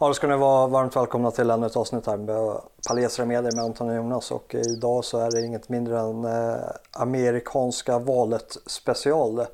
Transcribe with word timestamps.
Ja, 0.00 0.06
då 0.06 0.14
ska 0.14 0.26
ni 0.26 0.36
vara 0.36 0.66
varmt 0.66 0.96
välkomna 0.96 1.30
till 1.30 1.50
ännu 1.50 1.66
ett 1.66 1.76
avsnitt 1.76 2.06
här 2.06 2.16
med 2.16 2.60
Palestra 2.88 3.24
Medier 3.24 3.52
med 3.56 3.64
Anton 3.64 3.88
och 3.88 3.96
Jonas 3.96 4.30
och 4.30 4.54
idag 4.54 5.04
så 5.04 5.18
är 5.18 5.30
det 5.30 5.46
inget 5.46 5.68
mindre 5.68 6.00
än 6.00 6.24
eh, 6.24 6.56
amerikanska 6.92 7.98
valet 7.98 8.56
special. 8.66 9.46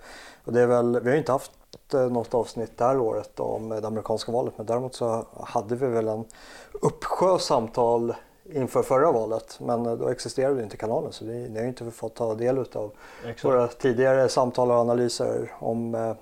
Och 0.44 0.52
det 0.52 0.60
är 0.60 0.66
väl, 0.66 1.00
vi 1.00 1.10
har 1.10 1.16
inte 1.16 1.32
haft 1.32 1.52
eh, 1.94 2.00
något 2.00 2.34
avsnitt 2.34 2.78
det 2.78 2.84
här 2.84 2.98
året 2.98 3.40
om 3.40 3.68
det 3.68 3.86
amerikanska 3.86 4.32
valet 4.32 4.54
men 4.56 4.66
däremot 4.66 4.94
så 4.94 5.26
hade 5.40 5.76
vi 5.76 5.86
väl 5.86 6.08
en 6.08 6.24
uppsjö 6.72 7.38
samtal 7.38 8.14
inför 8.44 8.82
förra 8.82 9.12
valet 9.12 9.60
men 9.60 9.84
då 9.84 10.08
existerade 10.08 10.62
inte 10.62 10.76
kanalen 10.76 11.12
så 11.12 11.24
ni, 11.24 11.48
ni 11.48 11.60
har 11.60 11.66
inte 11.66 11.90
fått 11.90 12.14
ta 12.14 12.34
del 12.34 12.58
av 12.58 12.92
Exakt. 13.20 13.44
våra 13.44 13.68
tidigare 13.68 14.28
samtal 14.28 14.70
och 14.70 14.76
analyser 14.76 15.52
om 15.58 15.94
eh, 15.94 16.14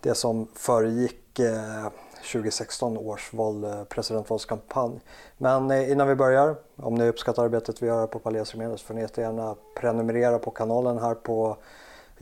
det 0.00 0.14
som 0.14 0.48
föregick 0.54 1.38
eh, 1.38 1.86
2016 2.22 2.98
års 2.98 3.32
val, 3.32 3.64
eh, 3.64 3.84
presidentvalskampanj. 3.84 5.00
Men 5.38 5.70
eh, 5.70 5.90
innan 5.90 6.08
vi 6.08 6.14
börjar, 6.14 6.56
om 6.76 6.94
ni 6.94 7.08
uppskattar 7.08 7.44
arbetet 7.44 7.82
vi 7.82 7.86
gör 7.86 8.00
här 8.00 8.06
på 8.06 8.18
Palais 8.18 8.54
Remedios 8.54 8.80
så 8.80 8.86
får 8.86 8.94
ni 8.94 9.00
jättegärna 9.00 9.56
prenumerera 9.76 10.38
på 10.38 10.50
kanalen 10.50 10.98
här 10.98 11.14
på 11.14 11.56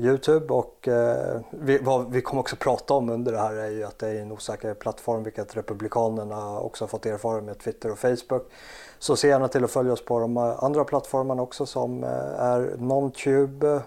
Youtube 0.00 0.54
och 0.54 0.88
eh, 0.88 1.40
vi, 1.50 1.78
vad 1.78 2.10
vi 2.12 2.20
kommer 2.20 2.40
också 2.40 2.56
prata 2.56 2.94
om 2.94 3.10
under 3.10 3.32
det 3.32 3.38
här 3.38 3.54
är 3.54 3.70
ju 3.70 3.84
att 3.84 3.98
det 3.98 4.08
är 4.08 4.22
en 4.22 4.32
osäker 4.32 4.74
plattform 4.74 5.22
vilket 5.22 5.56
Republikanerna 5.56 6.60
också 6.60 6.84
har 6.84 6.88
fått 6.88 7.06
erfara 7.06 7.40
med 7.40 7.58
Twitter 7.58 7.92
och 7.92 7.98
Facebook. 7.98 8.50
Så 8.98 9.16
se 9.16 9.28
gärna 9.28 9.48
till 9.48 9.64
att 9.64 9.70
följa 9.70 9.92
oss 9.92 10.04
på 10.04 10.20
de 10.20 10.36
eh, 10.36 10.64
andra 10.64 10.84
plattformarna 10.84 11.42
också 11.42 11.66
som 11.66 12.04
eh, 12.04 12.40
är 12.40 12.76
Nontube, 12.78 13.82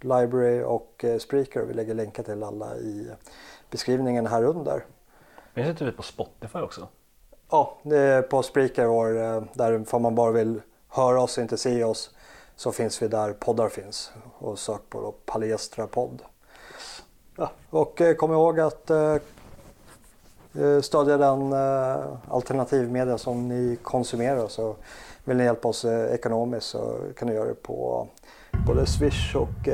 Library 0.00 0.62
och 0.62 1.04
eh, 1.04 1.18
Spreaker. 1.18 1.62
Vi 1.62 1.74
lägger 1.74 1.94
länkar 1.94 2.22
till 2.22 2.42
alla 2.42 2.76
i 2.76 3.10
beskrivningen 3.70 4.26
här 4.26 4.44
under. 4.44 4.84
Finns 5.54 5.68
inte 5.68 5.84
vi 5.84 5.92
på 5.92 6.02
Spotify 6.02 6.58
också? 6.58 6.88
Ja, 7.50 7.78
det 7.82 7.98
är 7.98 8.22
på 8.22 8.42
Spreaker 8.42 8.86
och 8.86 9.08
eh, 9.08 9.42
där 9.54 9.84
får 9.84 9.98
man 9.98 10.14
bara 10.14 10.30
vill 10.30 10.60
höra 10.88 11.22
oss 11.22 11.36
och 11.36 11.42
inte 11.42 11.58
se 11.58 11.84
oss 11.84 12.10
så 12.56 12.72
finns 12.72 13.02
vi 13.02 13.08
där 13.08 13.32
poddar 13.32 13.68
finns 13.68 14.12
och 14.38 14.58
sök 14.58 14.80
på 14.88 15.00
då 15.00 15.12
Palestra 15.12 15.86
podd. 15.86 16.22
Ja, 17.36 17.50
och 17.70 18.00
eh, 18.00 18.14
kom 18.14 18.32
ihåg 18.32 18.60
att 18.60 18.90
eh, 18.90 19.16
stödja 20.82 21.16
den 21.16 21.52
alternativmedia 22.28 23.18
som 23.18 23.48
ni 23.48 23.78
konsumerar 23.82 24.48
så 24.48 24.76
vill 25.24 25.36
ni 25.36 25.44
hjälpa 25.44 25.68
oss 25.68 25.84
ekonomiskt 25.84 26.66
så 26.66 26.98
kan 27.16 27.28
ni 27.28 27.34
göra 27.34 27.48
det 27.48 27.62
på 27.62 28.08
både 28.66 28.86
Swish 28.86 29.36
och 29.36 29.68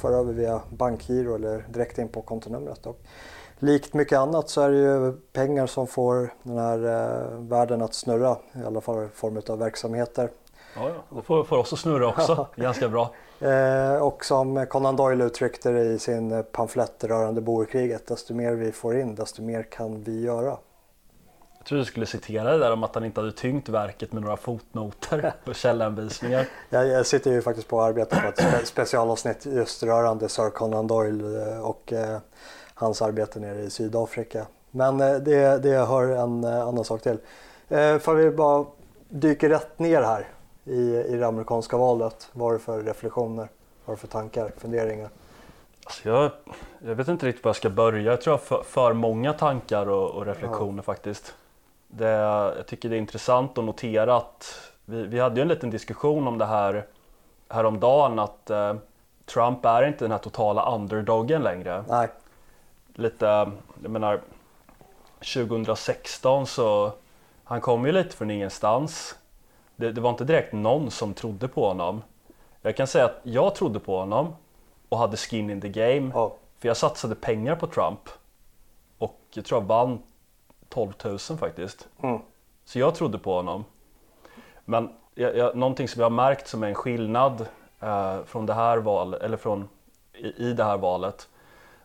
föra 0.00 0.16
över 0.16 0.32
via 0.32 0.60
bankgiro 0.68 1.34
eller 1.34 1.64
direkt 1.68 1.98
in 1.98 2.08
på 2.08 2.22
kontonumret. 2.22 2.86
Och 3.56 3.62
likt 3.62 3.94
mycket 3.94 4.18
annat 4.18 4.48
så 4.48 4.60
är 4.60 4.70
det 4.70 4.76
ju 4.76 5.12
pengar 5.32 5.66
som 5.66 5.86
får 5.86 6.34
den 6.42 6.58
här 6.58 6.78
eh, 6.78 7.38
världen 7.38 7.82
att 7.82 7.94
snurra 7.94 8.36
i 8.62 8.64
alla 8.66 8.80
fall 8.80 9.04
i 9.04 9.08
form 9.14 9.42
av 9.48 9.58
verksamheter. 9.58 10.30
Ja, 10.76 10.88
ja. 10.88 11.16
det 11.16 11.22
får, 11.22 11.44
får 11.44 11.56
oss 11.56 11.72
att 11.72 11.78
snurra 11.78 12.06
också, 12.06 12.48
ganska 12.56 12.88
bra. 12.88 13.10
Eh, 13.40 14.02
och 14.02 14.24
som 14.24 14.66
Conan 14.66 14.96
Doyle 14.96 15.24
uttryckte 15.24 15.70
det 15.70 15.84
i 15.84 15.98
sin 15.98 16.44
pamflett 16.52 17.04
rörande 17.04 17.40
boerkriget, 17.40 18.06
desto 18.06 18.34
mer 18.34 18.52
vi 18.52 18.72
får 18.72 18.98
in, 18.98 19.14
desto 19.14 19.42
mer 19.42 19.62
kan 19.62 20.02
vi 20.02 20.20
göra. 20.20 20.56
Jag 21.58 21.68
trodde 21.68 21.80
du 21.80 21.86
skulle 21.86 22.06
citera 22.06 22.52
det 22.52 22.58
där 22.58 22.72
om 22.72 22.82
att 22.82 22.94
han 22.94 23.04
inte 23.04 23.20
hade 23.20 23.32
tyngt 23.32 23.68
verket 23.68 24.12
med 24.12 24.22
några 24.22 24.36
fotnoter 24.36 25.34
och 25.46 25.54
källanvisningar. 25.54 26.46
jag, 26.70 26.88
jag 26.88 27.06
sitter 27.06 27.32
ju 27.32 27.42
faktiskt 27.42 27.68
på 27.68 27.80
att 27.80 27.88
arbeta 27.88 28.20
på 28.20 28.28
ett 28.28 28.66
specialavsnitt 28.66 29.46
just 29.46 29.82
rörande 29.82 30.28
Sir 30.28 30.50
Conan 30.50 30.86
Doyle 30.86 31.42
eh, 31.42 31.60
och 31.60 31.92
eh, 31.92 32.18
hans 32.76 33.02
arbete 33.02 33.40
nere 33.40 33.62
i 33.62 33.70
Sydafrika. 33.70 34.46
Men 34.70 35.00
eh, 35.00 35.14
det, 35.14 35.58
det 35.62 35.86
hör 35.86 36.08
en 36.08 36.44
eh, 36.44 36.68
annan 36.68 36.84
sak 36.84 37.02
till. 37.02 37.18
Eh, 37.68 37.98
för 37.98 38.14
vi 38.14 38.30
bara 38.30 38.64
dyker 39.08 39.48
rätt 39.48 39.78
ner 39.78 40.02
här 40.02 40.28
i, 40.64 40.96
i 40.96 41.16
det 41.16 41.26
amerikanska 41.26 41.76
valet. 41.76 42.28
Vad 42.32 42.48
är 42.48 42.58
det 42.58 42.64
för 42.64 42.82
reflektioner? 42.82 43.48
Vad 43.84 43.92
är 43.92 43.96
det 43.96 44.00
för 44.00 44.08
tankar, 44.08 44.52
funderingar? 44.56 45.08
Alltså 45.84 46.08
jag, 46.08 46.30
jag 46.78 46.94
vet 46.94 47.08
inte 47.08 47.26
riktigt 47.26 47.44
var 47.44 47.48
jag 47.48 47.56
ska 47.56 47.70
börja. 47.70 48.10
Jag 48.10 48.20
tror 48.20 48.32
jag 48.32 48.38
har 48.38 48.44
för, 48.44 48.62
för 48.62 48.92
många 48.92 49.32
tankar 49.32 49.88
och, 49.88 50.10
och 50.10 50.26
reflektioner 50.26 50.78
ja. 50.78 50.82
faktiskt. 50.82 51.34
Det, 51.88 52.08
jag 52.08 52.66
tycker 52.66 52.88
det 52.88 52.96
är 52.96 52.98
intressant 52.98 53.58
att 53.58 53.64
notera 53.64 54.16
att 54.16 54.60
vi, 54.84 55.02
vi 55.02 55.20
hade 55.20 55.36
ju 55.36 55.42
en 55.42 55.48
liten 55.48 55.70
diskussion 55.70 56.28
om 56.28 56.38
det 56.38 56.46
här 56.46 56.86
häromdagen 57.48 58.18
att 58.18 58.50
eh, 58.50 58.74
Trump 59.24 59.64
är 59.64 59.86
inte 59.86 60.04
den 60.04 60.12
här 60.12 60.18
totala 60.18 60.74
underdogen 60.74 61.42
längre. 61.42 61.84
Nej 61.88 62.08
lite, 62.98 63.52
jag 63.82 63.90
menar 63.90 64.20
2016 65.34 66.46
så 66.46 66.92
han 67.44 67.60
kom 67.60 67.86
ju 67.86 67.92
lite 67.92 68.16
från 68.16 68.30
ingenstans. 68.30 69.18
Det, 69.76 69.92
det, 69.92 70.00
var 70.00 70.10
inte 70.10 70.24
direkt 70.24 70.52
någon 70.52 70.90
som 70.90 71.14
trodde 71.14 71.48
på 71.48 71.68
honom. 71.68 72.02
Jag 72.62 72.76
kan 72.76 72.86
säga 72.86 73.04
att 73.04 73.20
jag 73.22 73.54
trodde 73.54 73.80
på 73.80 73.98
honom 73.98 74.34
och 74.88 74.98
hade 74.98 75.16
skin 75.16 75.50
in 75.50 75.60
the 75.60 75.68
game. 75.68 76.14
Oh. 76.14 76.32
För 76.58 76.68
jag 76.68 76.76
satsade 76.76 77.14
pengar 77.14 77.56
på 77.56 77.66
Trump. 77.66 78.00
Och 78.98 79.20
jag 79.30 79.44
tror 79.44 79.60
jag 79.60 79.66
vann 79.66 80.02
12 80.68 80.92
000 81.04 81.18
faktiskt. 81.18 81.88
Mm. 82.02 82.20
Så 82.64 82.78
jag 82.78 82.94
trodde 82.94 83.18
på 83.18 83.34
honom. 83.34 83.64
Men 84.64 84.92
jag, 85.14 85.36
jag, 85.36 85.56
någonting 85.56 85.88
som 85.88 86.00
jag 86.00 86.04
har 86.04 86.16
märkt 86.16 86.48
som 86.48 86.62
är 86.62 86.68
en 86.68 86.74
skillnad 86.74 87.46
eh, 87.80 88.24
från 88.24 88.46
det 88.46 88.54
här 88.54 88.78
valet, 88.78 89.22
eller 89.22 89.36
från 89.36 89.68
i, 90.12 90.48
i 90.48 90.52
det 90.52 90.64
här 90.64 90.76
valet 90.76 91.28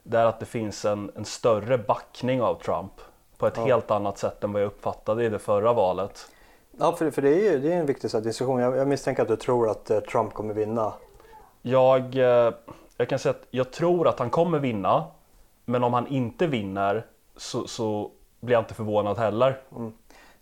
det 0.04 0.18
är 0.18 0.26
att 0.26 0.40
det 0.40 0.46
finns 0.46 0.86
en, 0.86 1.12
en 1.16 1.26
större 1.26 1.78
backning 1.78 2.42
av 2.42 2.56
Trump 2.56 2.92
på 3.38 3.48
ett 3.48 3.58
ja. 3.58 3.66
helt 3.66 3.92
annat 3.92 4.18
sätt 4.18 4.44
än 4.44 4.54
vad 4.54 4.62
jag 4.62 4.68
uppfattade 4.68 5.26
i 5.26 5.30
det 5.30 5.40
förra 5.40 5.74
valet. 5.74 6.28
Ja, 6.80 6.96
för, 6.96 7.12
för 7.12 7.22
det 7.22 7.30
är 7.30 7.52
ju 7.52 7.60
det 7.60 7.74
är 7.74 7.78
en 7.78 7.86
viktig 7.86 8.24
diskussion. 8.24 8.60
Jag, 8.60 8.78
jag 8.78 8.88
misstänker 8.88 9.22
att 9.22 9.28
du 9.28 9.36
tror 9.36 9.70
att 9.70 9.90
eh, 9.90 10.00
Trump 10.00 10.34
kommer 10.34 10.54
vinna. 10.54 10.94
Jag, 11.62 12.16
eh, 12.16 12.54
jag 12.98 13.10
kan 13.10 13.20
säga 13.20 13.32
att 13.32 13.48
jag 13.52 13.72
tror 13.72 14.08
att 14.08 14.20
han 14.20 14.30
kommer 14.30 14.60
vinna. 14.60 15.04
Men 15.66 15.84
om 15.84 15.94
han 15.94 16.08
inte 16.08 16.48
vinner 16.48 17.06
så, 17.38 17.68
så 17.68 18.12
blir 18.40 18.54
jag 18.54 18.62
inte 18.62 18.74
förvånad 18.74 19.18
heller. 19.18 19.62
Mm. 19.76 19.94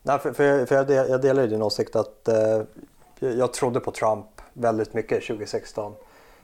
Nej, 0.01 0.19
för, 0.19 0.33
för, 0.33 0.65
för 0.65 0.75
jag, 0.75 1.09
jag 1.09 1.21
delar 1.21 1.47
din 1.47 1.61
åsikt 1.61 1.95
att 1.95 2.27
eh, 2.27 2.61
jag 3.19 3.53
trodde 3.53 3.79
på 3.79 3.91
Trump 3.91 4.25
väldigt 4.53 4.93
mycket 4.93 5.27
2016. 5.27 5.93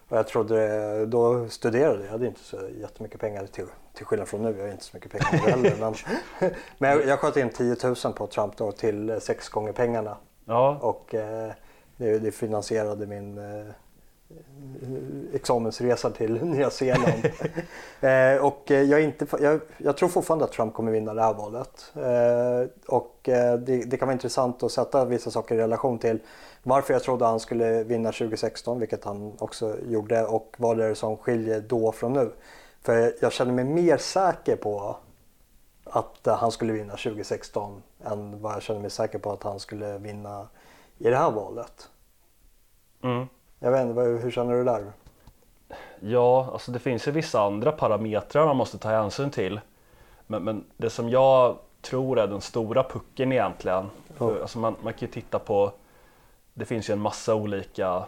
Och 0.09 0.17
jag 0.17 0.27
trodde, 0.27 1.05
då 1.05 1.49
studerade 1.49 2.03
jag, 2.03 2.11
hade 2.11 2.27
inte 2.27 2.43
så 2.43 2.57
jättemycket 2.81 3.19
pengar 3.19 3.45
till, 3.45 3.65
till 3.93 4.05
skillnad 4.05 4.27
från 4.27 4.41
nu, 4.41 4.55
jag 4.57 4.65
har 4.65 4.71
inte 4.71 4.83
så 4.83 4.97
mycket 4.97 5.11
pengar 5.11 5.47
heller. 5.49 5.75
men 5.79 5.95
men 6.77 6.89
jag, 6.89 7.05
jag 7.05 7.19
sköt 7.19 7.37
in 7.37 7.49
10 7.49 7.75
000 7.83 8.13
på 8.13 8.27
Trump 8.27 8.57
då 8.57 8.71
till 8.71 9.21
sex 9.21 9.49
gånger 9.49 9.71
pengarna. 9.71 10.17
Ja. 10.45 10.77
Och 10.81 11.15
eh, 11.15 11.51
det, 11.97 12.19
det, 12.19 12.31
finansierade 12.31 13.07
min 13.07 13.37
eh, 13.37 13.71
examensresa 15.33 16.09
till 16.09 16.33
Nya 16.43 16.69
Zeeland. 16.69 17.25
eh, 18.01 18.45
och 18.45 18.63
jag, 18.65 19.01
inte, 19.01 19.25
jag, 19.39 19.59
jag, 19.77 19.97
tror 19.97 20.09
fortfarande 20.09 20.45
att 20.45 20.51
Trump 20.51 20.73
kommer 20.73 20.91
vinna 20.91 21.13
det 21.13 21.21
här 21.21 21.33
valet. 21.33 21.93
Eh, 21.95 22.69
och 22.87 23.29
eh, 23.29 23.59
det, 23.59 23.77
det, 23.77 23.97
kan 23.97 24.07
vara 24.07 24.13
intressant 24.13 24.63
att 24.63 24.71
sätta 24.71 25.05
vissa 25.05 25.31
saker 25.31 25.55
i 25.55 25.57
relation 25.57 25.99
till 25.99 26.19
varför 26.67 26.93
jag 26.93 27.03
trodde 27.03 27.25
han 27.25 27.39
skulle 27.39 27.83
vinna 27.83 28.11
2016, 28.11 28.79
vilket 28.79 29.03
han 29.03 29.33
också 29.39 29.77
gjorde 29.87 30.25
och 30.25 30.55
vad 30.57 30.77
det 30.77 30.85
är 30.85 30.93
som 30.93 31.17
skiljer 31.17 31.61
då 31.61 31.91
från 31.91 32.13
nu. 32.13 32.31
För 32.81 33.13
jag 33.21 33.33
känner 33.33 33.51
mig 33.51 33.65
mer 33.65 33.97
säker 33.97 34.55
på 34.55 34.97
att 35.83 36.19
han 36.25 36.51
skulle 36.51 36.73
vinna 36.73 36.93
2016 36.93 37.81
än 38.05 38.41
vad 38.41 38.53
jag 38.53 38.61
känner 38.61 38.79
mig 38.81 38.89
säker 38.89 39.19
på 39.19 39.31
att 39.31 39.43
han 39.43 39.59
skulle 39.59 39.97
vinna 39.97 40.47
i 40.97 41.09
det 41.09 41.17
här 41.17 41.31
valet. 41.31 41.89
Mm. 43.01 43.27
Jag 43.59 43.71
vet 43.71 43.85
inte, 43.85 44.01
hur 44.01 44.31
känner 44.31 44.53
du 44.53 44.63
där? 44.63 44.91
Ja, 45.99 46.49
alltså 46.53 46.71
det 46.71 46.79
finns 46.79 47.07
ju 47.07 47.11
vissa 47.11 47.41
andra 47.41 47.71
parametrar 47.71 48.45
man 48.45 48.57
måste 48.57 48.77
ta 48.77 48.89
hänsyn 48.89 49.31
till. 49.31 49.59
Men, 50.27 50.43
men 50.43 50.63
det 50.77 50.89
som 50.89 51.09
jag 51.09 51.57
tror 51.81 52.19
är 52.19 52.27
den 52.27 52.41
stora 52.41 52.83
pucken 52.83 53.31
egentligen. 53.31 53.89
Oh. 54.19 54.41
Alltså 54.41 54.59
man, 54.59 54.75
man 54.83 54.93
kan 54.93 55.07
ju 55.07 55.13
titta 55.13 55.39
på 55.39 55.71
det 56.57 56.65
finns 56.65 56.89
ju 56.89 56.91
en 56.91 56.99
massa 56.99 57.35
olika 57.35 58.05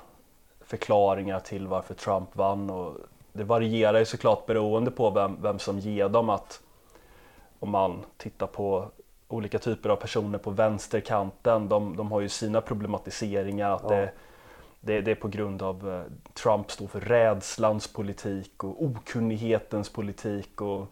förklaringar 0.62 1.40
till 1.40 1.68
varför 1.68 1.94
Trump 1.94 2.36
vann 2.36 2.70
och 2.70 2.96
det 3.34 3.44
varierar 3.44 4.00
ju 4.00 4.06
såklart 4.06 4.46
beroende 4.46 4.92
på 4.92 5.10
vem, 5.10 5.42
vem 5.42 5.60
som 5.60 5.80
ger 5.80 6.10
dem 6.10 6.30
att 6.30 6.62
om 7.60 7.70
man 7.70 8.06
tittar 8.18 8.48
på 8.48 8.86
olika 9.28 9.60
typer 9.60 9.90
av 9.90 9.96
personer 9.96 10.38
på 10.38 10.52
vänsterkanten, 10.52 11.70
de, 11.70 11.96
de 11.96 12.12
har 12.12 12.22
ju 12.22 12.30
sina 12.30 12.62
problematiseringar 12.62 13.72
att 13.72 13.84
ja. 13.84 13.90
det, 13.90 14.12
det, 14.82 15.02
det, 15.02 15.12
är 15.12 15.16
på 15.16 15.28
grund 15.28 15.62
av 15.62 15.94
eh, 15.94 16.02
Trump 16.34 16.72
står 16.72 16.88
för 16.88 17.00
rädslans 17.00 17.88
politik 17.88 18.64
och 18.64 18.84
okunnighetens 18.84 19.90
politik 19.90 20.62
och 20.62 20.86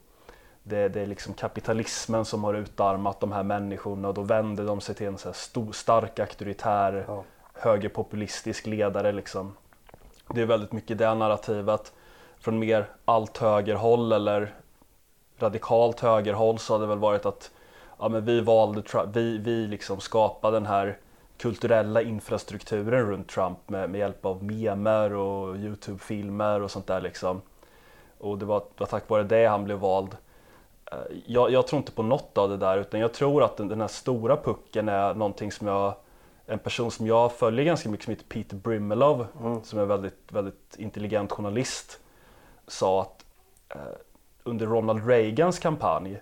det, 0.63 0.89
det, 0.89 1.01
är 1.01 1.07
liksom 1.07 1.33
kapitalismen 1.33 2.25
som 2.25 2.43
har 2.43 2.53
utarmat 2.53 3.19
de 3.19 3.31
här 3.31 3.43
människorna 3.43 4.07
och 4.07 4.13
då 4.13 4.21
vänder 4.21 4.65
de 4.65 4.81
sig 4.81 4.95
till 4.95 5.07
en 5.07 5.17
så 5.17 5.33
stor, 5.33 5.71
stark 5.71 6.19
auktoritär 6.19 7.05
ja 7.07 7.23
högerpopulistisk 7.55 8.65
ledare 8.67 9.11
liksom. 9.11 9.55
Det 10.33 10.41
är 10.41 10.45
väldigt 10.45 10.71
mycket 10.71 10.97
det 10.97 11.13
narrativet. 11.13 11.93
Från 12.39 12.59
mer 12.59 12.85
allt 13.05 13.37
högerhåll 13.37 14.11
eller 14.11 14.53
radikalt 15.39 15.99
högerhåll 15.99 16.59
så 16.59 16.73
har 16.73 16.79
det 16.79 16.87
väl 16.87 16.97
varit 16.97 17.25
att 17.25 17.51
ja, 17.99 18.09
men 18.09 18.25
vi 18.25 18.41
valde 18.41 18.81
Trump, 18.81 19.15
vi, 19.15 19.37
vi 19.37 19.67
liksom 19.67 19.99
skapade 19.99 20.55
den 20.55 20.65
här 20.65 20.97
kulturella 21.37 22.01
infrastrukturen 22.01 23.05
runt 23.05 23.29
Trump 23.29 23.69
med, 23.69 23.89
med 23.89 23.99
hjälp 23.99 24.25
av 24.25 24.43
memer 24.43 25.13
och 25.13 25.55
Youtube-filmer 25.55 26.61
och 26.61 26.71
sånt 26.71 26.87
där 26.87 27.01
liksom. 27.01 27.41
Och 28.17 28.37
det 28.37 28.45
var, 28.45 28.59
det 28.59 28.79
var 28.79 28.87
tack 28.87 29.09
vare 29.09 29.23
det 29.23 29.45
han 29.45 29.63
blev 29.63 29.77
vald. 29.77 30.17
Eh, 30.91 30.97
jag, 31.25 31.51
jag, 31.51 31.67
tror 31.67 31.77
inte 31.77 31.91
på 31.91 32.03
något 32.03 32.37
av 32.37 32.49
det 32.49 32.57
där 32.57 32.77
utan 32.77 32.99
jag 32.99 33.13
tror 33.13 33.43
att 33.43 33.57
den, 33.57 33.67
den 33.67 33.81
här 33.81 33.87
stora 33.87 34.37
pucken 34.37 34.89
är 34.89 35.13
någonting 35.13 35.51
som 35.51 35.67
jag 35.67 35.93
en 36.47 36.59
person 36.59 36.91
som 36.91 37.07
jag 37.07 37.31
följer 37.31 37.65
ganska 37.65 37.89
mycket 37.89 38.03
som 38.05 38.11
heter 38.11 38.25
Peter 38.25 38.55
Brimelov 38.55 39.27
mm. 39.41 39.63
som 39.63 39.79
är 39.79 39.83
en 39.83 39.89
väldigt, 39.89 40.31
väldigt 40.31 40.75
intelligent 40.77 41.31
journalist 41.31 41.99
sa 42.67 43.01
att 43.01 43.25
eh, 43.69 43.81
under 44.43 44.65
Ronald 44.65 45.07
Reagans 45.07 45.59
kampanj 45.59 46.21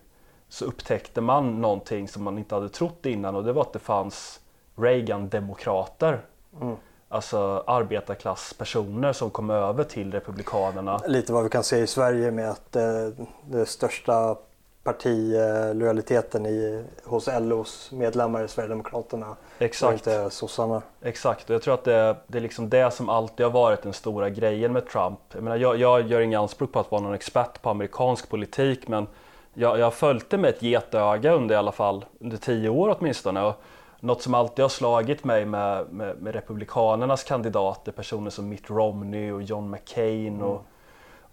så 0.50 0.66
upptäckte 0.66 1.22
man 1.22 1.62
någonting 1.62 2.08
som 2.08 2.24
man 2.24 2.38
inte 2.38 2.56
hade 2.56 2.70
trott 2.70 3.06
innan 3.06 3.36
och 3.36 3.44
det 3.44 3.54
var 3.54 3.62
att 3.62 3.74
det 3.74 3.80
fanns 3.80 4.40
Reagan-demokrater. 4.76 6.26
Mm. 6.62 6.76
Alltså 7.10 7.64
arbetarklasspersoner 7.68 9.14
som 9.14 9.30
kom 9.30 9.50
över 9.50 9.84
till 9.84 10.12
Republikanerna. 10.12 11.02
Lite 11.08 11.34
vad 11.34 11.44
vi 11.44 11.50
kan 11.50 11.64
se 11.64 11.78
i 11.78 11.88
Sverige 11.88 12.32
med 12.32 12.50
att 12.50 12.76
eh, 12.76 13.08
det 13.46 13.66
största 13.66 14.38
partilojaliteten 14.84 16.46
i, 16.46 16.84
hos 17.04 17.30
LOs 17.40 17.92
medlemmar 17.92 18.44
i 18.44 18.48
Sverigedemokraterna 18.48 19.36
Exakt. 19.60 19.90
och 19.90 19.94
inte 19.94 20.30
sossarna. 20.30 20.82
Exakt, 21.02 21.50
och 21.50 21.56
jag 21.56 21.62
tror 21.62 21.74
att 21.74 21.84
det, 21.84 22.16
det 22.28 22.38
är 22.38 22.42
liksom 22.42 22.70
det 22.70 22.94
som 22.94 23.10
alltid 23.10 23.46
har 23.46 23.54
varit 23.54 23.82
den 23.82 23.94
stora 23.94 24.30
grejen 24.30 24.74
med 24.74 24.88
Trump. 24.90 25.20
Jag, 25.34 25.44
menar, 25.44 25.58
jag, 25.58 25.78
jag 25.78 26.08
gör 26.08 26.22
inga 26.22 26.40
anspråk 26.40 26.72
på 26.72 26.80
att 26.80 26.92
vara 26.92 27.02
någon 27.02 27.14
expert 27.14 27.62
på 27.62 27.70
amerikansk 27.70 28.30
politik 28.30 28.88
men 28.88 29.08
jag, 29.54 29.80
jag 29.80 29.86
har 29.86 29.92
följt 29.92 30.30
det 30.30 30.38
med 30.38 30.50
ett 30.50 30.62
getöga 30.64 31.34
under 31.34 31.56
i 31.56 31.58
alla 31.58 31.72
fall 31.72 32.06
under 32.20 32.38
tio 32.38 32.70
år 32.70 32.98
åtminstone. 33.00 33.42
Och 33.42 33.62
något 34.00 34.22
som 34.22 34.34
alltid 34.34 34.64
har 34.64 34.70
slagit 34.70 35.24
mig 35.24 35.46
med, 35.46 35.86
med, 35.92 36.22
med 36.22 36.34
republikanernas 36.36 37.24
kandidater, 37.24 37.92
personer 37.92 38.30
som 38.30 38.50
Mitt 38.50 38.70
Romney 38.70 39.32
och 39.32 39.42
John 39.42 39.70
McCain 39.70 40.42
och, 40.42 40.52
mm. 40.52 40.64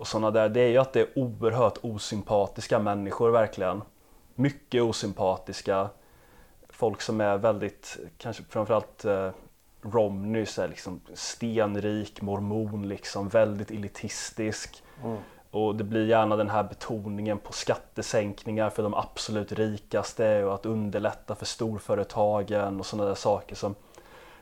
Och 0.00 0.06
sådana 0.06 0.30
där, 0.30 0.48
det 0.48 0.60
är 0.60 0.68
ju 0.68 0.78
att 0.78 0.92
det 0.92 1.00
är 1.00 1.08
oerhört 1.14 1.78
osympatiska 1.82 2.78
människor 2.78 3.30
verkligen. 3.30 3.82
Mycket 4.34 4.82
osympatiska. 4.82 5.88
Folk 6.68 7.00
som 7.00 7.20
är 7.20 7.38
väldigt, 7.38 7.98
kanske 8.18 8.42
framförallt 8.48 9.04
eh, 9.04 9.30
Romney, 9.82 10.46
så 10.46 10.66
liksom 10.66 11.00
stenrik 11.14 12.22
mormon, 12.22 12.88
liksom, 12.88 13.28
väldigt 13.28 13.70
elitistisk. 13.70 14.82
Mm. 15.04 15.16
Och 15.50 15.76
det 15.76 15.84
blir 15.84 16.06
gärna 16.06 16.36
den 16.36 16.50
här 16.50 16.62
betoningen 16.62 17.38
på 17.38 17.52
skattesänkningar 17.52 18.70
för 18.70 18.82
de 18.82 18.94
absolut 18.94 19.52
rikaste 19.52 20.44
och 20.44 20.54
att 20.54 20.66
underlätta 20.66 21.34
för 21.34 21.46
storföretagen 21.46 22.80
och 22.80 22.86
sådana 22.86 23.08
där 23.08 23.14
saker 23.14 23.56
som 23.56 23.74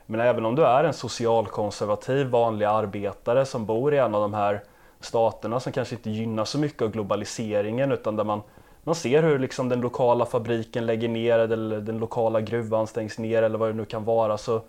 men 0.05 0.19
även 0.19 0.45
om 0.45 0.55
du 0.55 0.65
är 0.65 0.83
en 0.83 0.93
socialkonservativ 0.93 2.27
vanlig 2.27 2.65
arbetare 2.65 3.45
som 3.45 3.65
bor 3.65 3.93
i 3.93 3.97
en 3.97 4.15
av 4.15 4.21
de 4.21 4.33
här 4.33 4.63
staterna 4.99 5.59
som 5.59 5.71
kanske 5.71 5.95
inte 5.95 6.09
gynnas 6.09 6.49
så 6.49 6.59
mycket 6.59 6.81
av 6.81 6.91
globaliseringen 6.91 7.91
utan 7.91 8.15
där 8.15 8.23
man, 8.23 8.41
man 8.83 8.95
ser 8.95 9.23
hur 9.23 9.39
liksom 9.39 9.69
den 9.69 9.81
lokala 9.81 10.25
fabriken 10.25 10.85
lägger 10.85 11.09
ner 11.09 11.39
eller 11.39 11.81
den 11.81 11.97
lokala 11.97 12.41
gruvan 12.41 12.87
stängs 12.87 13.17
ner 13.17 13.43
eller 13.43 13.57
vad 13.57 13.69
det 13.69 13.73
nu 13.73 13.85
kan 13.85 14.05
vara 14.05 14.37
så 14.37 14.61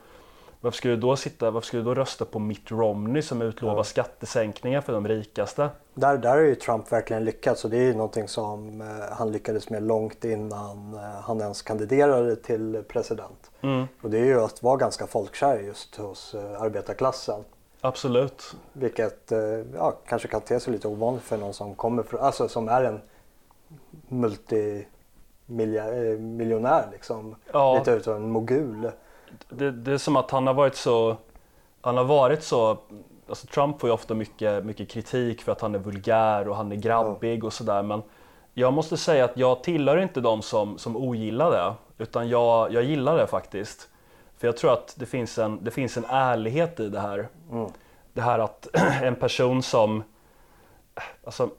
varför 0.60 0.76
skulle 0.76 0.94
du 0.94 1.00
då, 1.00 1.16
sitta, 1.16 1.50
varför 1.50 1.66
skulle 1.66 1.82
du 1.82 1.84
då 1.84 1.94
rösta 1.94 2.24
på 2.24 2.38
Mitt 2.38 2.70
Romney 2.70 3.22
som 3.22 3.42
utlovar 3.42 3.76
ja. 3.76 3.84
skattesänkningar 3.84 4.80
för 4.80 4.92
de 4.92 5.08
rikaste? 5.08 5.70
Där, 5.94 6.18
där 6.18 6.30
har 6.30 6.40
ju 6.40 6.54
Trump 6.54 6.92
verkligen 6.92 7.24
lyckats 7.24 7.64
och 7.64 7.70
det 7.70 7.76
är 7.76 7.82
ju 7.82 7.94
någonting 7.94 8.28
som 8.28 8.80
eh, 8.80 8.86
han 9.12 9.32
lyckades 9.32 9.70
med 9.70 9.82
långt 9.82 10.24
innan 10.24 10.94
eh, 10.94 11.00
han 11.00 11.40
ens 11.40 11.62
kandiderade 11.62 12.36
till 12.36 12.84
president. 12.88 13.50
Mm. 13.60 13.86
Och 14.02 14.10
det 14.10 14.18
är 14.18 14.24
ju 14.24 14.40
att 14.40 14.62
vara 14.62 14.76
ganska 14.76 15.06
folkkär 15.06 15.58
just 15.58 15.96
hos 15.96 16.34
eh, 16.34 16.62
arbetarklassen. 16.62 17.44
Absolut. 17.80 18.56
Vilket 18.72 19.32
ja, 19.74 19.92
kanske 20.06 20.28
kan 20.28 20.40
te 20.40 20.60
sig 20.60 20.72
lite 20.72 20.88
ovanligt 20.88 21.24
för 21.24 21.36
någon 21.36 21.54
som 21.54 21.74
kommer 21.74 22.02
från, 22.02 22.20
alltså 22.20 22.48
som 22.48 22.68
är 22.68 22.84
en 22.84 23.00
multimiljonär 24.08 26.88
liksom. 26.92 27.36
Ja. 27.52 27.78
Lite 27.78 27.90
utav 27.90 28.16
en 28.16 28.30
mogul 28.30 28.90
det, 29.48 29.70
det 29.70 29.92
är 29.92 29.98
som 29.98 30.16
att 30.16 30.30
han 30.30 30.46
har 30.46 30.54
varit 30.54 30.76
så, 30.76 31.16
han 31.80 31.96
har 31.96 32.04
varit 32.04 32.42
så 32.42 32.78
Alltså 33.28 33.46
Trump 33.46 33.80
får 33.80 33.88
ju 33.88 33.94
ofta 33.94 34.14
mycket, 34.14 34.64
mycket 34.64 34.88
kritik 34.88 35.42
för 35.42 35.52
att 35.52 35.60
han 35.60 35.74
är 35.74 35.78
vulgär 35.78 36.48
och 36.48 36.56
han 36.56 36.72
är 36.72 36.76
grabbig 36.76 37.44
och 37.44 37.52
sådär 37.52 37.82
men 37.82 38.02
jag 38.54 38.72
måste 38.72 38.96
säga 38.96 39.24
att 39.24 39.36
jag 39.36 39.62
tillhör 39.62 39.96
inte 39.96 40.20
de 40.20 40.42
som, 40.42 40.78
som 40.78 40.96
ogillar 40.96 41.50
det 41.50 41.74
utan 41.98 42.28
jag, 42.28 42.72
jag 42.72 42.82
gillar 42.82 43.16
det 43.16 43.26
faktiskt. 43.26 43.88
För 44.40 44.48
jag 44.48 44.56
tror 44.56 44.72
att 44.72 44.94
det 44.98 45.06
finns 45.06 45.38
en, 45.38 45.64
det 45.64 45.70
finns 45.70 45.96
en 45.96 46.04
ärlighet 46.04 46.80
i 46.80 46.88
det 46.88 47.00
här. 47.00 47.28
Mm. 47.52 47.70
Det 48.12 48.20
här 48.20 48.38
att 48.38 48.68
en 49.02 49.14
person 49.14 49.62
som 49.62 50.02
alltså, 51.24 51.50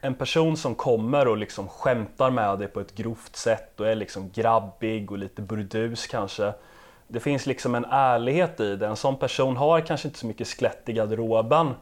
en 0.00 0.14
person 0.14 0.56
som 0.56 0.74
kommer 0.74 1.28
och 1.28 1.36
liksom 1.36 1.68
skämtar 1.68 2.30
med 2.30 2.58
dig 2.58 2.68
på 2.68 2.80
ett 2.80 2.94
grovt 2.94 3.36
sätt 3.36 3.80
och 3.80 3.88
är 3.88 3.94
liksom 3.94 4.30
grabbig 4.34 5.10
och 5.10 5.18
lite 5.18 5.42
burdus 5.42 6.06
kanske. 6.06 6.52
Det 7.08 7.20
finns 7.20 7.46
liksom 7.46 7.74
en 7.74 7.84
ärlighet 7.84 8.60
i 8.60 8.76
det. 8.76 8.86
En 8.86 8.96
sån 8.96 9.16
person 9.16 9.56
har 9.56 9.80
kanske 9.80 10.08
inte 10.08 10.18
så 10.18 10.26
mycket 10.26 10.48
skelett 10.48 10.88
i 10.88 10.92
garderoben. 10.92 11.74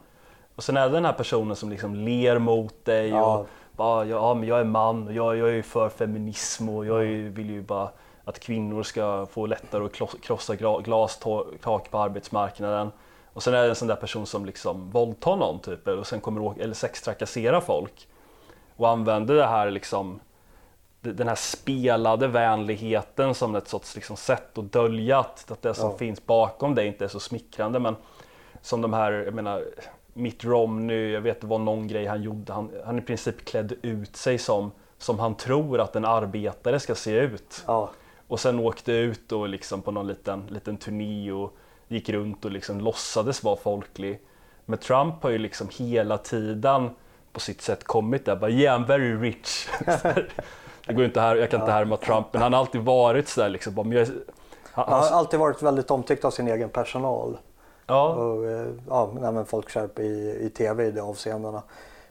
Och 0.55 0.63
sen 0.63 0.77
är 0.77 0.87
det 0.87 0.93
den 0.93 1.05
här 1.05 1.13
personen 1.13 1.55
som 1.55 1.69
liksom 1.69 1.95
ler 1.95 2.39
mot 2.39 2.85
dig 2.85 3.09
ja. 3.09 3.37
och 3.37 3.47
bara 3.71 4.05
ja, 4.05 4.33
men 4.33 4.49
jag 4.49 4.59
är 4.59 4.63
man 4.63 5.07
och 5.07 5.13
jag, 5.13 5.37
jag 5.37 5.49
är 5.49 5.61
för 5.61 5.89
feminism 5.89 6.69
och 6.69 6.85
jag 6.85 7.03
är, 7.03 7.29
vill 7.29 7.49
ju 7.49 7.61
bara 7.61 7.89
att 8.27 8.39
kvinnor 8.39 8.83
ska 8.83 9.25
få 9.25 9.45
lättare 9.45 9.85
att 9.85 10.21
krossa 10.21 10.55
glastak 10.55 11.91
på 11.91 11.97
arbetsmarknaden. 11.97 12.91
Och 13.33 13.43
sen 13.43 13.53
är 13.53 13.63
det 13.63 13.69
en 13.69 13.75
sån 13.75 13.87
där 13.87 13.95
person 13.95 14.25
som 14.25 14.45
liksom 14.45 14.89
våldtar 14.89 15.35
någon 15.35 15.59
typ 15.59 15.87
och 15.87 16.07
sen 16.07 16.21
kommer 16.21 16.61
eller 16.61 16.73
sextrakassera 16.73 17.61
folk. 17.61 18.07
Och 18.75 18.89
använder 18.89 19.35
det 19.35 19.45
här 19.45 19.71
liksom 19.71 20.19
den 21.01 21.27
här 21.27 21.35
spelade 21.35 22.27
vänligheten 22.27 23.35
som 23.35 23.55
ett 23.55 23.67
sorts 23.67 23.95
liksom 23.95 24.17
sätt 24.17 24.57
att 24.57 24.71
dölja 24.71 25.19
att, 25.19 25.51
att 25.51 25.61
det 25.61 25.73
som 25.73 25.91
ja. 25.91 25.97
finns 25.97 26.25
bakom 26.25 26.75
det 26.75 26.85
inte 26.85 27.05
är 27.05 27.09
så 27.09 27.19
smickrande. 27.19 27.79
Men 27.79 27.95
som 28.61 28.81
de 28.81 28.93
här, 28.93 29.11
jag 29.11 29.33
menar, 29.33 29.63
Mitt 30.13 30.43
Romney, 30.43 31.11
jag 31.11 31.21
vet 31.21 31.41
det 31.41 31.47
var 31.47 31.59
någon 31.59 31.87
grej 31.87 32.05
han 32.05 32.21
gjorde, 32.21 32.53
han, 32.53 32.71
han 32.85 32.99
i 32.99 33.01
princip 33.01 33.45
klädde 33.45 33.75
ut 33.81 34.15
sig 34.15 34.37
som, 34.37 34.71
som 34.97 35.19
han 35.19 35.35
tror 35.35 35.79
att 35.79 35.95
en 35.95 36.05
arbetare 36.05 36.79
ska 36.79 36.95
se 36.95 37.11
ut. 37.11 37.63
Ja. 37.67 37.89
Och 38.27 38.39
sen 38.39 38.59
åkte 38.59 38.91
ut 38.91 39.31
och 39.31 39.49
liksom 39.49 39.81
på 39.81 39.91
någon 39.91 40.07
liten, 40.07 40.47
liten 40.49 40.77
turné 40.77 41.31
och 41.31 41.57
gick 41.87 42.09
runt 42.09 42.45
och 42.45 42.51
liksom 42.51 42.81
låtsades 42.81 43.43
vara 43.43 43.55
folklig. 43.55 44.21
Men 44.65 44.79
Trump 44.79 45.23
har 45.23 45.29
ju 45.29 45.37
liksom 45.37 45.67
hela 45.71 46.17
tiden 46.17 46.89
på 47.33 47.39
sitt 47.39 47.61
sätt 47.61 47.83
kommit 47.83 48.25
där 48.25 48.35
bara 48.35 48.51
yeah 48.51 48.79
I'm 48.79 48.87
very 48.87 49.15
rich. 49.15 49.67
det 50.87 50.93
går 50.93 51.05
inte 51.05 51.21
här, 51.21 51.35
jag 51.35 51.51
kan 51.51 51.59
inte 51.59 51.71
härma 51.71 51.97
Trump 51.97 52.27
men 52.31 52.41
han 52.41 52.53
har 52.53 52.59
alltid 52.59 52.81
varit 52.81 53.27
sådär 53.27 53.49
liksom. 53.49 53.73
Bara, 53.73 53.87
jag, 53.87 54.07
han, 54.71 54.85
han, 54.89 55.03
har 55.03 55.09
alltid 55.09 55.39
varit 55.39 55.61
väldigt 55.61 55.91
omtyckt 55.91 56.25
av 56.25 56.31
sin 56.31 56.47
egen 56.47 56.69
personal. 56.69 57.37
Ja. 57.87 58.13
Och, 58.13 58.45
eh, 58.45 58.67
ja, 58.89 59.11
men 59.13 59.45
folkkär 59.45 59.99
i, 60.01 60.37
i 60.45 60.49
tv 60.49 60.85
i 60.85 60.91
de 60.91 61.01
avseendena. 61.01 61.63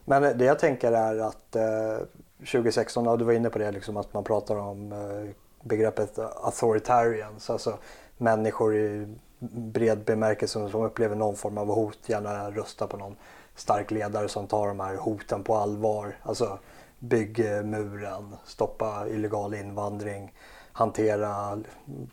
Men 0.04 0.38
det 0.38 0.44
jag 0.44 0.58
tänker 0.58 0.92
är 0.92 1.18
att 1.18 1.56
eh, 1.56 2.06
2016, 2.38 3.04
ja, 3.04 3.16
du 3.16 3.24
var 3.24 3.32
inne 3.32 3.50
på 3.50 3.58
det, 3.58 3.72
liksom, 3.72 3.96
att 3.96 4.14
man 4.14 4.24
pratar 4.24 4.56
om 4.56 4.92
eh, 4.92 5.30
begreppet 5.66 6.18
authoritarians, 6.18 7.50
alltså 7.50 7.78
människor 8.16 8.76
i 8.76 9.16
bred 9.48 10.04
bemärkelse 10.04 10.70
som 10.70 10.82
upplever 10.82 11.16
någon 11.16 11.36
form 11.36 11.58
av 11.58 11.66
hot, 11.66 11.98
gärna 12.06 12.50
rösta 12.50 12.86
på 12.86 12.96
någon 12.96 13.16
stark 13.54 13.90
ledare 13.90 14.28
som 14.28 14.46
tar 14.46 14.68
de 14.68 14.80
här 14.80 14.96
hoten 14.96 15.42
på 15.42 15.54
allvar. 15.54 16.16
Alltså 16.22 16.58
bygg 16.98 17.38
muren, 17.64 18.36
stoppa 18.44 19.08
illegal 19.08 19.54
invandring, 19.54 20.34
hantera 20.72 21.62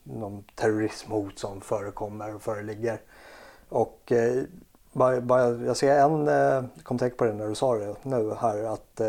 de 0.03 0.43
terrorismhot 0.55 1.39
som 1.39 1.61
förekommer 1.61 2.35
och 2.35 2.41
föreligger. 2.41 3.01
Och 3.69 4.11
eh, 4.11 4.43
bara, 4.93 5.21
bara, 5.21 5.49
jag 5.49 5.77
ser 5.77 5.99
en, 5.99 6.27
eh, 6.27 6.63
kom 6.83 6.97
tänka 6.97 7.15
på 7.15 7.25
det 7.25 7.33
när 7.33 7.47
du 7.47 7.55
sa 7.55 7.75
det 7.75 7.95
nu 8.03 8.33
här, 8.39 8.63
att 8.63 8.99
eh, 9.01 9.07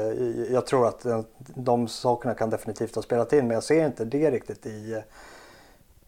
jag 0.53 0.67
tror 0.67 0.89
att 0.89 1.07
de 1.55 1.89
sakerna 1.89 2.35
kan 2.35 2.51
definitivt 2.51 2.95
ha 2.95 3.03
spelat 3.03 3.33
in 3.33 3.47
men 3.47 3.55
jag 3.55 3.65
ser 3.65 3.87
inte 3.87 4.05
det 4.05 4.31
riktigt 4.31 4.67
i, 4.67 5.03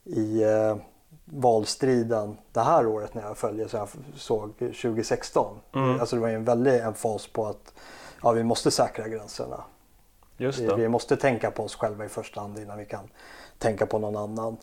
i 0.05 0.43
eh, 0.43 0.77
valstriden 1.25 2.37
det 2.53 2.61
här 2.61 2.87
året 2.87 3.15
när 3.15 3.23
jag 3.23 3.37
följer 3.37 3.69
så 3.69 3.77
jag 3.77 3.89
såg 4.17 4.59
2016. 4.59 5.57
Mm. 5.75 6.01
Alltså 6.01 6.17
det 6.17 6.23
var 6.23 6.29
ju 6.29 6.35
en 6.35 6.45
väldig 6.45 6.81
emfas 6.81 7.27
på 7.27 7.47
att 7.47 7.75
ja, 8.23 8.33
vi 8.33 8.45
måste 8.45 8.71
säkra 8.71 9.09
gränserna. 9.09 9.65
Just 10.37 10.59
vi, 10.59 10.75
vi, 10.75 10.89
måste 10.89 11.17
tänka 11.17 11.51
på 11.51 11.63
oss 11.63 11.77
själva 11.77 12.05
i 12.05 12.09
första 12.09 12.41
hand 12.41 12.59
innan 12.59 12.79
vi 12.79 12.85
kan 12.85 13.09
tänka 13.59 13.87
på 13.87 13.99
någon 13.99 14.17
annan. 14.17 14.57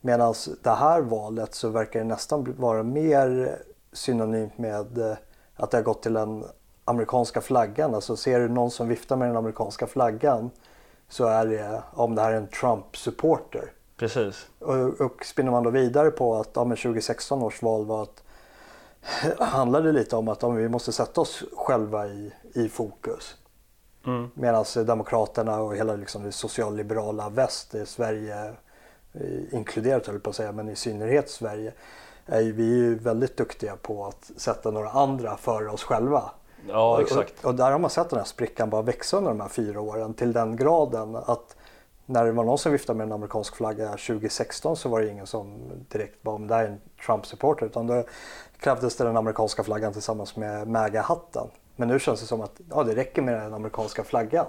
Medan 0.00 0.34
det 0.62 0.70
här 0.70 1.00
valet 1.00 1.54
så 1.54 1.68
verkar 1.68 2.00
det 2.00 2.06
nästan 2.06 2.54
vara 2.58 2.82
mer 2.82 3.58
synonymt 3.92 4.58
med 4.58 4.98
eh, 4.98 5.16
att 5.56 5.70
det 5.70 5.76
har 5.76 5.82
gått 5.82 6.02
till 6.02 6.12
den 6.12 6.44
amerikanska 6.84 7.40
flaggan. 7.40 7.94
Alltså 7.94 8.16
ser 8.16 8.40
du 8.40 8.48
någon 8.48 8.70
som 8.70 8.88
viftar 8.88 9.16
med 9.16 9.28
den 9.28 9.36
amerikanska 9.36 9.86
flaggan 9.86 10.50
så 11.08 11.26
är 11.26 11.46
det 11.46 11.82
om 11.92 12.14
det 12.14 12.22
här 12.22 12.32
är 12.32 12.36
en 12.36 12.48
Trump-supporter. 12.48 13.72
Precis. 13.96 14.46
Och, 14.58 15.00
och 15.00 15.24
spinner 15.24 15.50
man 15.50 15.62
då 15.62 15.70
vidare 15.70 16.10
på 16.10 16.36
att 16.36 16.50
ja, 16.54 16.64
2016 16.64 17.42
års 17.42 17.62
val 17.62 17.86
var 17.86 18.02
att 18.02 18.22
handlade 19.38 19.92
lite 19.92 20.16
om 20.16 20.28
att 20.28 20.42
ja, 20.42 20.48
vi 20.48 20.68
måste 20.68 20.92
sätta 20.92 21.20
oss 21.20 21.44
själva 21.52 22.06
i, 22.06 22.32
i 22.54 22.68
fokus. 22.68 23.36
Mm. 24.06 24.30
Medan 24.34 24.64
Demokraterna 24.86 25.60
och 25.60 25.76
hela 25.76 25.96
liksom, 25.96 26.22
det 26.22 26.32
socialliberala 26.32 27.28
väst, 27.28 27.74
Sverige 27.84 28.54
eh, 29.12 29.54
inkluderat 29.54 30.06
höll 30.06 30.20
på 30.20 30.30
att 30.30 30.36
säga, 30.36 30.52
men 30.52 30.68
i 30.68 30.76
synnerhet 30.76 31.30
Sverige, 31.30 31.72
är 32.32 32.52
vi 32.52 32.64
ju 32.64 32.94
väldigt 32.94 33.36
duktiga 33.36 33.76
på 33.76 34.06
att 34.06 34.30
sätta 34.36 34.70
några 34.70 34.90
andra 34.90 35.36
före 35.36 35.70
oss 35.70 35.84
själva. 35.84 36.30
Ja, 36.68 37.00
exakt. 37.00 37.44
Och, 37.44 37.48
och, 37.48 37.54
där 37.54 37.70
har 37.70 37.78
man 37.78 37.90
sett 37.90 38.10
den 38.10 38.18
här 38.18 38.26
sprickan 38.26 38.70
bara 38.70 38.82
växa 38.82 39.16
under 39.16 39.30
de 39.30 39.40
här 39.40 39.48
fyra 39.48 39.80
åren 39.80 40.14
till 40.14 40.32
den 40.32 40.56
graden 40.56 41.16
att 41.16 41.56
när 42.06 42.24
det 42.24 42.32
var 42.32 42.44
någon 42.44 42.58
som 42.58 42.72
viftade 42.72 42.96
med 42.96 43.06
en 43.06 43.12
amerikansk 43.12 43.56
flagga 43.56 43.88
2016 43.88 44.76
så 44.76 44.88
var 44.88 45.00
det 45.00 45.08
ingen 45.08 45.26
som 45.26 45.58
direkt 45.88 46.24
var 46.24 46.32
om 46.34 46.46
det 46.46 46.54
är 46.54 46.64
en 46.64 46.80
Trump-supporter 47.06 47.66
utan 47.66 47.86
då 47.86 48.04
krävdes 48.60 48.96
det 48.96 49.04
den 49.04 49.16
amerikanska 49.16 49.62
flaggan 49.62 49.92
tillsammans 49.92 50.36
med 50.36 50.68
MAGA-hatten. 50.68 51.46
Men 51.76 51.88
nu 51.88 51.98
känns 51.98 52.20
det 52.20 52.26
som 52.26 52.40
att 52.40 52.60
ja, 52.70 52.82
det 52.82 52.96
räcker 52.96 53.22
med 53.22 53.34
den 53.34 53.54
amerikanska 53.54 54.04
flaggan 54.04 54.46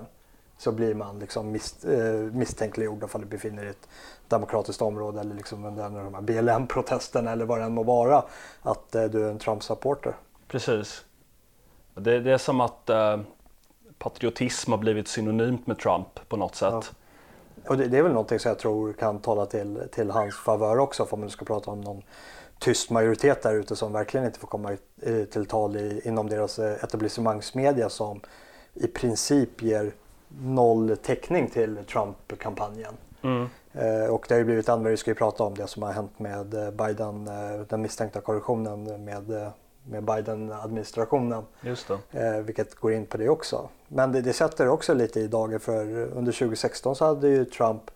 så 0.58 0.72
blir 0.72 0.96
man 0.96 1.20
liksom 1.20 1.52
mis, 1.52 1.86
eh, 1.86 2.14
misstänkliggjord 2.14 3.04
ifall 3.04 3.22
du 3.22 3.28
befinner 3.28 3.58
dig 3.58 3.68
i 3.68 3.70
ett 3.70 3.88
demokratiskt 4.28 4.82
område 4.82 5.20
eller 5.20 5.36
liksom 5.36 5.66
under 5.66 5.90
de 5.90 6.14
här 6.14 6.22
BLM-protesterna 6.22 7.32
eller 7.32 7.46
vad 7.46 7.60
det 7.60 7.64
än 7.64 7.74
må 7.74 7.84
vara 7.84 8.24
att 8.62 8.96
eh, 8.96 9.04
du 9.04 9.26
är 9.26 9.32
en 9.32 9.40
Trump-supporter. 9.40 10.16
Precis. 10.48 11.06
Det, 11.96 12.20
det, 12.20 12.32
är 12.32 12.38
som 12.38 12.62
att 12.62 12.90
eh, 12.90 13.20
patriotism 13.98 14.72
har 14.72 14.78
blivit 14.78 15.08
synonymt 15.08 15.68
med 15.68 15.80
Trump 15.80 16.30
på 16.30 16.38
något 16.38 16.56
sätt. 16.56 16.74
Ja. 16.74 16.84
Och 17.68 17.78
det, 17.78 17.88
det, 17.88 17.98
är 17.98 18.02
väl 18.02 18.12
någonting 18.12 18.40
som 18.40 18.50
jag 18.50 18.60
tror 18.60 18.94
kan 18.94 19.20
tala 19.20 19.46
till, 19.46 19.82
till 19.92 20.12
hans 20.12 20.36
favör 20.36 20.80
också 20.80 21.06
för 21.06 21.14
om 21.14 21.20
man 21.20 21.30
ska 21.30 21.46
prata 21.46 21.72
om 21.72 21.82
någon 21.82 22.04
tyst 22.60 22.90
majoritet 22.90 23.42
där 23.42 23.54
ute 23.54 23.76
som 23.76 23.94
verkligen 23.94 24.26
inte 24.26 24.40
får 24.40 24.48
komma 24.48 24.78
till 25.32 25.46
tal 25.46 25.76
i, 25.76 26.02
inom 26.06 26.30
deras 26.30 26.60
eh, 26.60 26.84
etablissemangsmedia 26.84 27.90
som 27.90 28.22
i 28.74 28.88
princip 28.88 29.62
ger 29.62 29.94
noll 30.42 30.98
täckning 30.98 31.50
till 31.50 31.78
Trump-kampanjen. 31.86 32.94
Mm. 33.22 33.50
Eh, 33.74 34.14
och 34.14 34.26
det 34.28 34.34
har 34.34 34.40
ju 34.40 34.46
blivit 34.46 34.70
än 34.70 34.84
vi 34.84 34.98
ska 34.98 35.12
ju 35.12 35.16
prata 35.16 35.44
om 35.44 35.56
det 35.56 35.68
som 35.68 35.84
har 35.84 35.92
hänt 35.92 36.20
med 36.20 36.54
eh, 36.54 36.72
Biden, 36.72 37.28
eh, 37.28 37.62
den 37.70 37.82
misstänkta 37.82 38.22
korruptionen 38.22 39.06
med, 39.06 39.52
med 39.84 40.04
Biden-administrationen. 40.04 41.44
Just 41.62 41.92
det. 42.12 42.42
Vilket 42.42 42.76
går 42.76 42.94
in 42.94 43.06
på 43.06 43.18
det 43.18 43.30
också. 43.30 43.70
Men 43.88 44.12
det, 44.12 44.22
det 44.22 44.34
sätter 44.34 44.68
också 44.68 44.94
lite 44.94 45.20
i 45.20 45.28
dagen 45.28 45.60
för 45.60 45.98
under 45.98 46.32
2016 46.32 46.96
så 46.96 47.06
hade 47.06 47.28
ju 47.28 47.46
Trump 47.46 47.92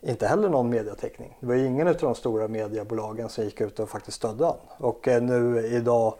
inte 0.00 0.26
heller 0.26 0.48
någon 0.48 0.70
mediatäckning. 0.70 1.36
Det 1.40 1.46
var 1.46 1.54
ingen 1.54 1.88
av 1.88 1.96
de 1.96 2.14
stora 2.14 2.48
mediebolagen 2.48 3.28
som 3.28 3.44
gick 3.44 3.60
ut 3.60 3.80
och 3.80 3.88
faktiskt 3.88 4.16
stödde 4.16 4.44
honom. 4.44 4.60
Och 4.76 5.08
nu 5.22 5.66
idag 5.66 6.14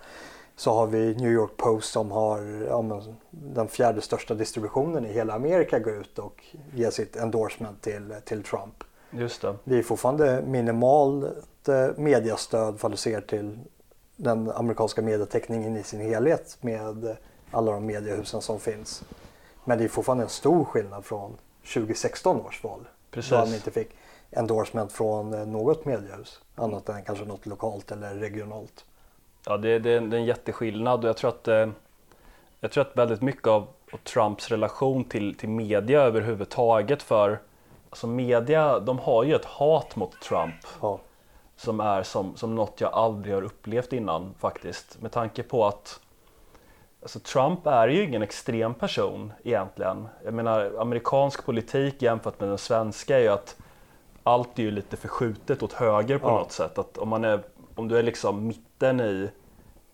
så 0.57 0.75
har 0.75 0.87
vi 0.87 1.15
New 1.15 1.33
York 1.33 1.57
Post 1.57 1.93
som 1.93 2.11
har 2.11 2.67
ja, 2.69 3.03
den 3.31 3.69
fjärde 3.69 4.01
största 4.01 4.35
distributionen 4.35 5.07
i 5.07 5.13
hela 5.13 5.35
Amerika 5.35 5.79
går 5.79 5.95
ut 5.95 6.19
och 6.19 6.45
ger 6.75 6.91
sitt 6.91 7.17
endorsement 7.17 7.83
till, 7.83 8.15
till 8.25 8.43
Trump. 8.43 8.85
Just 9.11 9.43
det. 9.43 9.55
det 9.65 9.79
är 9.79 9.83
fortfarande 9.83 10.43
minimalt 10.47 11.69
eh, 11.69 11.89
mediastöd 11.97 12.81
för 12.81 12.89
du 12.89 12.97
ser 12.97 13.21
till 13.21 13.59
den 14.17 14.51
amerikanska 14.51 15.03
medietäckningen 15.03 15.77
i 15.77 15.83
sin 15.83 16.01
helhet 16.01 16.57
med 16.61 17.17
alla 17.51 17.73
de 17.73 17.87
mediehusen 17.87 18.41
som 18.41 18.61
finns. 18.61 19.03
Men 19.65 19.79
det 19.79 19.85
är 19.85 19.89
fortfarande 19.89 20.25
en 20.25 20.31
stor 20.31 20.65
skillnad 20.65 21.05
från 21.05 21.37
2016 21.75 22.41
års 22.41 22.65
val. 22.65 22.89
Precis. 23.11 23.31
Då 23.31 23.37
han 23.37 23.55
inte 23.55 23.71
fick 23.71 23.89
endorsement 24.31 24.93
från 24.93 25.35
eh, 25.35 25.47
något 25.47 25.85
mediehus 25.85 26.41
annat 26.55 26.89
än 26.89 27.03
kanske 27.03 27.25
något 27.25 27.47
lokalt 27.47 27.93
eller 27.93 28.15
regionalt. 28.15 28.85
Ja, 29.47 29.57
det, 29.57 29.79
det, 29.79 30.01
det 30.01 30.17
är 30.17 30.21
en 30.21 30.25
jätteskillnad 30.25 31.05
och 31.05 31.09
jag 31.09 31.17
tror 31.17 31.31
att, 31.31 31.49
eh, 31.49 31.69
jag 32.61 32.71
tror 32.71 32.83
att 32.85 32.97
väldigt 32.97 33.23
mycket 33.23 33.49
av 33.49 33.67
Trumps 34.05 34.51
relation 34.51 35.05
till, 35.05 35.35
till 35.35 35.49
media 35.49 36.01
överhuvudtaget 36.03 37.03
för 37.03 37.39
alltså 37.91 38.07
media, 38.07 38.79
de 38.79 38.99
har 38.99 39.25
ju 39.25 39.35
ett 39.35 39.45
hat 39.45 39.97
mot 39.97 40.21
Trump 40.21 40.55
ja. 40.81 41.01
som 41.57 41.81
är 41.81 42.03
som, 42.03 42.37
som 42.37 42.55
något 42.55 42.81
jag 42.81 42.93
aldrig 42.93 43.35
har 43.35 43.43
upplevt 43.43 43.93
innan 43.93 44.35
faktiskt 44.39 45.03
med 45.03 45.13
tanke 45.13 45.43
på 45.43 45.67
att 45.67 46.01
Alltså 47.05 47.21
Trump 47.21 47.67
är 47.67 47.89
ju 47.89 48.05
ingen 48.05 48.23
extrem 48.23 48.75
person 48.75 49.33
egentligen. 49.43 50.09
Jag 50.25 50.35
menar 50.35 50.73
amerikansk 50.79 51.45
politik 51.45 52.03
jämfört 52.03 52.41
med 52.41 52.49
den 52.49 52.59
svenska 52.59 53.19
är 53.19 53.23
ju 53.23 53.29
att 53.29 53.57
allt 54.23 54.59
är 54.59 54.63
ju 54.63 54.71
lite 54.71 54.97
förskjutet 54.97 55.63
åt 55.63 55.73
höger 55.73 56.19
på 56.19 56.29
ja. 56.29 56.39
något 56.39 56.53
sätt. 56.53 56.79
Att 56.79 56.99
om, 56.99 57.09
man 57.09 57.25
är, 57.25 57.41
om 57.75 57.89
du 57.89 57.99
är 57.99 58.03
liksom 58.03 58.47
mitten 58.93 59.00
i, 59.00 59.31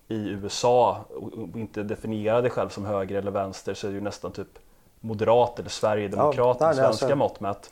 i 0.09 0.29
USA 0.29 1.05
och 1.17 1.59
inte 1.59 1.83
definierar 1.83 2.43
dig 2.43 2.51
själv 2.51 2.69
som 2.69 2.85
höger 2.85 3.19
eller 3.19 3.31
vänster 3.31 3.75
så 3.75 3.89
är 3.89 3.93
du 3.93 4.01
nästan 4.01 4.33
typ 4.33 4.59
moderat 5.01 5.59
eller 5.59 5.71
sverigedemokrat 5.71 6.57
ja, 6.61 6.67
med 6.67 6.77
svenska 6.77 7.07
alltså, 7.07 7.17
mått 7.17 7.41
mätt. 7.41 7.71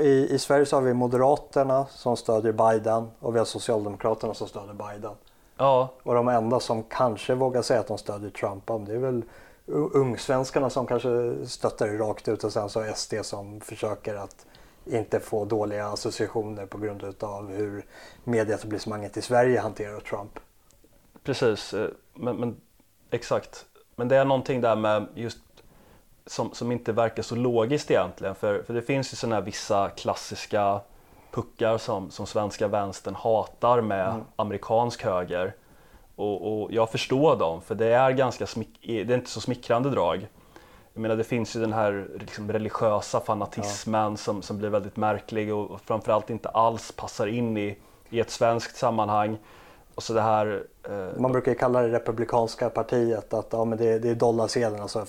I, 0.00 0.28
I 0.30 0.38
Sverige 0.38 0.66
så 0.66 0.76
har 0.76 0.82
vi 0.82 0.94
Moderaterna 0.94 1.86
som 1.90 2.16
stödjer 2.16 2.52
Biden 2.52 3.10
och 3.20 3.34
vi 3.34 3.38
har 3.38 3.46
Socialdemokraterna 3.46 4.34
som 4.34 4.48
stödjer 4.48 4.74
Biden. 4.74 5.12
Ja. 5.56 5.88
Och 6.02 6.14
de 6.14 6.28
enda 6.28 6.60
som 6.60 6.82
kanske 6.82 7.34
vågar 7.34 7.62
säga 7.62 7.80
att 7.80 7.86
de 7.86 7.98
stödjer 7.98 8.30
Trump 8.30 8.66
det 8.86 8.92
är 8.92 8.98
väl 8.98 9.22
ungsvenskarna 9.66 10.70
som 10.70 10.86
kanske 10.86 11.34
stöttar 11.46 11.86
det 11.86 11.98
rakt 11.98 12.28
ut 12.28 12.44
och 12.44 12.52
sen 12.52 12.68
så 12.68 12.84
SD 12.94 13.14
som 13.22 13.60
försöker 13.60 14.14
att 14.14 14.46
inte 14.86 15.20
få 15.20 15.44
dåliga 15.44 15.86
associationer 15.86 16.66
på 16.66 16.78
grund 16.78 17.14
av 17.20 17.52
hur 17.52 17.86
medieetablissemanget 18.24 19.16
i 19.16 19.22
Sverige 19.22 19.60
hanterar 19.60 20.00
Trump. 20.00 20.38
Precis, 21.24 21.74
eh, 21.74 21.88
men, 22.14 22.36
men, 22.36 22.60
exakt. 23.10 23.66
Men 23.96 24.08
det 24.08 24.16
är 24.16 24.24
någonting 24.24 24.60
där 24.60 24.76
med 24.76 25.06
just 25.14 25.38
som, 26.26 26.54
som 26.54 26.72
inte 26.72 26.92
verkar 26.92 27.22
så 27.22 27.36
logiskt 27.36 27.90
egentligen. 27.90 28.34
För, 28.34 28.62
för 28.62 28.74
det 28.74 28.82
finns 28.82 29.12
ju 29.12 29.16
sådana 29.16 29.36
här 29.36 29.42
vissa 29.42 29.88
klassiska 29.88 30.80
puckar 31.30 31.78
som, 31.78 32.10
som 32.10 32.26
svenska 32.26 32.68
vänstern 32.68 33.14
hatar 33.14 33.80
med 33.80 34.08
mm. 34.08 34.24
amerikansk 34.36 35.04
höger. 35.04 35.54
Och, 36.16 36.62
och, 36.62 36.72
jag 36.72 36.90
förstår 36.90 37.36
dem, 37.36 37.60
för 37.60 37.74
det 37.74 37.86
är 37.86 38.10
ganska 38.10 38.46
smick, 38.46 38.78
det 38.82 39.00
är 39.00 39.14
inte 39.14 39.30
så 39.30 39.40
smickrande 39.40 39.90
drag. 39.90 40.28
Jag 40.94 41.02
menar 41.02 41.16
det 41.16 41.24
finns 41.24 41.56
ju 41.56 41.60
den 41.60 41.72
här 41.72 42.08
liksom, 42.20 42.52
religiösa 42.52 43.20
fanatismen 43.20 44.10
ja. 44.10 44.16
som, 44.16 44.42
som 44.42 44.58
blir 44.58 44.68
väldigt 44.68 44.96
märklig 44.96 45.54
och, 45.54 45.70
och 45.70 45.80
framförallt 45.80 46.30
inte 46.30 46.48
alls 46.48 46.92
passar 46.92 47.26
in 47.26 47.56
i, 47.56 47.78
i 48.10 48.20
ett 48.20 48.30
svenskt 48.30 48.76
sammanhang. 48.76 49.38
Och 49.94 50.02
så 50.02 50.12
det 50.12 50.20
här, 50.20 50.64
eh, 50.88 51.20
Man 51.20 51.32
brukar 51.32 51.52
ju 51.52 51.58
kalla 51.58 51.82
det 51.82 51.88
republikanska 51.88 52.70
partiet 52.70 53.34
att 53.34 53.48
ja, 53.50 53.64
men 53.64 53.78
det, 53.78 53.98
det 53.98 54.08
är 54.08 54.14
dollarsedeln, 54.14 54.82
alltså 54.82 55.06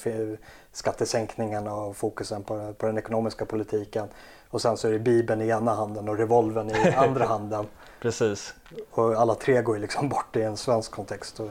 skattesänkningarna 0.72 1.74
och 1.74 1.96
fokusen 1.96 2.44
på, 2.44 2.74
på 2.74 2.86
den 2.86 2.98
ekonomiska 2.98 3.46
politiken. 3.46 4.08
Och 4.50 4.62
sen 4.62 4.78
så 4.78 4.88
är 4.88 4.92
det 4.92 5.00
Bibeln 5.00 5.42
i 5.42 5.48
ena 5.48 5.74
handen 5.76 6.10
och 6.10 6.18
revolven 6.18 6.70
i 6.70 6.94
andra 6.98 7.26
handen. 7.26 7.66
Precis. 8.02 8.54
Och 8.92 9.14
alla 9.14 9.36
tre 9.36 9.62
går 9.62 9.76
ju 9.76 9.82
liksom 9.82 10.10
bort 10.10 10.36
i 10.36 10.42
en 10.42 10.58
svensk 10.58 10.92
kontext. 10.92 11.42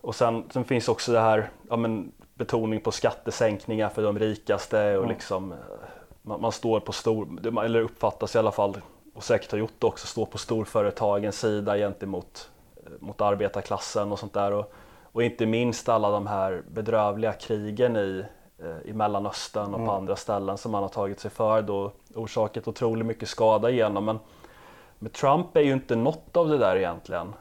Och 0.00 0.14
sen, 0.14 0.44
sen 0.52 0.64
finns 0.64 0.88
också 0.88 1.12
det 1.12 1.20
här 1.20 1.50
ja, 1.68 1.76
men, 1.76 2.12
betoning 2.34 2.80
på 2.80 2.90
skattesänkningar 2.90 3.88
för 3.88 4.02
de 4.02 4.18
rikaste 4.18 4.98
och 4.98 5.06
liksom 5.06 5.52
eh, 5.52 5.58
man, 6.22 6.40
man, 6.40 6.52
står 6.52 6.80
på 6.80 6.92
stor, 6.92 7.28
eller 7.64 7.80
uppfattas 7.80 8.34
i 8.34 8.38
alla 8.38 8.52
fall 8.52 8.76
och 9.14 9.24
säkert 9.24 9.50
har 9.50 9.58
gjort 9.58 9.74
det 9.78 9.86
också, 9.86 10.06
står 10.06 10.26
på 10.26 10.38
storföretagens 10.38 11.38
sida 11.38 11.76
gentemot 11.76 12.50
eh, 12.76 12.92
mot 13.00 13.20
arbetarklassen 13.20 14.12
och 14.12 14.18
sånt 14.18 14.32
där. 14.32 14.52
Och, 14.52 14.72
och 15.02 15.22
inte 15.22 15.46
minst 15.46 15.88
alla 15.88 16.10
de 16.10 16.26
här 16.26 16.62
bedrövliga 16.68 17.32
krigen 17.32 17.96
i 17.96 18.24
Eh, 18.58 18.90
i 18.90 18.92
Mellanöstern 18.92 19.68
och 19.68 19.74
mm. 19.74 19.86
på 19.86 19.92
andra 19.92 20.16
ställen 20.16 20.58
som 20.58 20.72
man 20.72 20.82
har 20.82 20.88
tagit 20.88 21.20
sig 21.20 21.30
för 21.30 21.62
då 21.62 21.92
orsakat 22.14 22.68
otroligt 22.68 23.06
mycket 23.06 23.28
skada 23.28 23.70
igenom. 23.70 24.04
Men, 24.04 24.18
men 24.98 25.10
Trump 25.10 25.56
är 25.56 25.60
ju 25.60 25.72
inte 25.72 25.96
något 25.96 26.36
av 26.36 26.48
det 26.48 26.58
där 26.58 26.76
egentligen 26.76 27.32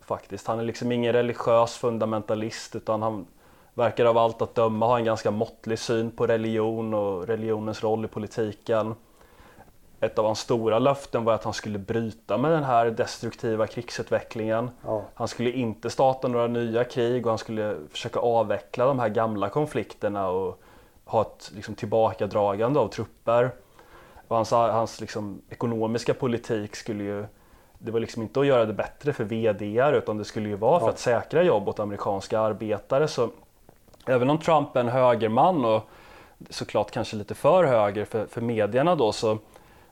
faktiskt. 0.00 0.46
Han 0.46 0.58
är 0.58 0.64
liksom 0.64 0.92
ingen 0.92 1.12
religiös 1.12 1.76
fundamentalist 1.76 2.76
utan 2.76 3.02
han 3.02 3.26
verkar 3.74 4.04
av 4.04 4.18
allt 4.18 4.42
att 4.42 4.54
döma 4.54 4.86
ha 4.86 4.98
en 4.98 5.04
ganska 5.04 5.30
måttlig 5.30 5.78
syn 5.78 6.10
på 6.10 6.26
religion 6.26 6.94
och 6.94 7.26
religionens 7.26 7.82
roll 7.82 8.04
i 8.04 8.08
politiken. 8.08 8.94
Ett 10.00 10.18
av 10.18 10.24
hans 10.24 10.40
stora 10.40 10.78
löften 10.78 11.24
var 11.24 11.32
att 11.32 11.44
han 11.44 11.52
skulle 11.52 11.78
bryta 11.78 12.38
med 12.38 12.50
den 12.50 12.64
här 12.64 12.86
destruktiva 12.86 13.66
krigsutvecklingen. 13.66 14.70
Ja. 14.84 15.04
Han 15.14 15.28
skulle 15.28 15.50
inte 15.50 15.90
starta 15.90 16.28
några 16.28 16.46
nya 16.46 16.84
krig 16.84 17.26
och 17.26 17.30
han 17.30 17.38
skulle 17.38 17.76
försöka 17.90 18.20
avveckla 18.20 18.86
de 18.86 18.98
här 18.98 19.08
gamla 19.08 19.48
konflikterna 19.48 20.28
och 20.28 20.62
ha 21.04 21.22
ett 21.22 21.50
liksom, 21.54 21.74
tillbakadragande 21.74 22.80
av 22.80 22.88
trupper. 22.88 23.50
Och 24.28 24.36
hans 24.36 24.50
hans 24.50 25.00
liksom, 25.00 25.42
ekonomiska 25.48 26.14
politik 26.14 26.76
skulle 26.76 27.04
ju 27.04 27.26
det 27.78 27.90
var 27.90 28.00
liksom 28.00 28.22
inte 28.22 28.40
att 28.40 28.46
göra 28.46 28.64
det 28.64 28.72
bättre 28.72 29.12
för 29.12 29.24
VDR 29.24 29.92
utan 29.92 30.18
det 30.18 30.24
skulle 30.24 30.48
ju 30.48 30.56
vara 30.56 30.80
för 30.80 30.88
att 30.88 30.98
säkra 30.98 31.42
jobb 31.42 31.68
åt 31.68 31.80
amerikanska 31.80 32.40
arbetare. 32.40 33.08
Så 33.08 33.30
även 34.06 34.30
om 34.30 34.38
Trump 34.38 34.76
är 34.76 34.80
en 34.80 34.88
högerman 34.88 35.64
och 35.64 35.88
såklart 36.50 36.90
kanske 36.90 37.16
lite 37.16 37.34
för 37.34 37.64
höger 37.64 38.04
för, 38.04 38.26
för 38.26 38.40
medierna 38.40 38.94
då 38.94 39.12
så, 39.12 39.38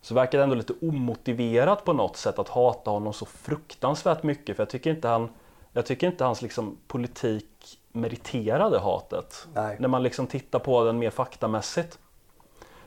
så 0.01 0.15
verkar 0.15 0.39
det 0.39 0.45
ändå 0.45 0.55
lite 0.55 0.75
omotiverat 0.83 1.85
på 1.85 1.93
något 1.93 2.17
sätt 2.17 2.39
att 2.39 2.49
hata 2.49 2.91
honom 2.91 3.13
så 3.13 3.27
fruktansvärt 3.27 4.23
mycket 4.23 4.57
för 4.57 4.63
jag 4.63 4.71
tycker 4.71 4.91
inte, 4.91 5.09
han, 5.09 5.29
jag 5.73 5.87
tycker 5.87 6.07
inte 6.07 6.25
hans 6.25 6.43
liksom, 6.43 6.77
politik 6.87 7.79
meriterade 7.93 8.79
hatet. 8.79 9.47
Nej. 9.55 9.77
När 9.81 9.89
man 9.89 10.03
liksom 10.03 10.27
tittar 10.27 10.59
på 10.59 10.85
den 10.85 10.99
mer 10.99 11.11
faktamässigt. 11.11 11.99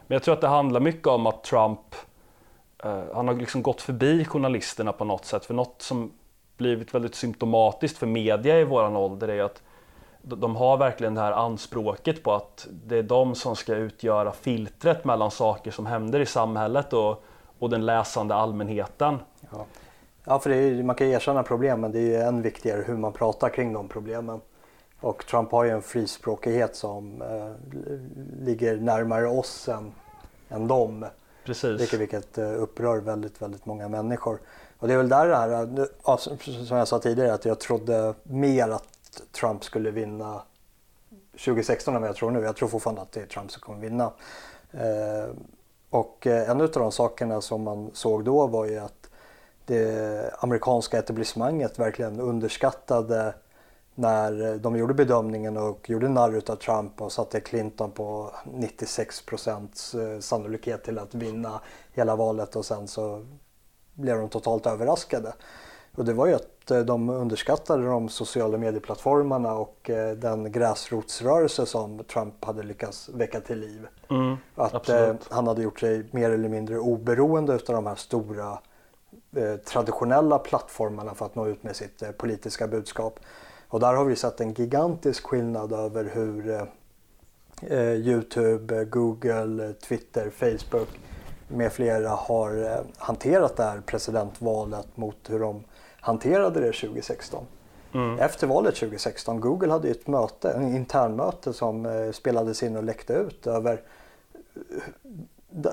Men 0.08 0.16
jag 0.16 0.24
tror 0.24 0.34
att 0.34 0.42
det 0.42 0.48
handlar 0.48 0.80
mycket 0.80 1.08
om 1.08 1.28
att 1.28 1.44
Trump 1.44 1.96
eh, 2.84 3.04
han 3.14 3.28
har 3.28 3.36
liksom 3.36 3.64
gått 3.64 3.82
förbi 3.82 4.26
journalisterna 4.26 4.92
på 4.92 5.06
något 5.06 5.26
sätt. 5.26 5.46
För 5.46 5.54
något 5.54 5.82
som 5.82 6.12
blivit 6.58 6.94
väldigt 6.94 7.16
symptomatiskt 7.16 7.98
för 7.98 8.08
media 8.08 8.60
i 8.60 8.64
våran 8.64 8.96
ålder 8.96 9.28
är 9.28 9.44
att 9.44 9.62
de 10.24 10.56
har 10.56 10.78
verkligen 10.78 11.16
det 11.16 11.22
här 11.22 11.32
anspråket 11.32 12.24
på 12.24 12.34
att 12.34 12.68
det 12.86 12.98
är 12.98 13.04
de 13.04 13.36
som 13.36 13.56
ska 13.56 13.76
utgöra 13.76 14.32
filtret 14.32 15.06
mellan 15.06 15.32
saker 15.32 15.72
som 15.72 15.86
händer 15.86 16.20
i 16.20 16.26
samhället 16.26 16.94
och, 16.94 17.24
och 17.60 17.70
den 17.70 17.86
läsande 17.86 18.36
allmänheten. 18.36 19.18
Ja, 19.52 19.66
ja 20.24 20.40
för 20.40 20.50
är, 20.50 20.84
man 20.84 20.96
kan 20.96 21.08
erkänna 21.08 21.44
problem 21.44 21.82
men 21.82 21.92
det 21.92 22.16
är 22.16 22.28
än 22.28 22.42
viktigare 22.42 22.84
hur 22.88 22.98
man 22.98 23.14
pratar 23.14 23.50
kring 23.50 23.74
de 23.74 23.88
problemen. 23.88 24.42
Och 25.00 25.26
Trump 25.26 25.52
har 25.52 25.64
ju 25.64 25.70
en 25.70 25.82
frispråkighet 25.82 26.76
som 26.76 27.22
eh, 27.22 27.52
ligger 28.40 28.78
närmare 28.78 29.28
oss 29.28 29.70
än, 29.70 29.92
än 30.50 30.68
dem. 30.68 31.06
Precis. 31.46 31.82
Vilket, 31.82 32.00
vilket 32.00 32.38
eh, 32.38 32.62
upprör 32.62 33.00
väldigt, 33.00 33.42
väldigt 33.42 33.66
många 33.66 33.88
människor. 33.88 34.40
Och 34.80 34.88
det 34.88 34.94
är 34.94 34.98
väl 34.98 35.10
där 35.10 35.28
det 35.28 35.36
här, 35.36 35.88
ja, 36.06 36.18
som 36.18 36.78
jag 36.78 36.88
sa 36.88 37.00
tidigare, 37.00 37.34
att 37.34 37.46
jag 37.46 37.60
trodde 37.60 38.14
mer 38.24 38.70
att 38.70 38.93
Trump 39.32 39.64
skulle 39.64 39.92
vinna 39.92 40.42
2016 41.32 41.96
än 41.96 42.02
vad 42.02 42.10
jag 42.10 42.16
tror 42.16 42.32
nu. 42.32 42.42
Jag 42.42 42.56
tror 42.56 42.70
fortfarande 42.70 43.02
att 43.02 43.12
det 43.12 43.22
är 43.22 43.26
Trump 43.26 43.52
som 43.52 43.62
kommer 43.62 43.80
vinna. 43.80 44.14
Eh, 44.72 45.36
och 45.90 46.28
eh, 46.28 46.50
en 46.50 46.62
av 46.62 46.72
de 46.72 46.92
sakerna 46.92 47.42
som 47.42 47.64
man 47.64 47.92
såg 47.94 48.26
då 48.26 48.48
var 48.48 48.66
ju 48.66 48.80
att 48.80 49.10
det 49.66 50.36
amerikanska 50.40 51.00
etablissemanget 51.00 51.80
verkligen 51.80 52.20
underskattade 52.20 53.34
när 53.96 54.58
de 54.58 54.78
gjorde 54.78 54.94
bedömningen 54.94 55.58
och 55.58 55.90
gjorde 55.90 56.10
narr 56.10 56.52
av 56.52 56.56
Trump 56.56 57.02
och 57.02 57.12
satte 57.12 57.40
Clinton 57.40 57.92
på 57.92 58.32
96 58.46 59.26
procents 59.26 59.96
eh, 59.96 60.20
sannolikhet 60.20 60.84
till 60.84 61.00
att 61.00 61.16
vinna 61.16 61.62
hela 61.92 62.16
valet 62.16 62.56
och 62.56 62.66
sen 62.66 62.88
så 62.88 63.26
blev 63.94 64.18
de 64.18 64.30
totalt 64.30 64.66
överraskade. 64.66 65.34
Och 65.96 66.06
det 66.06 66.14
var 66.14 66.28
ju 66.28 66.34
att 66.34 66.72
eh, 66.72 66.80
de 66.80 67.10
underskattade 67.10 67.86
de 67.86 68.10
sociala 68.10 68.58
medieplattformarna 68.58 69.54
och 69.54 69.90
eh, 69.90 70.16
den 70.16 70.52
gräsrotsrörelse 70.52 71.66
som 71.66 72.04
Trump 72.04 72.46
hade 72.46 72.64
lyckats 72.64 73.10
väcka 73.10 73.40
till 73.40 73.60
liv. 73.60 73.88
Mm, 74.10 74.36
att 74.56 74.90
eh, 74.90 75.14
han 75.30 75.48
hade 75.48 75.62
gjort 75.62 75.80
sig 75.80 76.06
mer 76.12 76.30
eller 76.30 76.50
mindre 76.50 76.80
oberoende 76.80 77.54
av 77.54 77.60
de 77.66 77.88
här 77.88 77.96
stora 77.96 78.60
traditionella 79.66 80.40
plattformarna 80.40 81.16
för 81.16 81.26
att 81.26 81.36
nå 81.36 81.48
ut 81.48 81.64
med 81.64 81.76
sitt 81.76 82.18
politiska 82.18 82.68
budskap. 82.68 83.20
Och 83.68 83.80
där 83.80 83.94
har 83.94 84.06
vi 84.06 84.16
sett 84.16 84.42
en 84.42 84.54
gigantisk 84.54 85.24
skillnad 85.24 85.74
över 85.74 86.04
hur 86.14 86.68
Youtube, 87.96 88.86
Google, 88.86 89.74
Twitter, 89.74 90.30
Facebook 90.30 90.88
med 91.48 91.74
flera 91.74 92.10
har 92.10 92.84
hanterat 92.98 93.58
det 93.58 93.64
här 93.64 93.82
presidentvalet 93.86 94.98
mot 94.98 95.30
hur 95.30 95.40
de 95.40 95.64
hanterade 96.04 96.60
det 96.60 96.72
2016. 96.72 97.46
Mm. 97.94 98.20
Efter 98.20 98.48
valet 98.48 98.76
2016, 98.76 99.40
Google 99.40 99.72
hade 99.72 99.90
ett 99.90 100.08
möte, 100.08 100.52
en 100.52 100.76
internmöte 100.76 101.54
som 101.54 101.86
eh, 101.86 102.12
spelades 102.12 102.64
in 102.64 102.76
och 102.76 102.84
läckte 102.84 103.14
ut 103.14 103.48
över 103.48 103.82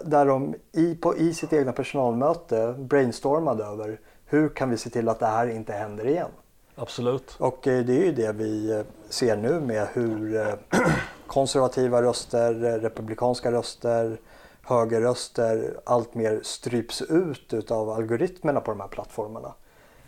där 0.05 0.27
de 0.27 0.55
i, 0.73 0.95
på, 0.95 1.17
i 1.17 1.35
sitt 1.35 1.53
egna 1.53 1.73
personalmöte 1.73 2.75
brainstormade 2.79 3.65
över 3.65 4.01
hur 4.27 4.49
kan 4.49 4.71
vi 4.71 4.77
se 4.77 4.91
till 4.91 5.09
att 5.09 5.19
det 5.19 5.27
här 5.27 5.47
inte 5.47 5.73
händer 5.73 6.07
igen. 6.07 6.31
Absolut. 6.75 7.37
Och 7.39 7.69
eh, 7.69 7.85
det 7.85 7.93
är 7.93 8.05
ju 8.05 8.13
det 8.13 8.33
vi 8.33 8.71
eh, 8.71 8.83
ser 9.09 9.37
nu 9.37 9.61
med 9.61 9.89
hur 9.93 10.37
eh, 10.37 10.55
konservativa 11.27 12.03
röster, 12.03 12.55
republikanska 12.55 13.53
röster, 13.53 14.21
högerröster 14.63 15.81
allt 15.85 16.15
mer 16.15 16.41
stryps 16.43 17.03
ut 17.03 17.53
utav 17.53 17.91
algoritmerna 17.91 18.61
på 18.61 18.71
de 18.71 18.81
här 18.81 18.89
plattformarna. 18.89 19.55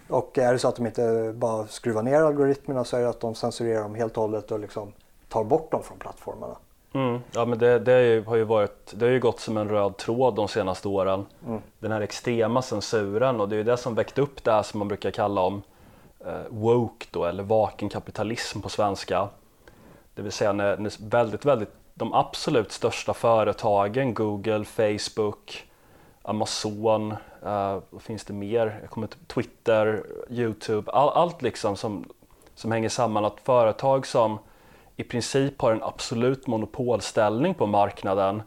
Och 0.09 0.39
är 0.39 0.53
det 0.53 0.59
så 0.59 0.69
att 0.69 0.77
de 0.77 0.87
inte 0.87 1.33
bara 1.37 1.67
skruvar 1.67 2.03
ner 2.03 2.23
algoritmerna 2.23 2.85
så 2.85 2.97
är 2.97 3.01
det 3.01 3.09
att 3.09 3.21
de 3.21 3.35
censurerar 3.35 3.83
dem 3.83 3.95
helt 3.95 4.17
och 4.17 4.23
hållet 4.23 4.51
och 4.51 4.61
liksom 4.61 4.93
tar 5.29 5.45
bort 5.45 5.71
dem 5.71 5.83
från 5.83 5.99
plattformarna. 5.99 6.57
Mm. 6.95 7.21
Ja 7.33 7.45
men 7.45 7.59
det, 7.59 7.79
det, 7.79 8.27
har 8.27 8.37
ju 8.37 8.45
varit, 8.45 8.93
det 8.95 9.05
har 9.05 9.13
ju 9.13 9.21
gått 9.21 9.41
som 9.41 9.57
en 9.57 9.69
röd 9.69 9.97
tråd 9.97 10.35
de 10.35 10.49
senaste 10.49 10.89
åren. 10.89 11.27
Mm. 11.47 11.61
Den 11.79 11.93
här 11.93 12.01
extrema 12.01 12.63
censuren 12.63 13.41
och 13.41 13.49
det 13.49 13.55
är 13.55 13.59
ju 13.59 13.65
det 13.65 13.77
som 13.77 13.95
väckt 13.95 14.19
upp 14.19 14.45
det 14.45 14.53
här 14.53 14.63
som 14.63 14.79
man 14.79 14.89
brukar 14.89 15.11
kalla 15.11 15.41
om 15.41 15.63
eh, 16.27 16.41
woke 16.49 17.07
då 17.11 17.25
eller 17.25 17.43
vaken 17.43 17.89
kapitalism 17.89 18.61
på 18.61 18.69
svenska. 18.69 19.29
Det 20.15 20.23
vill 20.23 20.33
säga 20.33 20.53
när, 20.53 20.77
när 20.77 21.09
väldigt, 21.09 21.45
väldigt 21.45 21.71
de 21.95 22.13
absolut 22.13 22.73
största 22.73 23.15
företagen, 23.15 24.15
Google, 24.15 24.65
Facebook, 24.65 25.67
Amazon, 26.23 27.15
uh, 27.47 27.99
finns 28.01 28.25
det 28.25 28.33
mer? 28.33 28.79
Jag 28.81 28.91
kommer 28.91 29.09
Twitter, 29.27 30.03
Youtube, 30.31 30.91
all, 30.91 31.09
allt 31.09 31.43
liksom 31.43 31.77
som, 31.77 32.05
som 32.55 32.73
hänger 32.73 32.89
samman. 32.89 33.25
Att 33.25 33.41
företag 33.41 34.07
som 34.07 34.39
i 34.97 35.05
princip 35.05 35.63
har 35.63 35.73
en 35.73 35.83
absolut 35.83 36.47
monopolställning 36.47 37.55
på 37.55 37.67
marknaden 37.67 38.43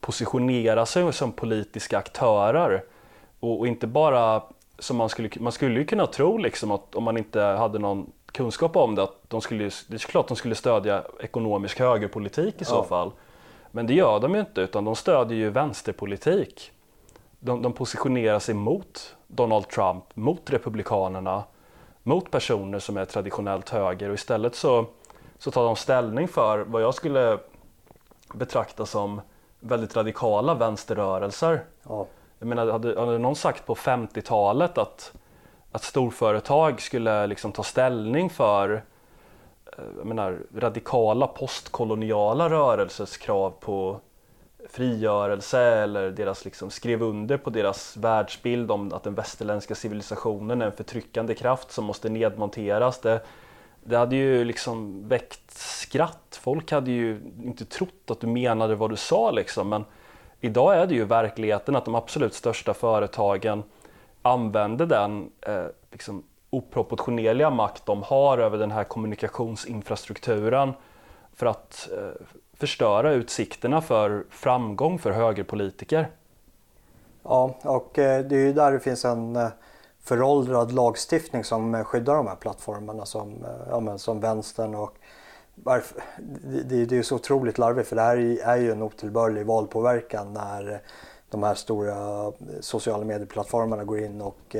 positionerar 0.00 0.84
sig 0.84 1.12
som 1.12 1.32
politiska 1.32 1.98
aktörer 1.98 2.84
och, 3.40 3.58
och 3.58 3.66
inte 3.66 3.86
bara 3.86 4.42
som 4.78 4.96
man 4.96 5.08
skulle, 5.08 5.30
man 5.40 5.52
skulle 5.52 5.78
ju 5.80 5.86
kunna 5.86 6.06
tro 6.06 6.38
liksom 6.38 6.70
att 6.70 6.94
om 6.94 7.04
man 7.04 7.16
inte 7.16 7.40
hade 7.40 7.78
någon 7.78 8.12
kunskap 8.32 8.76
om 8.76 8.94
det 8.94 9.02
att 9.02 9.16
de 9.28 9.40
skulle, 9.40 9.70
det 9.88 9.94
är 9.94 9.98
klart 9.98 10.28
de 10.28 10.36
skulle 10.36 10.54
stödja 10.54 11.04
ekonomisk 11.20 11.78
högerpolitik 11.80 12.62
i 12.62 12.64
så 12.64 12.74
ja. 12.74 12.84
fall. 12.84 13.12
Men 13.70 13.86
det 13.86 13.94
gör 13.94 14.20
de 14.20 14.34
ju 14.34 14.40
inte 14.40 14.60
utan 14.60 14.84
de 14.84 14.96
stödjer 14.96 15.38
ju 15.38 15.50
vänsterpolitik 15.50 16.72
de, 17.40 17.62
de 17.62 17.72
positionerar 17.72 18.38
sig 18.38 18.54
mot 18.54 19.16
Donald 19.26 19.68
Trump, 19.68 20.04
mot 20.14 20.50
Republikanerna, 20.50 21.44
mot 22.02 22.30
personer 22.30 22.78
som 22.78 22.96
är 22.96 23.04
traditionellt 23.04 23.68
höger 23.68 24.08
och 24.08 24.14
istället 24.14 24.54
så, 24.54 24.86
så 25.38 25.50
tar 25.50 25.64
de 25.64 25.76
ställning 25.76 26.28
för 26.28 26.58
vad 26.58 26.82
jag 26.82 26.94
skulle 26.94 27.38
betrakta 28.34 28.86
som 28.86 29.20
väldigt 29.60 29.96
radikala 29.96 30.54
vänsterrörelser. 30.54 31.64
Ja. 31.88 32.06
Jag 32.38 32.48
menar, 32.48 32.66
hade, 32.66 33.00
hade 33.00 33.18
någon 33.18 33.36
sagt 33.36 33.66
på 33.66 33.74
50-talet 33.74 34.78
att, 34.78 35.12
att 35.72 35.82
storföretag 35.82 36.80
skulle 36.80 37.26
liksom 37.26 37.52
ta 37.52 37.62
ställning 37.62 38.30
för 38.30 38.84
eh, 39.78 40.04
menar, 40.04 40.38
radikala 40.56 41.26
postkoloniala 41.26 42.50
rörelsers 42.50 43.16
krav 43.16 43.50
på 43.60 44.00
frigörelse 44.72 45.60
eller 45.60 46.10
deras 46.10 46.44
liksom 46.44 46.70
skrev 46.70 47.02
under 47.02 47.36
på 47.36 47.50
deras 47.50 47.96
världsbild 47.96 48.70
om 48.70 48.92
att 48.92 49.02
den 49.02 49.14
västerländska 49.14 49.74
civilisationen 49.74 50.62
är 50.62 50.66
en 50.66 50.72
förtryckande 50.72 51.34
kraft 51.34 51.72
som 51.72 51.84
måste 51.84 52.08
nedmonteras. 52.08 53.00
Det, 53.00 53.20
det 53.84 53.96
hade 53.96 54.16
ju 54.16 54.44
liksom 54.44 55.08
väckt 55.08 55.50
skratt. 55.58 56.38
Folk 56.42 56.72
hade 56.72 56.90
ju 56.90 57.20
inte 57.44 57.64
trott 57.64 58.10
att 58.10 58.20
du 58.20 58.26
menade 58.26 58.74
vad 58.74 58.90
du 58.90 58.96
sa 58.96 59.30
liksom. 59.30 59.68
Men 59.68 59.84
idag 60.40 60.76
är 60.76 60.86
det 60.86 60.94
ju 60.94 61.04
verkligheten 61.04 61.76
att 61.76 61.84
de 61.84 61.94
absolut 61.94 62.34
största 62.34 62.74
företagen 62.74 63.62
använder 64.22 64.86
den 64.86 65.30
eh, 65.40 65.64
liksom 65.92 66.22
oproportionerliga 66.50 67.50
makt 67.50 67.86
de 67.86 68.02
har 68.02 68.38
över 68.38 68.58
den 68.58 68.70
här 68.70 68.84
kommunikationsinfrastrukturen 68.84 70.72
för 71.34 71.46
att 71.46 71.88
eh, 71.92 72.26
förstöra 72.60 73.12
utsikterna 73.12 73.80
för 73.80 74.24
framgång 74.30 74.98
för 74.98 75.10
högerpolitiker. 75.10 76.10
Ja, 77.22 77.54
och 77.62 77.98
eh, 77.98 78.24
det 78.24 78.36
är 78.36 78.40
ju 78.40 78.52
där 78.52 78.72
det 78.72 78.80
finns 78.80 79.04
en 79.04 79.36
eh, 79.36 79.48
föråldrad 80.02 80.72
lagstiftning 80.72 81.44
som 81.44 81.84
skyddar 81.84 82.14
de 82.14 82.26
här 82.26 82.36
plattformarna 82.36 83.06
som, 83.06 83.44
eh, 83.44 83.68
ja, 83.70 83.80
men 83.80 83.98
som 83.98 84.20
vänstern 84.20 84.74
och 84.74 84.94
det, 86.64 86.84
det 86.84 86.98
är 86.98 87.02
så 87.02 87.14
otroligt 87.14 87.58
larvigt 87.58 87.88
för 87.88 87.96
det 87.96 88.02
här 88.02 88.16
är 88.42 88.56
ju 88.56 88.72
en 88.72 88.82
otillbörlig 88.82 89.46
valpåverkan 89.46 90.32
när 90.32 90.82
de 91.30 91.42
här 91.42 91.54
stora 91.54 92.32
sociala 92.60 93.04
medieplattformarna 93.04 93.84
går 93.84 93.98
in 94.00 94.20
och 94.20 94.56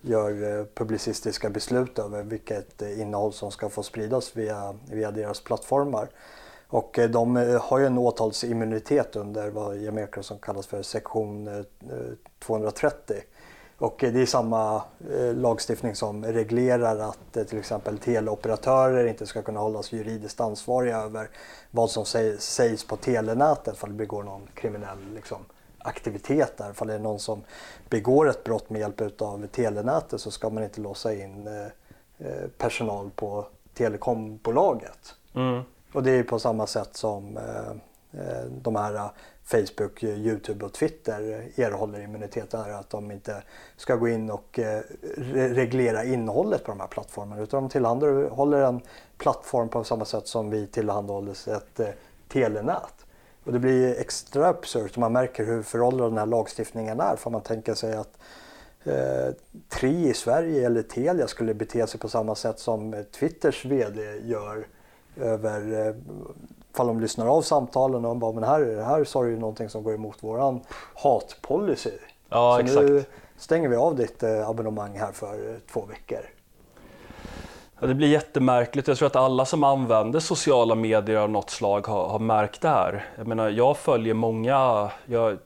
gör 0.00 0.64
publicistiska 0.74 1.50
beslut 1.50 1.98
över 1.98 2.22
vilket 2.22 2.82
innehåll 2.82 3.32
som 3.32 3.50
ska 3.50 3.68
få 3.68 3.82
spridas 3.82 4.36
via, 4.36 4.74
via 4.90 5.10
deras 5.10 5.40
plattformar. 5.40 6.08
Och 6.72 6.98
eh, 6.98 7.10
de 7.10 7.36
eh, 7.36 7.62
har 7.62 7.78
ju 7.78 7.86
en 7.86 7.98
åtalsimmunitet 7.98 9.16
under 9.16 9.50
vad 9.50 9.76
i 9.76 10.06
som 10.20 10.38
kallas 10.38 10.66
för 10.66 10.82
sektion 10.82 11.48
eh, 11.48 11.64
230. 12.38 13.16
Och 13.78 13.96
det 13.98 14.22
är 14.22 14.26
samma 14.26 14.82
lagstiftning 15.34 15.94
som 15.94 16.24
reglerar 16.24 16.98
att 16.98 17.48
till 17.48 17.58
exempel 17.58 17.98
teleoperatörer 17.98 19.06
inte 19.06 19.26
ska 19.26 19.42
kunna 19.42 19.60
hållas 19.60 19.92
juridiskt 19.92 20.40
ansvariga 20.40 20.98
över 20.98 21.28
vad 21.70 21.90
som 21.90 22.04
sägs 22.38 22.86
på 22.86 22.96
telenätet 22.96 23.76
för 23.76 23.86
det 23.86 23.92
begår 23.92 24.22
någon 24.22 24.48
kriminell 24.54 25.14
liksom, 25.14 25.38
aktivitet 25.78 26.56
där. 26.56 26.70
Ifall 26.70 26.88
det 26.88 26.94
är 26.94 26.98
någon 26.98 27.18
som 27.18 27.42
begår 27.88 28.28
ett 28.28 28.44
brott 28.44 28.70
med 28.70 28.80
hjälp 28.80 29.22
av 29.22 29.46
telenätet 29.46 30.20
så 30.20 30.30
ska 30.30 30.50
man 30.50 30.64
inte 30.64 30.80
låsa 30.80 31.14
in 31.14 31.48
personal 32.58 33.10
på 33.16 33.46
telekombolaget. 33.74 35.14
Mm. 35.34 35.62
Och 35.92 36.02
det 36.02 36.10
är 36.10 36.22
på 36.22 36.38
samma 36.38 36.66
sätt 36.66 36.96
som 36.96 37.36
eh, 37.36 37.70
eh, 38.20 38.44
de 38.62 38.76
här 38.76 38.94
eh, 38.94 39.10
Facebook, 39.44 40.02
Youtube 40.02 40.64
och 40.64 40.72
Twitter 40.72 41.20
erhåller 41.56 42.00
immunitet 42.00 42.54
är 42.54 42.70
att 42.70 42.90
de 42.90 43.10
inte 43.10 43.42
ska 43.76 43.96
gå 43.96 44.08
in 44.08 44.30
och 44.30 44.58
reglera 45.34 46.04
innehållet 46.04 46.64
på 46.64 46.70
de 46.70 46.80
här 46.80 46.86
plattformarna 46.86 47.42
utan 47.42 47.62
de 47.62 47.70
tillhandahåller 47.70 48.58
en 48.58 48.80
plattform 49.18 49.68
på 49.68 49.84
samma 49.84 50.04
sätt 50.04 50.26
som 50.26 50.50
vi 50.50 50.66
tillhandahåller 50.66 51.56
ett 51.56 51.80
telenät. 52.28 53.06
Och 53.44 53.52
det 53.52 53.58
blir 53.58 54.00
extra 54.00 54.48
absurt 54.48 54.96
Om 54.96 55.00
man 55.00 55.12
märker 55.12 55.44
hur 55.44 55.62
föråldrad 55.62 56.10
den 56.10 56.18
här 56.18 56.26
lagstiftningen 56.26 57.00
är. 57.00 57.16
Får 57.16 57.30
man 57.30 57.40
tänka 57.40 57.74
sig 57.74 57.94
att 57.94 58.18
eh, 58.84 59.34
Tri 59.68 60.08
i 60.08 60.14
Sverige 60.14 60.66
eller 60.66 60.82
Telia 60.82 61.26
skulle 61.26 61.54
bete 61.54 61.86
sig 61.86 62.00
på 62.00 62.08
samma 62.08 62.34
sätt 62.34 62.58
som 62.58 63.04
Twitters 63.12 63.64
VD 63.64 64.02
gör 64.24 64.66
över 65.16 65.86
eh, 65.88 65.94
Ifall 66.74 66.86
de 66.86 67.00
lyssnar 67.00 67.26
av 67.26 67.42
samtalen 67.42 68.04
och 68.04 68.16
bara 68.16 68.32
men 68.32 68.44
här, 68.44 68.82
här 68.84 69.04
sa 69.04 69.22
du 69.22 69.30
ju 69.30 69.38
någonting 69.38 69.68
som 69.68 69.82
går 69.82 69.94
emot 69.94 70.16
våran 70.22 70.60
hatpolicy. 70.94 71.90
Ja, 72.28 72.54
så 72.54 72.60
exakt. 72.60 72.86
nu 72.86 73.04
stänger 73.36 73.68
vi 73.68 73.76
av 73.76 73.96
ditt 73.96 74.22
eh, 74.22 74.48
abonnemang 74.48 74.98
här 74.98 75.12
för 75.12 75.50
eh, 75.50 75.56
två 75.72 75.84
veckor. 75.84 76.20
Ja, 77.80 77.86
det 77.86 77.94
blir 77.94 78.08
jättemärkligt. 78.08 78.88
Jag 78.88 78.96
tror 78.96 79.06
att 79.06 79.16
alla 79.16 79.44
som 79.44 79.64
använder 79.64 80.20
sociala 80.20 80.74
medier 80.74 81.16
av 81.16 81.30
något 81.30 81.50
slag 81.50 81.86
har, 81.86 82.08
har 82.08 82.18
märkt 82.18 82.60
det 82.60 82.68
här. 82.68 83.04
Jag 83.16 83.26
menar, 83.26 83.50
jag 83.50 83.76
följer 83.76 84.14
många, 84.14 84.90
jag, 85.06 85.38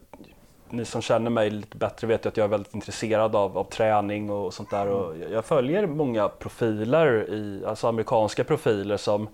ni 0.71 0.85
som 0.85 1.03
känner 1.03 1.31
mig 1.31 1.51
lite 1.51 1.77
bättre 1.77 2.07
vet 2.07 2.27
att 2.27 2.37
jag 2.37 2.45
är 2.45 2.49
väldigt 2.49 2.75
intresserad 2.75 3.37
av, 3.37 3.59
av 3.59 3.65
träning 3.65 4.31
och 4.31 4.55
sånt 4.55 4.71
där. 4.71 4.87
Och 4.89 5.15
jag 5.31 5.45
följer 5.45 5.87
många 5.87 6.29
profiler, 6.29 7.31
i, 7.31 7.65
alltså 7.67 7.89
amerikanska 7.89 8.45
profiler 8.45 8.97
som 8.97 9.29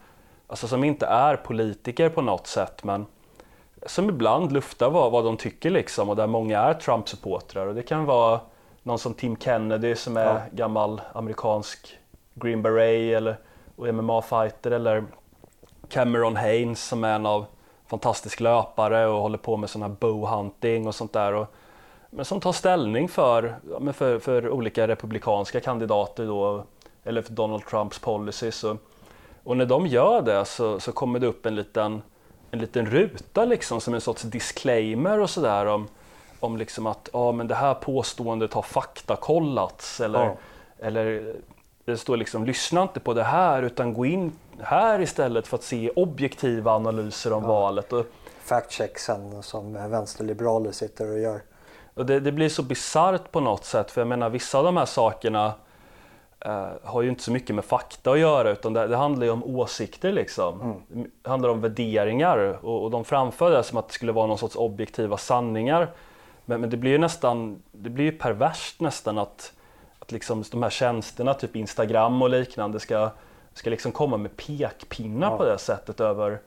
alltså 0.52 0.68
som 0.68 0.84
inte 0.84 1.06
är 1.06 1.36
politiker 1.36 2.08
på 2.08 2.22
något 2.22 2.46
sätt 2.46 2.84
men 2.84 3.06
som 3.86 4.08
ibland 4.08 4.52
luftar 4.52 4.90
vad, 4.90 5.12
vad 5.12 5.24
de 5.24 5.36
tycker 5.36 5.70
liksom 5.70 6.08
och 6.08 6.16
där 6.16 6.26
många 6.26 6.60
är 6.60 6.74
Trump-supportrar 6.74 7.66
och 7.66 7.74
det 7.74 7.82
kan 7.82 8.04
vara 8.04 8.40
någon 8.82 8.98
som 8.98 9.14
Tim 9.14 9.36
Kennedy 9.36 9.94
som 9.94 10.16
är 10.16 10.24
ja. 10.24 10.40
gammal 10.50 11.00
amerikansk 11.12 11.98
Green 12.34 12.62
Beret 12.62 13.16
eller 13.16 13.36
MMA-fighter 13.76 14.70
eller 14.70 15.04
Cameron 15.88 16.36
Haynes 16.36 16.84
som 16.84 17.04
är 17.04 17.14
en 17.14 17.26
av 17.26 17.46
fantastisk 17.86 18.40
löpare 18.40 19.06
och 19.06 19.20
håller 19.20 19.38
på 19.38 19.56
med 19.56 19.70
sån 19.70 19.82
här 19.82 19.88
bowhunting 19.88 20.86
och 20.86 20.94
sånt 20.94 21.12
där. 21.12 21.32
Och, 21.32 21.46
men 22.10 22.24
som 22.24 22.40
tar 22.40 22.52
ställning 22.52 23.08
för, 23.08 23.56
för, 23.92 24.18
för 24.18 24.50
olika 24.50 24.88
republikanska 24.88 25.60
kandidater 25.60 26.26
då, 26.26 26.64
eller 27.04 27.22
för 27.22 27.32
Donald 27.32 27.66
Trumps 27.66 27.98
policies. 27.98 28.64
Och, 28.64 28.76
och 29.44 29.56
när 29.56 29.66
de 29.66 29.86
gör 29.86 30.22
det 30.22 30.44
så, 30.44 30.80
så 30.80 30.92
kommer 30.92 31.18
det 31.18 31.26
upp 31.26 31.46
en 31.46 31.54
liten, 31.54 32.02
en 32.50 32.58
liten 32.58 32.86
ruta 32.86 33.44
liksom 33.44 33.80
som 33.80 33.94
en 33.94 34.00
sorts 34.00 34.22
disclaimer 34.22 35.20
och 35.20 35.30
sådär 35.30 35.66
om, 35.66 35.88
om 36.40 36.56
liksom 36.56 36.86
att 36.86 37.08
ja, 37.12 37.32
men 37.32 37.48
det 37.48 37.54
här 37.54 37.74
påståendet 37.74 38.52
har 38.52 38.62
faktakollats 38.62 40.00
eller, 40.00 40.24
ja. 40.24 40.36
eller 40.78 41.34
det 41.84 41.96
står 41.96 42.16
liksom 42.16 42.44
lyssna 42.44 42.82
inte 42.82 43.00
på 43.00 43.14
det 43.14 43.22
här 43.22 43.62
utan 43.62 43.94
gå 43.94 44.06
in 44.06 44.32
här 44.60 45.00
istället 45.00 45.46
för 45.46 45.56
att 45.56 45.62
se 45.62 45.90
objektiva 45.90 46.72
analyser 46.72 47.32
om 47.32 47.42
ja. 47.42 47.48
valet. 47.48 47.92
Och, 47.92 48.06
Fact-checksen 48.44 49.42
som 49.42 49.72
vänsterliberaler 49.72 50.72
sitter 50.72 51.12
och 51.12 51.18
gör. 51.18 51.40
Och 51.94 52.06
det, 52.06 52.20
det 52.20 52.32
blir 52.32 52.48
så 52.48 52.62
bisarrt 52.62 53.32
på 53.32 53.40
något 53.40 53.64
sätt 53.64 53.90
för 53.90 54.00
jag 54.00 54.08
menar 54.08 54.30
vissa 54.30 54.58
av 54.58 54.64
de 54.64 54.76
här 54.76 54.86
sakerna 54.86 55.52
Uh, 56.46 56.66
har 56.84 57.02
ju 57.02 57.08
inte 57.08 57.22
så 57.22 57.32
mycket 57.32 57.54
med 57.54 57.64
fakta 57.64 58.10
att 58.10 58.18
göra 58.18 58.50
utan 58.50 58.72
det, 58.72 58.86
det 58.86 58.96
handlar 58.96 59.26
ju 59.26 59.32
om 59.32 59.44
åsikter 59.44 60.12
liksom. 60.12 60.60
Mm. 60.60 61.10
Det 61.22 61.30
handlar 61.30 61.48
om 61.48 61.60
värderingar 61.60 62.58
och, 62.62 62.82
och 62.82 62.90
de 62.90 63.04
framför 63.04 63.50
det 63.50 63.62
som 63.62 63.78
att 63.78 63.88
det 63.88 63.94
skulle 63.94 64.12
vara 64.12 64.26
någon 64.26 64.38
sorts 64.38 64.56
objektiva 64.56 65.16
sanningar. 65.16 65.88
Men, 66.44 66.60
men 66.60 66.70
det 66.70 66.76
blir 66.76 66.90
ju 66.90 66.98
nästan, 66.98 67.62
det 67.72 67.90
blir 67.90 68.04
ju 68.04 68.12
perverst 68.12 68.80
nästan 68.80 69.18
att, 69.18 69.52
att 69.98 70.12
liksom 70.12 70.44
de 70.50 70.62
här 70.62 70.70
tjänsterna, 70.70 71.34
typ 71.34 71.56
Instagram 71.56 72.22
och 72.22 72.30
liknande 72.30 72.80
ska, 72.80 73.10
ska 73.54 73.70
liksom 73.70 73.92
komma 73.92 74.16
med 74.16 74.36
pekpinnar 74.36 75.30
ja. 75.30 75.36
på 75.36 75.44
det 75.44 75.58
sättet 75.58 76.00
över 76.00 76.40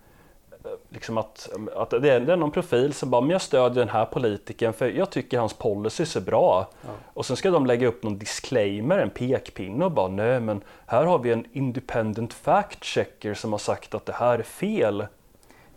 liksom 0.90 1.18
att, 1.18 1.50
att 1.76 1.90
det, 1.90 2.10
är, 2.10 2.20
det 2.20 2.34
är 2.34 2.38
någon 2.38 2.52
profil 2.52 2.94
som 2.94 3.10
bara, 3.10 3.22
men 3.22 3.30
jag 3.30 3.42
stödjer 3.42 3.80
den 3.80 3.90
här 3.90 4.06
politikern 4.06 4.74
för 4.74 4.88
jag 4.88 5.10
tycker 5.10 5.40
hans 5.40 5.54
policies 5.54 6.16
är 6.16 6.22
bra. 6.22 6.70
Ja. 6.82 6.90
Och 7.14 7.26
sen 7.26 7.36
ska 7.36 7.52
de 7.52 7.66
lägga 7.66 7.88
upp 7.88 8.04
någon 8.04 8.18
disclaimer, 8.18 8.98
en 8.98 9.10
pekpinne 9.10 9.86
och 9.86 9.92
bara, 9.92 10.08
nej 10.08 10.40
men 10.40 10.62
här 10.86 11.06
har 11.06 11.20
vi 11.20 11.32
en 11.32 11.46
independent 11.52 12.34
fact 12.34 12.84
checker 12.84 13.34
som 13.34 13.52
har 13.52 13.60
sagt 13.60 13.96
att 13.96 14.06
det 14.06 14.14
här 14.14 14.40
är 14.40 14.44
fel. 14.44 15.06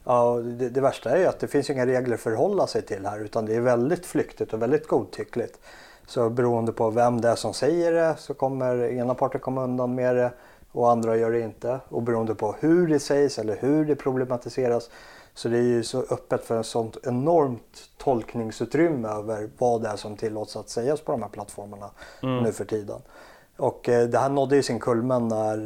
Ja, 0.04 0.36
det, 0.36 0.68
det 0.68 0.80
värsta 0.80 1.10
är 1.10 1.18
ju 1.18 1.26
att 1.26 1.40
det 1.40 1.48
finns 1.48 1.70
inga 1.70 1.86
regler 1.86 2.16
för 2.16 2.32
att 2.32 2.38
hålla 2.38 2.66
sig 2.66 2.82
till 2.82 3.06
här 3.06 3.20
utan 3.20 3.46
det 3.46 3.54
är 3.54 3.60
väldigt 3.60 4.06
flyktigt 4.06 4.52
och 4.52 4.62
väldigt 4.62 4.88
godtyckligt. 4.88 5.58
Så 6.06 6.30
beroende 6.30 6.72
på 6.72 6.90
vem 6.90 7.20
det 7.20 7.28
är 7.28 7.34
som 7.34 7.54
säger 7.54 7.92
det 7.92 8.14
så 8.18 8.34
kommer 8.34 8.84
ena 8.84 9.14
parten 9.14 9.40
komma 9.40 9.64
undan 9.64 9.94
med 9.94 10.16
det 10.16 10.32
och 10.72 10.90
andra 10.90 11.16
gör 11.16 11.30
det 11.30 11.40
inte. 11.40 11.80
Och 11.88 12.02
beroende 12.02 12.34
på 12.34 12.54
hur 12.60 12.88
det 12.88 13.00
sägs 13.00 13.38
eller 13.38 13.56
hur 13.56 13.84
det 13.84 13.96
problematiseras 13.96 14.90
så 15.34 15.48
det 15.48 15.58
är 15.58 15.62
ju 15.62 15.84
så 15.84 16.00
öppet 16.02 16.44
för 16.44 16.60
ett 16.60 16.66
sånt 16.66 16.96
enormt 17.02 17.90
tolkningsutrymme 17.96 19.08
över 19.08 19.50
vad 19.58 19.82
det 19.82 19.88
är 19.88 19.96
som 19.96 20.16
tillåts 20.16 20.56
att 20.56 20.68
sägas 20.68 21.00
på 21.00 21.12
de 21.12 21.22
här 21.22 21.28
plattformarna 21.28 21.90
mm. 22.22 22.42
nu 22.42 22.52
för 22.52 22.64
tiden. 22.64 23.00
Och 23.56 23.88
eh, 23.88 24.08
det 24.08 24.18
här 24.18 24.28
nådde 24.28 24.56
ju 24.56 24.62
sin 24.62 24.80
kulmen 24.80 25.28
när 25.28 25.56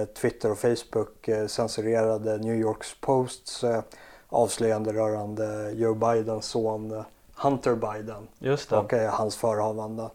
eh, 0.00 0.04
Twitter 0.04 0.50
och 0.50 0.58
Facebook 0.58 1.28
eh, 1.28 1.46
censurerade 1.46 2.38
New 2.38 2.54
Yorks 2.54 3.00
Posts 3.00 3.64
eh, 3.64 3.82
avslöjande 4.28 4.92
rörande 4.92 5.72
Joe 5.72 5.94
Bidens 5.94 6.46
son 6.46 6.90
eh, 6.90 7.02
Hunter 7.34 7.74
Biden 7.74 8.28
och 8.70 8.92
eh, 8.92 9.10
hans 9.10 9.36
förehavanden. 9.36 10.08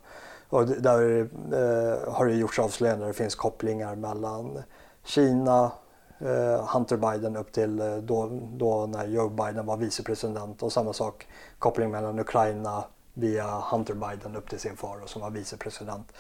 Och 0.53 0.67
där 0.67 1.19
eh, 1.51 2.13
har 2.13 2.25
det 2.25 2.33
gjorts 2.33 2.59
avslöjanden. 2.59 3.07
Det 3.07 3.13
finns 3.13 3.35
kopplingar 3.35 3.95
mellan 3.95 4.63
Kina, 5.03 5.71
eh, 6.19 6.67
Hunter 6.73 6.97
Biden 6.97 7.35
upp 7.35 7.51
till 7.51 7.79
eh, 7.79 7.97
då, 7.97 8.39
då, 8.53 8.85
när 8.85 9.07
Joe 9.07 9.29
Biden 9.29 9.65
var 9.65 9.77
vicepresident 9.77 10.63
och 10.63 10.73
samma 10.73 10.93
sak 10.93 11.27
koppling 11.59 11.91
mellan 11.91 12.19
Ukraina 12.19 12.83
via 13.13 13.45
Hunter 13.45 13.93
Biden 13.93 14.35
upp 14.35 14.49
till 14.49 14.59
sin 14.59 14.77
far 14.77 15.01
och 15.03 15.09
som 15.09 15.21
var 15.21 15.29
vicepresident 15.29 16.11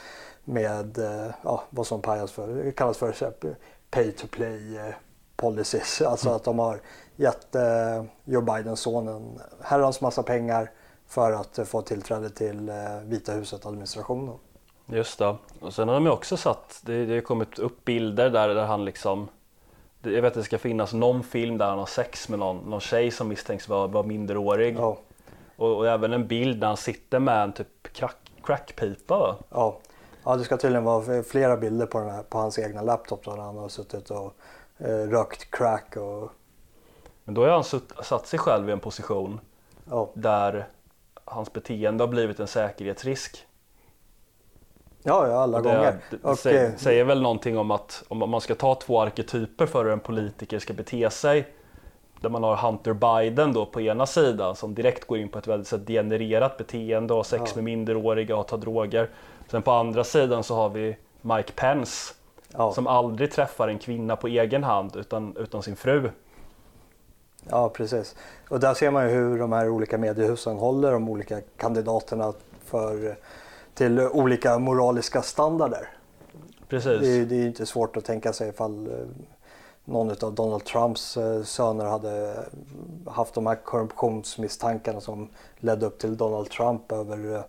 med 0.43 0.97
eh, 0.97 1.33
ja, 1.41 1.63
vad 1.69 1.87
som 1.87 2.01
för, 2.01 2.71
kallas 2.71 2.97
för 2.97 3.23
eh, 3.23 3.51
pay 3.89 4.11
to 4.11 4.27
play 4.27 4.77
eh, 4.77 4.93
policies. 5.35 6.01
Alltså 6.05 6.29
att 6.29 6.43
de 6.43 6.59
har 6.59 6.79
gett 7.15 7.55
eh, 7.55 8.03
Joe 8.25 8.41
Bidens 8.41 8.79
son 8.79 9.07
en 9.07 9.39
herrans 9.61 10.01
massa 10.01 10.23
pengar 10.23 10.71
för 11.07 11.31
att 11.31 11.59
få 11.67 11.81
tillträde 11.81 12.29
till 12.29 12.69
eh, 12.69 12.75
Vita 13.05 13.31
huset 13.31 13.65
administrationen. 13.65 14.35
Just 14.85 15.19
det. 15.19 15.35
Och 15.59 15.73
sen 15.73 15.87
har 15.87 15.95
de 15.95 16.05
ju 16.05 16.11
också 16.11 16.37
satt, 16.37 16.81
det, 16.85 17.05
det 17.05 17.13
har 17.13 17.21
kommit 17.21 17.59
upp 17.59 17.85
bilder 17.85 18.29
där, 18.29 18.49
där 18.49 18.65
han 18.65 18.85
liksom 18.85 19.27
jag 20.11 20.21
vet 20.21 20.25
att 20.25 20.33
det 20.33 20.43
ska 20.43 20.57
finnas 20.57 20.93
någon 20.93 21.23
film 21.23 21.57
där 21.57 21.65
han 21.65 21.79
har 21.79 21.85
sex 21.85 22.29
med 22.29 22.39
någon, 22.39 22.57
någon 22.57 22.79
tjej 22.79 23.11
som 23.11 23.27
misstänks 23.27 23.69
vara, 23.69 23.87
vara 23.87 24.03
minderårig. 24.03 24.75
Ja. 24.77 24.97
Och, 25.55 25.77
och, 25.77 25.87
även 25.87 26.13
en 26.13 26.27
bild 26.27 26.59
där 26.59 26.67
han 26.67 26.77
sitter 26.77 27.19
med 27.19 27.43
en 27.43 27.53
typ 27.53 27.83
crack, 27.93 28.31
crackpipa. 28.43 29.37
Ja. 29.49 29.79
ja, 30.23 30.35
det 30.35 30.43
ska 30.43 30.57
tydligen 30.57 30.83
vara 30.83 31.23
flera 31.23 31.57
bilder 31.57 31.85
på, 31.85 31.99
här, 31.99 32.23
på 32.23 32.37
hans 32.37 32.59
egna 32.59 32.81
laptop 32.81 33.25
där 33.25 33.37
han 33.37 33.57
har 33.57 33.69
suttit 33.69 34.09
och 34.09 34.33
eh, 34.77 34.87
rökt 34.87 35.51
crack. 35.51 35.97
Och... 35.97 36.31
Men 37.23 37.35
då 37.35 37.41
har 37.41 37.49
han 37.49 37.63
sutt, 37.63 37.91
satt 38.03 38.27
sig 38.27 38.39
själv 38.39 38.69
i 38.69 38.71
en 38.71 38.79
position 38.79 39.39
ja. 39.89 40.09
där 40.13 40.67
hans 41.25 41.53
beteende 41.53 42.03
har 42.03 42.07
blivit 42.07 42.39
en 42.39 42.47
säkerhetsrisk. 42.47 43.45
Ja, 45.03 45.27
ja 45.27 45.33
alla 45.33 45.61
det, 45.61 45.69
gånger. 45.69 45.97
Det, 46.09 46.23
och, 46.23 46.39
säger, 46.39 46.69
eh, 46.69 46.75
säger 46.75 47.03
väl 47.03 47.21
någonting 47.21 47.57
om 47.57 47.71
att 47.71 48.03
om 48.07 48.29
man 48.29 48.41
ska 48.41 48.55
ta 48.55 48.75
två 48.75 49.01
arketyper 49.01 49.65
för 49.65 49.85
hur 49.85 49.93
en 49.93 49.99
politiker 49.99 50.59
ska 50.59 50.73
bete 50.73 51.09
sig. 51.09 51.47
Där 52.21 52.29
man 52.29 52.43
har 52.43 52.55
Hunter 52.55 52.93
Biden 52.93 53.53
då 53.53 53.65
på 53.65 53.81
ena 53.81 54.05
sidan 54.05 54.55
som 54.55 54.75
direkt 54.75 55.07
går 55.07 55.17
in 55.17 55.29
på 55.29 55.39
ett 55.39 55.47
väldigt 55.47 55.67
så 55.67 55.77
degenererat 55.77 56.57
beteende 56.57 57.13
och 57.13 57.25
sex 57.25 57.43
ja. 57.45 57.55
med 57.55 57.63
minderåriga 57.63 58.35
och 58.35 58.47
tar 58.47 58.57
droger. 58.57 59.09
Sen 59.47 59.61
på 59.61 59.71
andra 59.71 60.03
sidan 60.03 60.43
så 60.43 60.55
har 60.55 60.69
vi 60.69 60.97
Mike 61.21 61.51
Pence 61.55 62.13
ja. 62.53 62.73
som 62.73 62.87
aldrig 62.87 63.31
träffar 63.31 63.67
en 63.67 63.79
kvinna 63.79 64.15
på 64.15 64.27
egen 64.27 64.63
hand 64.63 64.95
utan, 64.95 65.37
utan 65.37 65.63
sin 65.63 65.75
fru. 65.75 66.09
Ja, 67.49 67.69
precis. 67.69 68.15
Och 68.49 68.59
där 68.59 68.73
ser 68.73 68.91
man 68.91 69.03
ju 69.09 69.15
hur 69.15 69.39
de 69.39 69.51
här 69.51 69.69
olika 69.69 69.97
mediehusen 69.97 70.57
håller 70.57 70.91
de 70.91 71.09
olika 71.09 71.41
kandidaterna 71.57 72.33
för 72.65 73.15
till 73.73 73.99
olika 73.99 74.59
moraliska 74.59 75.21
standarder. 75.21 75.87
Precis. 76.67 77.01
Det, 77.01 77.07
är- 77.07 77.25
det 77.25 77.35
är 77.35 77.45
inte 77.47 77.65
svårt 77.65 77.97
att 77.97 78.05
tänka 78.05 78.33
sig 78.33 78.49
ifall 78.49 78.87
eh, 78.87 78.93
någon 79.85 80.09
av 80.09 80.33
Donald 80.33 80.63
Trumps 80.65 81.17
eh, 81.17 81.43
söner 81.43 81.85
hade 81.85 82.33
haft 83.07 83.33
de 83.33 83.47
här 83.47 83.55
korruptionsmisstankarna 83.55 85.01
som 85.01 85.29
ledde 85.57 85.85
upp 85.85 85.99
till 85.99 86.17
Donald 86.17 86.49
Trump 86.49 86.91
över 86.91 87.35
eh, 87.35 87.41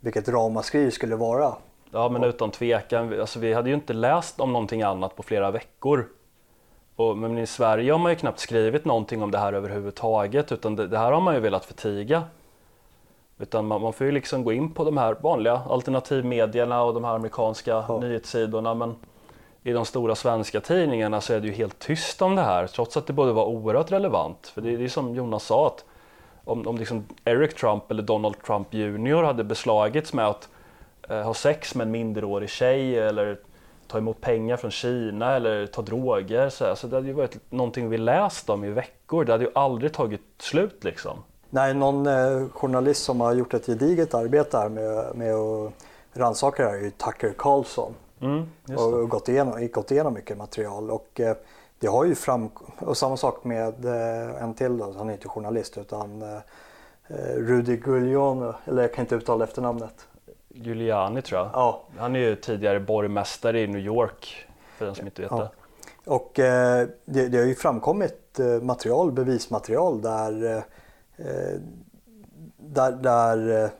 vilket 0.00 0.28
ramaskri 0.28 0.84
det 0.84 0.90
skulle 0.90 1.16
vara. 1.16 1.54
Ja 1.90 2.08
men 2.08 2.24
utan 2.24 2.50
tvekan, 2.50 3.20
alltså, 3.20 3.38
vi 3.38 3.52
hade 3.52 3.68
ju 3.68 3.74
inte 3.74 3.92
läst 3.92 4.40
om 4.40 4.52
någonting 4.52 4.82
annat 4.82 5.16
på 5.16 5.22
flera 5.22 5.50
veckor. 5.50 6.08
Och, 6.98 7.18
men 7.18 7.38
i 7.38 7.46
Sverige 7.46 7.92
har 7.92 7.98
man 7.98 8.12
ju 8.12 8.16
knappt 8.16 8.38
skrivit 8.38 8.84
någonting 8.84 9.22
om 9.22 9.30
det 9.30 9.38
här 9.38 9.52
överhuvudtaget 9.52 10.52
utan 10.52 10.76
det, 10.76 10.86
det 10.86 10.98
här 10.98 11.12
har 11.12 11.20
man 11.20 11.34
ju 11.34 11.40
velat 11.40 11.64
förtiga. 11.64 12.22
Utan 13.38 13.66
man, 13.66 13.82
man 13.82 13.92
får 13.92 14.06
ju 14.06 14.12
liksom 14.12 14.44
gå 14.44 14.52
in 14.52 14.74
på 14.74 14.84
de 14.84 14.96
här 14.96 15.16
vanliga 15.20 15.60
alternativmedierna 15.68 16.82
och 16.82 16.94
de 16.94 17.04
här 17.04 17.14
amerikanska 17.14 17.84
Ja. 17.88 17.98
nyhetssidorna 17.98 18.74
men 18.74 18.96
i 19.62 19.72
de 19.72 19.84
stora 19.84 20.14
svenska 20.14 20.60
tidningarna 20.60 21.20
så 21.20 21.34
är 21.34 21.40
det 21.40 21.46
ju 21.46 21.52
helt 21.52 21.78
tyst 21.78 22.22
om 22.22 22.34
det 22.34 22.42
här 22.42 22.66
trots 22.66 22.96
att 22.96 23.06
det 23.06 23.12
borde 23.12 23.32
vara 23.32 23.46
oerhört 23.46 23.92
relevant. 23.92 24.46
För 24.46 24.60
det, 24.60 24.76
det 24.76 24.84
är 24.84 24.88
som 24.88 25.14
Jonas 25.14 25.44
sa 25.44 25.66
att 25.66 25.84
om, 26.44 26.66
om 26.66 26.78
liksom 26.78 27.06
Eric 27.24 27.54
Trump 27.54 27.90
eller 27.90 28.02
Donald 28.02 28.42
Trump 28.46 28.74
Jr 28.74 29.22
hade 29.22 29.44
beslagits 29.44 30.12
med 30.12 30.26
att 30.26 30.48
eh, 31.08 31.22
ha 31.22 31.34
sex 31.34 31.74
med 31.74 31.84
en 31.84 31.90
minderårig 31.90 32.50
tjej 32.50 32.98
eller 32.98 33.38
ta 33.88 33.98
emot 33.98 34.20
pengar 34.20 34.56
från 34.56 34.70
Kina 34.70 35.36
eller 35.36 35.66
ta 35.66 35.82
droger. 35.82 36.48
Så, 36.48 36.76
så 36.76 36.86
det 36.86 36.96
hade 36.96 37.08
ju 37.08 37.12
varit 37.12 37.50
någonting 37.50 37.88
vi 37.88 37.98
läst 37.98 38.50
om 38.50 38.64
i 38.64 38.70
veckor. 38.70 39.24
Det 39.24 39.32
hade 39.32 39.44
ju 39.44 39.50
aldrig 39.54 39.92
tagit 39.92 40.22
slut 40.38 40.84
liksom. 40.84 41.18
Nej, 41.50 41.74
någon 41.74 42.06
eh, 42.06 42.48
journalist 42.48 43.04
som 43.04 43.20
har 43.20 43.34
gjort 43.34 43.54
ett 43.54 43.66
gediget 43.66 44.14
arbete 44.14 44.58
här 44.58 44.68
med, 44.68 45.16
med 45.16 45.34
att 45.34 45.72
rannsaka 46.12 46.62
det 46.62 46.68
här 46.68 46.76
är 46.76 46.82
ju 46.82 46.90
Tucker 46.90 47.34
Carlson. 47.38 47.94
Mm, 48.20 48.48
och 48.76 48.98
det. 48.98 49.06
gått 49.06 49.28
igenom, 49.28 49.68
gått 49.72 49.90
igenom 49.90 50.14
mycket 50.14 50.38
material. 50.38 50.90
Och 50.90 51.20
eh, 51.20 51.36
det 51.78 51.86
har 51.86 52.04
ju 52.04 52.14
fram... 52.14 52.50
Och 52.78 52.96
samma 52.96 53.16
sak 53.16 53.44
med 53.44 53.84
eh, 53.84 54.42
en 54.42 54.54
till 54.54 54.78
då, 54.78 54.94
han 54.98 55.08
är 55.08 55.12
inte 55.12 55.28
journalist 55.28 55.78
utan 55.78 56.22
eh, 56.22 56.36
eh, 57.08 57.34
Rudy 57.36 57.80
Giuliano, 57.86 58.54
eller 58.64 58.82
jag 58.82 58.94
kan 58.94 59.04
inte 59.04 59.14
uttala 59.14 59.44
efternamnet. 59.44 60.07
Giuliani 60.62 61.22
tror 61.22 61.40
jag. 61.40 61.50
Ja, 61.52 61.82
Han 61.98 62.16
är 62.16 62.20
ju 62.20 62.36
tidigare 62.36 62.80
borgmästare 62.80 63.60
i 63.60 63.66
New 63.66 63.80
York 63.80 64.46
för 64.76 64.86
den 64.86 64.94
som 64.94 65.06
inte 65.06 65.22
vet 65.22 65.30
Ja. 65.30 65.38
det. 65.38 65.50
och 66.10 66.38
eh, 66.38 66.88
det, 67.04 67.28
det 67.28 67.38
har 67.38 67.44
ju 67.44 67.54
framkommit 67.54 68.38
eh, 68.40 68.46
material, 68.46 69.12
bevismaterial 69.12 70.02
där, 70.02 70.44
eh, 70.44 70.56
eh, 71.26 71.60
där, 72.56 72.92
där 72.92 73.64
eh, 73.64 73.70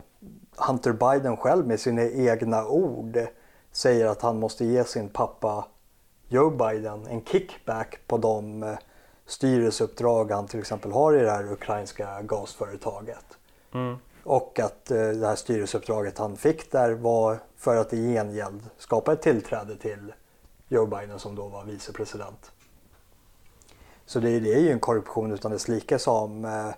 Hunter 0.69 0.93
Biden 0.93 1.37
själv 1.37 1.67
med 1.67 1.81
sina 1.81 2.03
egna 2.03 2.67
ord 2.67 3.19
säger 3.73 4.07
att 4.07 4.23
han 4.23 4.39
måste 4.39 4.65
ge 4.65 4.85
sin 4.85 5.09
pappa 5.09 5.65
Joe 6.29 6.51
Biden 6.51 7.07
en 7.07 7.25
kickback 7.25 7.99
på 8.07 8.19
de 8.19 8.77
styrelseuppdrag 9.27 10.31
han 10.31 10.47
till 10.47 10.61
exempel 10.61 10.93
har 10.93 11.17
i 11.17 11.21
det 11.21 11.31
här 11.31 11.53
ukrainska 11.53 12.23
gasföretaget. 12.23 13.25
Mm. 13.75 13.97
Och 14.29 14.59
att 14.59 14.91
eh, 14.91 15.09
det 15.09 15.27
här 15.27 15.37
styrelseuppdraget 15.37 16.19
han 16.19 16.37
fick 16.37 16.73
där 16.73 16.91
var 16.91 17.39
för 17.57 17.77
att 17.77 17.93
i 17.93 18.13
gengäld 18.15 18.63
skapa 18.79 19.13
ett 19.13 19.23
tillträde 19.23 19.77
till 19.77 20.13
Joe 20.69 20.87
Biden 20.87 21.19
som 21.19 21.35
då 21.35 21.49
var 21.49 21.65
vicepresident. 21.65 22.53
Så 24.07 24.21
det, 24.21 24.41
det 24.41 24.55
är 24.55 24.59
ju 24.59 24.71
en 24.71 24.81
korruption 24.81 25.33
utan 25.33 25.51
dess 25.51 25.69
like 25.69 25.99
som 25.99 26.45
eh, 26.45 26.69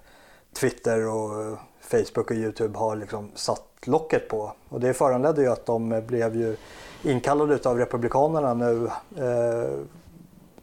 Twitter 0.53 1.09
och 1.09 1.59
Facebook 1.81 2.31
och 2.31 2.37
Youtube 2.37 2.79
har 2.79 2.97
liksom 2.97 3.31
satt 3.35 3.67
locket 3.85 4.29
på. 4.29 4.53
Och 4.69 4.81
det 4.81 4.95
föranledde 4.95 5.43
ju 5.43 5.49
att 5.49 5.67
de 5.67 6.03
blev 6.07 6.37
ju 6.37 6.57
inkallade 7.03 7.71
av 7.71 7.79
Republikanerna 7.79 8.55
nu 8.55 8.91
eh, 9.17 9.79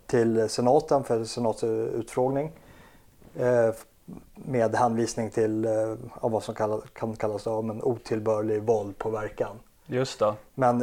till 0.06 0.50
senaten 0.50 1.04
för 1.04 1.24
senatsutfrågning. 1.24 2.52
Eh, 3.36 3.72
med 4.36 4.76
hänvisning 4.76 5.30
till 5.30 5.66
eh, 5.66 5.96
av 6.14 6.32
vad 6.32 6.44
som 6.44 6.56
kallas, 6.56 6.84
kan 6.94 7.16
kallas 7.16 7.48
om 7.48 7.70
en 7.70 7.84
otillbörlig 7.84 8.64
våldpåverkan. 8.64 9.60
Just 9.86 10.20
det. 10.20 10.34
Men 10.56 10.80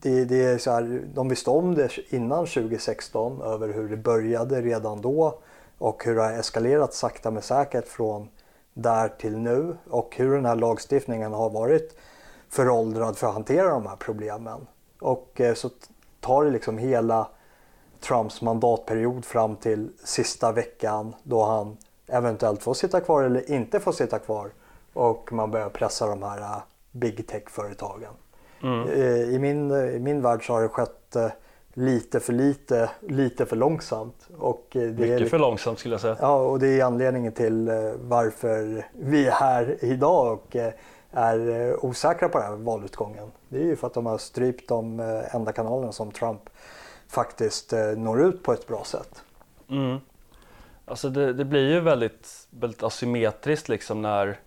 det, 0.00 0.24
det 0.24 0.44
är 0.44 0.58
så 0.58 0.70
här, 0.70 1.02
de 1.14 1.28
visste 1.28 1.50
om 1.50 1.74
det 1.74 1.90
innan 2.08 2.46
2016 2.46 3.42
över 3.42 3.68
hur 3.68 3.88
det 3.88 3.96
började 3.96 4.62
redan 4.62 5.00
då 5.00 5.38
och 5.78 6.04
hur 6.04 6.14
det 6.14 6.22
har 6.22 6.32
eskalerat 6.32 6.94
sakta 6.94 7.30
men 7.30 7.42
säkert 7.42 7.88
från 7.88 8.28
där 8.74 9.08
till 9.08 9.38
nu 9.38 9.76
och 9.90 10.16
hur 10.16 10.34
den 10.34 10.44
här 10.44 10.56
lagstiftningen 10.56 11.32
har 11.32 11.50
varit 11.50 11.98
föråldrad 12.48 13.16
för 13.16 13.26
att 13.26 13.34
hantera 13.34 13.70
de 13.70 13.86
här 13.86 13.96
problemen. 13.96 14.66
Och 15.00 15.40
eh, 15.40 15.54
så 15.54 15.70
tar 16.20 16.44
det 16.44 16.50
liksom 16.50 16.78
hela 16.78 17.28
Trumps 18.00 18.42
mandatperiod 18.42 19.24
fram 19.24 19.56
till 19.56 19.90
sista 20.04 20.52
veckan 20.52 21.14
då 21.22 21.44
han 21.44 21.76
eventuellt 22.08 22.62
får 22.62 22.74
sitta 22.74 23.00
kvar 23.00 23.22
eller 23.22 23.50
inte 23.50 23.80
får 23.80 23.92
sitta 23.92 24.18
kvar 24.18 24.50
och 24.92 25.32
man 25.32 25.50
börjar 25.50 25.68
pressa 25.68 26.06
de 26.06 26.22
här 26.22 26.38
eh, 26.38 26.58
big 26.92 27.26
tech-företagen. 27.26 28.12
Mm. 28.62 28.88
Eh, 28.88 29.34
I 29.34 29.38
min, 29.38 29.70
I 29.70 29.98
min 29.98 30.22
värld 30.22 30.46
så 30.46 30.52
har 30.52 30.62
det 30.62 30.68
skett 30.68 31.16
eh, 31.16 31.28
lite 31.74 32.20
för 32.20 32.32
lite, 32.32 32.90
lite 33.00 33.46
för 33.46 33.56
långsamt. 33.56 34.28
Och 34.38 34.76
eh, 34.76 34.82
det 34.82 34.88
Mycket 34.88 35.20
är, 35.20 35.26
för 35.26 35.38
långsamt 35.38 35.78
skulle 35.78 35.94
jag 35.94 36.00
säga. 36.00 36.16
Ja, 36.20 36.36
och 36.40 36.58
det 36.58 36.80
är 36.80 36.84
anledningen 36.84 37.32
till 37.32 37.68
eh, 37.68 37.74
varför 38.00 38.86
vi 38.92 39.26
är 39.26 39.30
här 39.30 39.76
idag 39.80 40.32
och 40.32 40.56
eh, 40.56 40.72
är 41.10 41.68
eh, 41.68 41.84
osäkra 41.84 42.28
på 42.28 42.38
den 42.38 42.48
här 42.48 42.56
valutgången. 42.56 43.30
Det 43.48 43.58
är 43.58 43.64
ju 43.64 43.76
för 43.76 43.86
att 43.86 43.94
de 43.94 44.06
har 44.06 44.18
strypt 44.18 44.68
de 44.68 45.00
eh, 45.00 45.34
enda 45.34 45.52
kanalerna 45.52 45.92
som 45.92 46.10
Trump 46.10 46.40
faktiskt 47.08 47.72
eh, 47.72 47.80
når 47.80 48.20
ut 48.20 48.42
på 48.42 48.52
ett 48.52 48.66
bra 48.66 48.84
sätt. 48.84 49.22
Mm. 49.70 49.98
Alltså 50.88 51.08
det, 51.08 51.32
det 51.32 51.44
blir 51.44 51.70
ju 51.70 51.80
väldigt, 51.80 52.48
väldigt 52.50 52.82
asymmetriskt 52.82 53.68
liksom 53.68 54.02
när, 54.02 54.38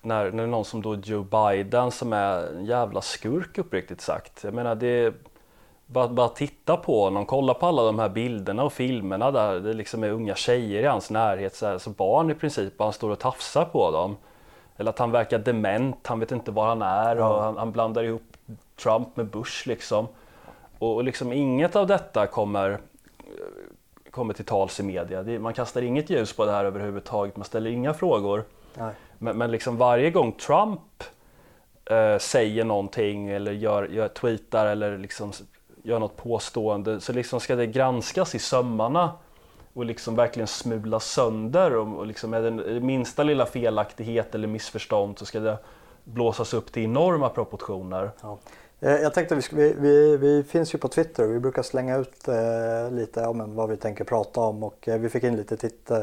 när, 0.00 0.30
när 0.30 0.46
någon 0.46 0.64
som 0.64 0.82
då 0.82 0.94
Joe 0.94 1.22
Biden 1.22 1.90
som 1.90 2.12
är 2.12 2.56
en 2.56 2.64
jävla 2.64 3.00
skurk 3.00 3.58
uppriktigt 3.58 4.00
sagt. 4.00 4.44
Jag 4.44 4.54
menar 4.54 4.74
det 4.74 5.14
bara, 5.86 6.08
bara 6.08 6.28
titta 6.28 6.76
på 6.76 7.04
honom, 7.04 7.26
kolla 7.26 7.54
på 7.54 7.66
alla 7.66 7.82
de 7.82 7.98
här 7.98 8.08
bilderna 8.08 8.64
och 8.64 8.72
filmerna 8.72 9.30
där 9.30 9.60
det 9.60 9.72
liksom 9.72 10.04
är 10.04 10.10
unga 10.10 10.34
tjejer 10.34 10.82
i 10.82 10.86
hans 10.86 11.10
närhet, 11.10 11.54
så, 11.54 11.66
här, 11.66 11.78
så 11.78 11.90
barn 11.90 12.30
i 12.30 12.34
princip, 12.34 12.72
och 12.78 12.84
han 12.84 12.92
står 12.92 13.10
och 13.10 13.18
tafsar 13.18 13.64
på 13.64 13.90
dem. 13.90 14.16
Eller 14.76 14.90
att 14.90 14.98
han 14.98 15.10
verkar 15.10 15.38
dement, 15.38 16.06
han 16.06 16.20
vet 16.20 16.32
inte 16.32 16.50
var 16.50 16.68
han 16.68 16.82
är 16.82 17.18
och 17.18 17.42
han, 17.42 17.56
han 17.56 17.72
blandar 17.72 18.04
ihop 18.04 18.36
Trump 18.82 19.16
med 19.16 19.26
Bush 19.26 19.68
liksom. 19.68 20.06
Och, 20.78 20.94
och 20.94 21.04
liksom 21.04 21.32
inget 21.32 21.76
av 21.76 21.86
detta 21.86 22.26
kommer 22.26 22.78
kommer 24.16 24.34
till 24.34 24.44
tals 24.44 24.80
i 24.80 24.82
media. 24.82 25.22
Det, 25.22 25.38
man 25.38 25.54
kastar 25.54 25.82
inget 25.82 26.10
ljus 26.10 26.32
på 26.32 26.44
det 26.44 26.52
här 26.52 26.64
överhuvudtaget, 26.64 27.36
man 27.36 27.44
ställer 27.44 27.70
inga 27.70 27.94
frågor. 27.94 28.44
Nej. 28.74 28.92
Men, 29.18 29.38
men 29.38 29.50
liksom 29.50 29.76
varje 29.76 30.10
gång 30.10 30.32
Trump 30.32 30.80
eh, 31.90 32.18
säger 32.18 32.64
någonting 32.64 33.28
eller 33.28 33.52
gör, 33.52 33.88
gör 33.88 34.08
tweetar 34.08 34.66
eller 34.66 34.98
liksom 34.98 35.32
gör 35.82 35.98
något 35.98 36.16
påstående 36.16 37.00
så 37.00 37.12
liksom 37.12 37.40
ska 37.40 37.56
det 37.56 37.66
granskas 37.66 38.34
i 38.34 38.38
sömmarna 38.38 39.12
och 39.72 39.84
liksom 39.84 40.16
verkligen 40.16 40.46
smulas 40.46 41.04
sönder. 41.04 41.76
Och, 41.76 41.98
och 41.98 42.06
liksom 42.06 42.34
är 42.34 42.42
det 42.42 42.80
minsta 42.80 43.22
lilla 43.22 43.46
felaktighet 43.46 44.34
eller 44.34 44.48
missförstånd 44.48 45.18
så 45.18 45.26
ska 45.26 45.40
det 45.40 45.58
blåsas 46.04 46.54
upp 46.54 46.72
till 46.72 46.84
enorma 46.84 47.28
proportioner. 47.28 48.10
Ja. 48.22 48.38
Eh, 48.80 48.92
Jag 49.02 49.14
tänkte 49.14 49.34
vi, 49.34 49.42
vi, 49.52 49.72
vi, 49.72 50.16
vi 50.16 50.42
finns 50.42 50.74
ju 50.74 50.78
på 50.78 50.88
Twitter 50.88 51.24
och 51.24 51.34
vi 51.34 51.40
brukar 51.40 51.62
slänga 51.62 51.96
ut 51.96 52.28
eh, 52.28 52.90
lite 52.90 53.32
men 53.32 53.54
vad 53.54 53.68
vi 53.68 53.76
tänker 53.76 54.04
prata 54.04 54.40
om 54.40 54.62
och 54.62 54.88
eh, 54.88 54.98
vi 54.98 55.08
fick 55.08 55.24
in 55.24 55.36
lite 55.36 55.56
titt, 55.56 55.90
eh, 55.90 56.02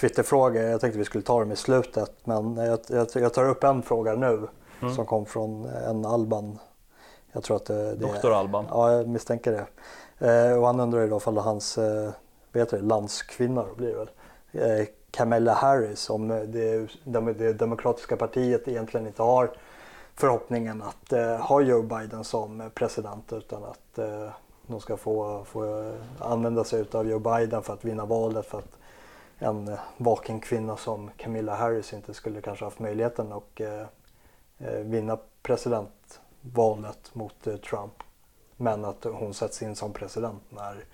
Twitterfrågor. 0.00 0.62
Jag 0.62 0.80
tänkte 0.80 0.98
vi 0.98 1.04
skulle 1.04 1.24
ta 1.24 1.40
dem 1.40 1.52
i 1.52 1.56
slutet 1.56 2.12
men 2.24 2.56
jag, 2.56 2.78
jag, 2.86 3.08
jag 3.14 3.34
tar 3.34 3.48
upp 3.48 3.64
en 3.64 3.82
fråga 3.82 4.14
nu 4.14 4.48
som 4.96 5.06
kom 5.06 5.26
från 5.26 5.64
en 5.64 6.06
Alban. 6.06 6.58
Jag 7.32 7.42
tror 7.42 7.56
att 7.56 7.64
det, 7.66 7.94
det 7.94 7.94
Doktor 7.94 8.32
Alban. 8.32 8.66
Ja, 8.70 8.92
jag 8.92 9.08
misstänker 9.08 9.52
det. 9.52 9.66
Eh, 10.28 10.58
och 10.58 10.66
han 10.66 10.80
undrar 10.80 11.00
ju 11.00 11.08
då 11.08 11.16
ifall 11.16 11.36
hans 11.38 11.78
eh, 11.78 12.10
heter 12.54 12.76
det, 12.76 12.82
landskvinna 12.82 13.62
då 13.62 13.74
blir 13.74 13.88
det 13.88 13.94
väl, 13.94 14.80
eh, 14.80 14.86
Kamala 15.10 15.52
Harris 15.52 16.10
om 16.10 16.28
det, 16.28 16.46
det, 17.04 17.32
det 17.32 17.52
demokratiska 17.52 18.16
partiet 18.16 18.68
egentligen 18.68 19.06
inte 19.06 19.22
har 19.22 19.50
förhoppningen 20.16 20.82
att 20.82 21.12
eh, 21.12 21.36
ha 21.36 21.60
Joe 21.60 21.82
Biden 21.82 22.24
som 22.24 22.70
president 22.74 23.32
utan 23.32 23.64
att 23.64 23.98
eh, 23.98 24.30
de 24.66 24.80
ska 24.80 24.96
få, 24.96 25.44
få 25.44 25.92
använda 26.18 26.64
sig 26.64 26.84
av 26.92 27.08
Joe 27.08 27.18
Biden 27.18 27.62
för 27.62 27.74
att 27.74 27.84
vinna 27.84 28.04
valet 28.04 28.46
för 28.46 28.58
att 28.58 28.76
en 29.38 29.76
vaken 29.96 30.40
kvinna 30.40 30.76
som 30.76 31.10
Camilla 31.16 31.54
Harris 31.54 31.92
inte 31.92 32.14
skulle 32.14 32.40
kanske 32.40 32.64
haft 32.64 32.78
möjligheten 32.78 33.32
att 33.32 33.60
eh, 33.60 33.80
eh, 34.58 34.80
vinna 34.80 35.18
presidentvalet 35.42 37.10
mot 37.12 37.46
eh, 37.46 37.56
Trump. 37.56 37.92
Men 38.56 38.84
att 38.84 39.04
hon 39.04 39.34
sätts 39.34 39.62
in 39.62 39.76
som 39.76 39.92
president 39.92 40.42
när 40.48 40.84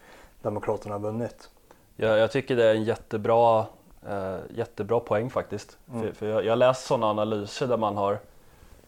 Demokraterna 0.42 0.94
har 0.94 1.00
vunnit. 1.00 1.50
Jag, 1.96 2.18
jag 2.18 2.30
tycker 2.30 2.56
det 2.56 2.64
är 2.64 2.74
en 2.74 2.84
jättebra, 2.84 3.66
eh, 4.08 4.38
jättebra 4.50 5.00
poäng 5.00 5.30
faktiskt. 5.30 5.78
För, 5.92 6.12
för 6.12 6.26
jag, 6.26 6.44
jag 6.44 6.52
har 6.52 6.56
läst 6.56 6.86
sådana 6.86 7.06
analyser 7.06 7.66
där 7.66 7.76
man 7.76 7.96
har 7.96 8.18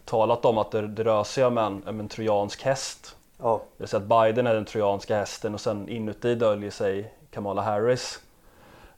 talat 0.05 0.45
om 0.45 0.59
att 0.59 0.71
det, 0.71 0.88
det 0.88 1.05
rör 1.05 1.25
sig 1.25 1.45
om 1.45 1.59
en, 1.59 1.83
om 1.88 2.01
en 2.01 2.09
trojansk 2.09 2.62
häst. 2.62 3.17
Ja. 3.38 3.62
Det 3.77 3.83
vill 3.83 3.88
säga 3.88 4.03
att 4.03 4.09
Biden 4.09 4.47
är 4.47 4.55
den 4.55 4.64
trojanska 4.64 5.17
hästen 5.17 5.55
och 5.55 5.61
sen 5.61 5.88
inuti 5.88 6.35
döljer 6.35 6.71
sig 6.71 7.14
Kamala 7.31 7.62
Harris. 7.62 8.21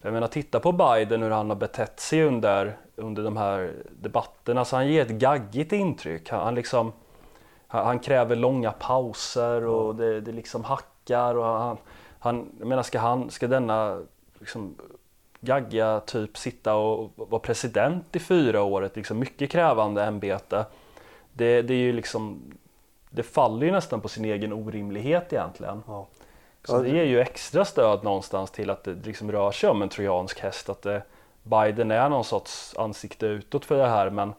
Jag 0.03 0.13
menar 0.13 0.27
titta 0.27 0.61
på 0.61 0.73
Biden 0.73 1.23
hur 1.23 1.31
han 1.31 1.51
har 1.51 1.57
betett 1.57 2.01
sig 2.01 2.23
under, 2.23 2.77
under 2.97 3.23
de 3.23 3.37
här 3.37 3.73
debatterna. 4.01 4.65
Så 4.65 4.77
han 4.77 4.89
ger 4.89 5.03
ett 5.03 5.09
gaggigt 5.09 5.73
intryck. 5.73 6.31
Han, 6.31 6.41
han 6.41 6.55
liksom, 6.55 6.93
han, 7.67 7.87
han, 7.87 7.99
kräver 7.99 8.37
långa 8.37 8.73
pauser 8.73 9.67
och 9.67 9.95
det, 9.95 10.21
det 10.21 10.33
liksom 10.33 10.65
hackar. 10.65 11.35
Och 11.35 11.45
han, 11.45 11.77
han, 12.19 12.53
jag 12.59 12.69
menar 12.69 12.83
ska, 12.83 12.99
han, 12.99 13.31
ska 13.31 13.47
denna 13.47 14.03
liksom, 14.39 14.75
gaggiga 15.41 16.01
typ 16.01 16.39
sitta 16.39 16.75
och 16.75 17.13
vara 17.17 17.41
president 17.41 18.17
i 18.17 18.19
fyra 18.19 18.63
år, 18.63 18.85
ett 18.85 18.97
liksom 18.97 19.19
mycket 19.19 19.51
krävande 19.51 20.05
ämbete. 20.05 20.65
Det, 21.37 21.63
det 21.63 21.75
är 21.75 21.79
ju 21.79 21.93
liksom, 21.93 22.43
det 23.11 23.23
faller 23.23 23.67
ju 23.67 23.73
nästan 23.73 24.01
på 24.01 24.09
sin 24.09 24.25
egen 24.25 24.53
orimlighet 24.53 25.33
egentligen. 25.33 25.83
Ja. 25.87 26.07
Så 26.65 26.83
det 26.83 26.89
ger 26.89 27.05
ju 27.05 27.21
extra 27.21 27.65
stöd 27.65 28.05
någonstans 28.05 28.51
till 28.51 28.71
att 28.71 28.85
det 28.85 28.95
liksom 29.05 29.33
rör 29.33 29.51
sig 29.51 29.71
om 29.71 29.83
en 29.83 29.89
trojansk 29.89 30.41
häst. 30.41 30.69
Att 30.69 30.83
det, 30.83 31.03
Biden 31.43 31.91
är 31.91 32.09
någon 32.09 32.25
sorts 32.25 32.75
ansikte 32.77 33.27
utåt 33.27 33.65
för 33.65 33.77
det 33.77 33.89
här 33.89 34.11
men 34.11 34.33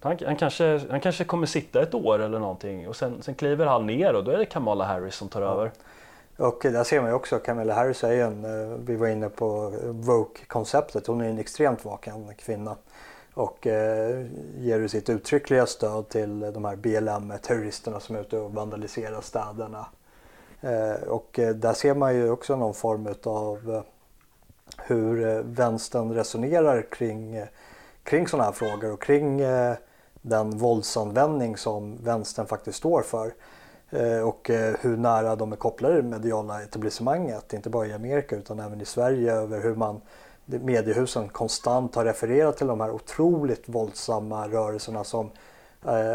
han, 0.00 0.18
han, 0.26 0.36
kanske, 0.36 0.80
han 0.90 1.00
kanske 1.00 1.24
kommer 1.24 1.46
sitta 1.46 1.82
ett 1.82 1.94
år 1.94 2.18
eller 2.18 2.38
någonting 2.38 2.88
och 2.88 2.96
sen, 2.96 3.22
sen 3.22 3.34
kliver 3.34 3.66
han 3.66 3.86
ner 3.86 4.14
och 4.14 4.24
då 4.24 4.30
är 4.30 4.38
det 4.38 4.44
Kamala 4.44 4.84
Harris 4.84 5.14
som 5.14 5.28
tar 5.28 5.42
ja. 5.42 5.48
över. 5.48 5.70
Och 6.36 6.60
där 6.62 6.84
ser 6.84 7.00
man 7.00 7.10
ju 7.10 7.14
också 7.14 7.38
Kamala 7.38 7.74
Harris 7.74 8.04
är 8.04 8.12
ju 8.12 8.20
en, 8.20 8.44
eh, 8.44 8.78
vi 8.84 8.96
var 8.96 9.08
inne 9.08 9.28
på 9.28 9.72
Vogue-konceptet, 9.84 11.06
hon 11.06 11.20
är 11.20 11.28
en 11.28 11.38
extremt 11.38 11.84
vaken 11.84 12.34
kvinna. 12.38 12.76
Och 13.34 13.66
eh, 13.66 14.26
ger 14.58 14.88
sitt 14.88 15.08
uttryckliga 15.08 15.66
stöd 15.66 16.08
till 16.08 16.40
de 16.40 16.64
här 16.64 16.76
BLM-terroristerna 16.76 18.00
som 18.00 18.16
är 18.16 18.20
ute 18.20 18.38
och 18.38 18.52
vandaliserar 18.52 19.20
städerna. 19.20 19.86
Eh, 20.60 21.08
och 21.08 21.38
eh, 21.38 21.54
där 21.54 21.72
ser 21.72 21.94
man 21.94 22.14
ju 22.14 22.30
också 22.30 22.56
någon 22.56 22.74
form 22.74 23.14
av 23.24 23.74
eh, 23.74 23.82
hur 24.76 25.28
eh, 25.28 25.42
vänstern 25.42 26.12
resonerar 26.12 26.86
kring, 26.90 27.44
kring 28.02 28.28
sådana 28.28 28.44
här 28.44 28.52
frågor 28.52 28.92
och 28.92 29.02
kring 29.02 29.42
den 30.22 30.58
våldsanvändning 30.58 31.56
som 31.56 31.98
vänstern 32.04 32.46
faktiskt 32.46 32.78
står 32.78 33.02
för. 33.02 33.32
Och 34.24 34.50
hur 34.80 34.96
nära 34.96 35.36
de 35.36 35.52
är 35.52 35.56
kopplade 35.56 35.94
med 35.94 36.04
det 36.04 36.08
mediala 36.08 36.62
etablissemanget, 36.62 37.52
inte 37.52 37.70
bara 37.70 37.86
i 37.86 37.92
Amerika 37.92 38.36
utan 38.36 38.60
även 38.60 38.80
i 38.80 38.84
Sverige 38.84 39.32
över 39.32 39.60
hur 39.60 39.74
man 39.74 40.00
mediehusen 40.58 41.28
konstant 41.28 41.94
har 41.94 42.04
refererat 42.04 42.56
till 42.56 42.66
de 42.66 42.80
här 42.80 42.90
otroligt 42.90 43.68
våldsamma 43.68 44.48
rörelserna 44.48 45.04
som 45.04 45.30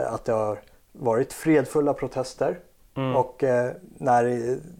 att 0.07 0.25
det 0.25 0.31
har 0.31 0.59
varit 0.91 1.33
fredfulla 1.33 1.93
protester 1.93 2.59
Mm. 2.97 3.15
Och 3.15 3.43
eh, 3.43 3.71
när 3.97 4.23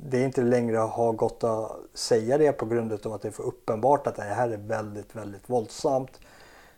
det 0.10 0.22
inte 0.22 0.41
längre 0.41 0.78
har 0.78 1.13
gått 1.13 1.44
att 1.44 1.72
säga 1.94 2.38
det 2.38 2.52
på 2.52 2.65
grund 2.65 3.06
av 3.06 3.13
att 3.13 3.22
det 3.22 3.28
är 3.28 3.32
för 3.32 3.44
uppenbart 3.44 4.08
att 4.08 4.15
det 4.15 4.24
här 4.24 4.50
är 4.50 4.58
väldigt, 4.58 5.15
väldigt 5.15 5.50
våldsamt 5.50 6.20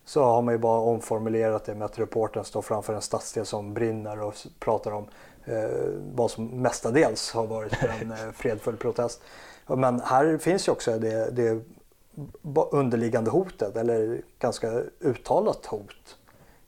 så 0.05 0.23
har 0.23 0.41
man 0.41 0.53
ju 0.53 0.57
bara 0.57 0.79
omformulerat 0.79 1.65
det 1.65 1.75
med 1.75 1.85
att 1.85 1.99
reportern 1.99 2.43
står 2.43 2.61
framför 2.61 2.93
en 2.93 3.01
stadsdel 3.01 3.45
som 3.45 3.73
brinner 3.73 4.21
och 4.21 4.33
pratar 4.59 4.91
om 4.91 5.05
eh, 5.45 5.69
vad 6.15 6.31
som 6.31 6.45
mestadels 6.45 7.31
har 7.33 7.47
varit 7.47 7.73
en 8.01 8.11
eh, 8.27 8.31
fredfull 8.33 8.77
protest. 8.77 9.21
Men 9.65 10.01
här 10.01 10.37
finns 10.37 10.67
ju 10.67 10.71
också 10.71 10.99
det, 10.99 11.29
det 11.31 11.61
underliggande 12.71 13.31
hotet, 13.31 13.77
eller 13.77 14.21
ganska 14.39 14.81
uttalat 14.99 15.65
hot. 15.65 16.17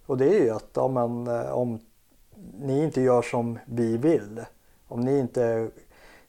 Och 0.05 0.17
det 0.17 0.25
är 0.25 0.43
ju 0.43 0.49
att 0.49 0.69
ja, 0.73 0.87
men, 0.87 1.27
eh, 1.27 1.51
om 1.51 1.79
ni 2.59 2.83
inte 2.83 3.01
gör 3.01 3.21
som 3.21 3.59
vi 3.65 3.97
vill 3.97 4.41
om 4.89 5.01
ni 5.01 5.19
inte 5.19 5.69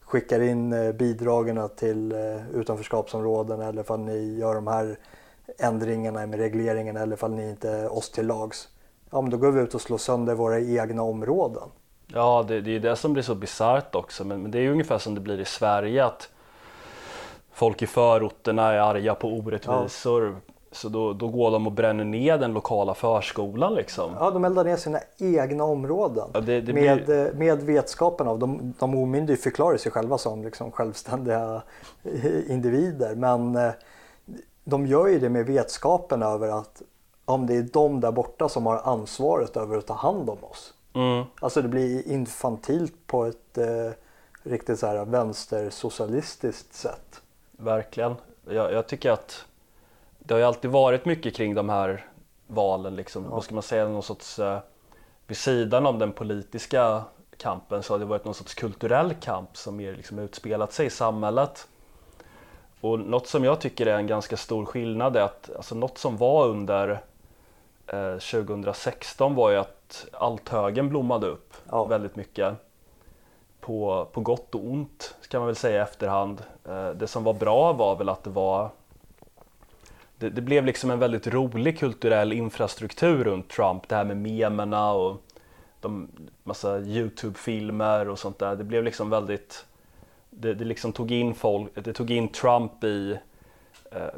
skickar 0.01 0.41
in 0.41 0.73
eh, 0.73 0.93
bidragen 0.93 1.69
till 1.77 2.13
eh, 2.13 2.51
utanförskapsområden 2.55 3.61
eller 3.61 3.83
ifall 3.83 4.01
ni 4.01 4.39
gör 4.39 4.55
de 4.55 4.67
här 4.67 4.99
ändringarna 5.59 6.27
med 6.27 6.39
regleringen 6.39 6.97
eller 6.97 7.17
ifall 7.17 7.31
ni 7.31 7.51
inte 7.51 7.71
är 7.71 7.93
oss 7.93 8.11
till 8.11 8.27
lags. 8.27 8.69
Ja, 9.11 9.21
men 9.21 9.31
då 9.31 9.37
går 9.37 9.53
vi 9.53 9.61
ut 9.61 9.75
och 9.75 9.81
slår 9.81 9.99
sönder 9.99 10.35
våra 10.35 10.61
egna 10.61 11.03
områden. 11.03 11.69
Ja, 12.07 12.45
det, 12.49 12.61
det 12.61 12.77
är 12.77 12.81
det 12.81 12.97
som 12.97 13.13
blir 13.13 13.23
så 13.23 13.35
bisarrt 13.35 13.95
också. 13.95 14.25
Men, 14.25 14.43
men, 14.43 14.51
det 14.51 14.59
är 14.59 14.63
ju 14.63 14.73
ungefär 14.73 14.99
som 14.99 15.15
det 15.15 15.21
blir 15.21 15.41
i 15.41 15.45
Sverige 15.45 16.05
att 16.05 16.29
folk 17.61 17.83
i 17.83 17.87
förorterna 17.87 18.73
är 18.73 18.79
arga 18.79 19.15
på 19.15 19.29
orättvisor. 19.29 20.25
Ja. 20.25 20.53
Så 20.73 20.89
då, 20.89 21.13
då 21.13 21.29
går 21.29 21.51
de 21.51 21.67
och 21.67 21.73
bränner 21.73 22.05
ner 22.05 22.39
den 22.39 22.53
lokala 22.53 22.95
förskolan 22.95 23.75
liksom. 23.75 24.11
Ja, 24.21 24.31
de 24.31 24.45
eldar 24.45 24.65
ner 24.65 24.77
sina 24.77 25.01
egna 25.19 25.65
områden. 25.65 26.29
Ja, 26.35 26.41
det, 26.41 26.61
det 26.61 26.73
med, 26.73 27.05
blir... 27.05 27.27
Eh, 27.27 27.33
med 27.33 27.63
vetskapen 27.63 28.29
av, 28.29 28.39
de, 28.39 28.75
de 28.79 28.95
omyndiga 28.95 29.37
förklarar 29.37 29.77
sig 29.77 29.93
själva 29.93 30.19
som 30.19 30.45
liksom 30.45 30.71
självständiga 30.73 31.63
individer. 32.49 33.15
Men 33.15 33.57
eh, 33.57 33.71
de 34.65 34.87
gör 34.87 35.07
ju 35.07 35.19
det 35.19 35.29
med 35.29 35.47
vetskapen 35.47 36.23
över 36.23 36.49
att 36.49 36.83
om 37.25 37.47
det 37.47 37.57
är 37.57 37.63
de 37.63 38.01
där 38.01 38.13
borta 38.13 38.49
som 38.49 38.67
har 38.67 38.79
ansvaret 38.85 39.57
över 39.57 39.79
att 39.79 39.87
ta 39.87 39.95
hand 39.95 40.31
om 40.31 40.39
oss. 40.45 40.75
Mm. 40.95 41.25
Alltså 41.41 41.63
det 41.63 41.69
blir 41.69 42.09
infantilt 42.09 43.07
på 43.07 43.25
ett 43.25 43.59
eh, 43.59 43.91
riktigt 44.43 44.79
så 44.79 44.87
här 44.87 45.05
vänstersocialistiskt 45.05 46.75
sätt. 46.75 47.21
Verkligen. 47.63 48.15
Jag, 48.45 48.73
jag 48.73 48.87
tycker 48.87 49.11
att 49.11 49.45
det 50.19 50.35
har 50.35 50.39
ju 50.39 50.45
alltid 50.47 50.71
varit 50.71 51.05
mycket 51.05 51.37
kring 51.37 51.55
de 51.55 51.69
här 51.69 52.07
valen, 52.47 52.97
liksom, 52.97 53.25
ja. 53.25 53.31
vad 53.31 53.45
ska 53.45 53.55
man 53.55 53.63
säga, 53.63 53.89
någon 53.89 54.03
sorts, 54.03 54.39
eh, 54.39 54.59
vid 55.27 55.37
sidan 55.37 55.87
av 55.87 55.99
den 55.99 56.13
politiska 56.13 57.03
kampen 57.37 57.83
så 57.83 57.95
har 57.95 57.99
det 57.99 58.05
varit 58.05 58.25
någon 58.25 58.35
sorts 58.35 58.55
kulturell 58.55 59.15
kamp 59.15 59.57
som 59.57 59.77
mer 59.77 59.97
liksom 59.97 60.19
utspelat 60.19 60.73
sig 60.73 60.87
i 60.87 60.91
samhället. 60.91 61.69
Och 62.81 62.99
något 62.99 63.27
som 63.27 63.45
jag 63.45 63.61
tycker 63.61 63.87
är 63.87 63.97
en 63.97 64.07
ganska 64.07 64.37
stor 64.37 64.65
skillnad 64.67 65.17
är 65.17 65.23
att 65.23 65.51
alltså 65.57 65.75
något 65.75 65.99
som 65.99 66.17
var 66.17 66.47
under 66.47 67.03
eh, 67.87 68.13
2016 68.13 69.35
var 69.35 69.51
ju 69.51 69.57
att 69.57 70.07
althögen 70.13 70.89
blommade 70.89 71.27
upp 71.27 71.55
ja. 71.71 71.85
väldigt 71.85 72.17
mycket. 72.17 72.55
På, 73.61 74.09
på 74.13 74.21
gott 74.21 74.55
och 74.55 74.65
ont 74.65 75.15
kan 75.29 75.41
man 75.41 75.47
väl 75.47 75.57
säga 75.57 75.79
i 75.79 75.83
efterhand. 75.83 76.43
Eh, 76.69 76.91
det 76.91 77.07
som 77.07 77.25
var 77.25 77.35
bra 77.35 77.73
var 77.73 77.97
väl 77.97 78.09
att 78.09 78.25
det 78.25 78.31
var 78.31 78.71
det, 80.19 80.31
det, 80.31 80.41
blev 80.41 80.65
liksom 80.65 80.91
en 80.91 80.99
väldigt 80.99 81.27
rolig 81.27 81.79
kulturell 81.79 82.33
infrastruktur 82.33 83.25
runt 83.25 83.49
Trump. 83.49 83.89
Det 83.89 83.95
här 83.95 84.05
med 84.05 84.17
memerna 84.17 84.93
och 84.93 85.23
de 85.81 86.09
massa 86.45 86.79
Youtube-filmer 86.81 88.09
och 88.09 88.19
sånt 88.19 88.39
där. 88.39 88.57
Det 88.57 88.65
blev 88.65 88.85
liksom 88.85 89.11
väldigt, 89.11 89.67
det, 90.31 90.55
det 90.55 90.65
liksom 90.65 90.93
tog 90.93 91.11
in 91.11 91.35
folk, 91.35 91.75
det 91.75 91.93
tog 91.93 92.11
in 92.11 92.29
Trump 92.29 92.85
i 92.85 93.19
eh, 93.91 94.09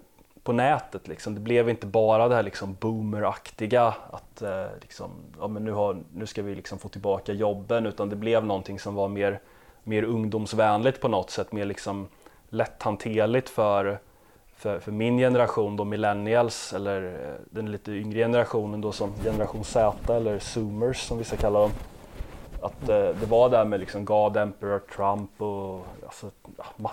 på 0.42 0.52
nätet 0.52 1.08
liksom. 1.08 1.34
Det 1.34 1.40
blev 1.40 1.68
inte 1.68 1.86
bara 1.86 2.28
det 2.28 2.34
här 2.34 2.42
liksom 2.42 2.76
boomeraktiga 2.80 3.94
att 4.10 4.42
eh, 4.42 4.66
liksom, 4.80 5.10
ja, 5.40 5.48
men 5.48 5.64
nu, 5.64 5.72
har, 5.72 5.96
nu 6.14 6.26
ska 6.26 6.42
vi 6.42 6.54
liksom 6.54 6.78
få 6.78 6.88
tillbaka 6.88 7.32
jobben 7.32 7.86
utan 7.86 8.08
det 8.08 8.16
blev 8.16 8.44
någonting 8.44 8.78
som 8.78 8.94
var 8.94 9.08
mer, 9.08 9.40
mer 9.84 10.02
ungdomsvänligt 10.02 11.00
på 11.00 11.08
något 11.08 11.30
sätt, 11.30 11.52
mer 11.52 11.64
liksom 11.64 12.08
lätthanterligt 12.48 13.48
för 13.48 13.98
för, 14.62 14.78
för 14.80 14.92
min 14.92 15.18
generation 15.18 15.76
då 15.76 15.84
millennials 15.84 16.72
eller 16.72 17.04
eh, 17.04 17.34
den 17.50 17.72
lite 17.72 17.92
yngre 17.92 18.18
generationen 18.18 18.80
då 18.80 18.92
som 18.92 19.12
generation 19.24 19.64
Z 19.64 20.14
eller 20.16 20.38
zoomers 20.38 21.00
som 21.00 21.18
vissa 21.18 21.36
kallar 21.36 21.60
dem. 21.60 21.70
Att 22.60 22.88
eh, 22.88 23.08
det 23.20 23.26
var 23.28 23.48
där 23.48 23.64
med 23.64 23.80
liksom 23.80 24.04
God 24.04 24.36
Emperor 24.36 24.78
Trump 24.78 25.42
och 25.42 25.86
alltså, 26.06 26.30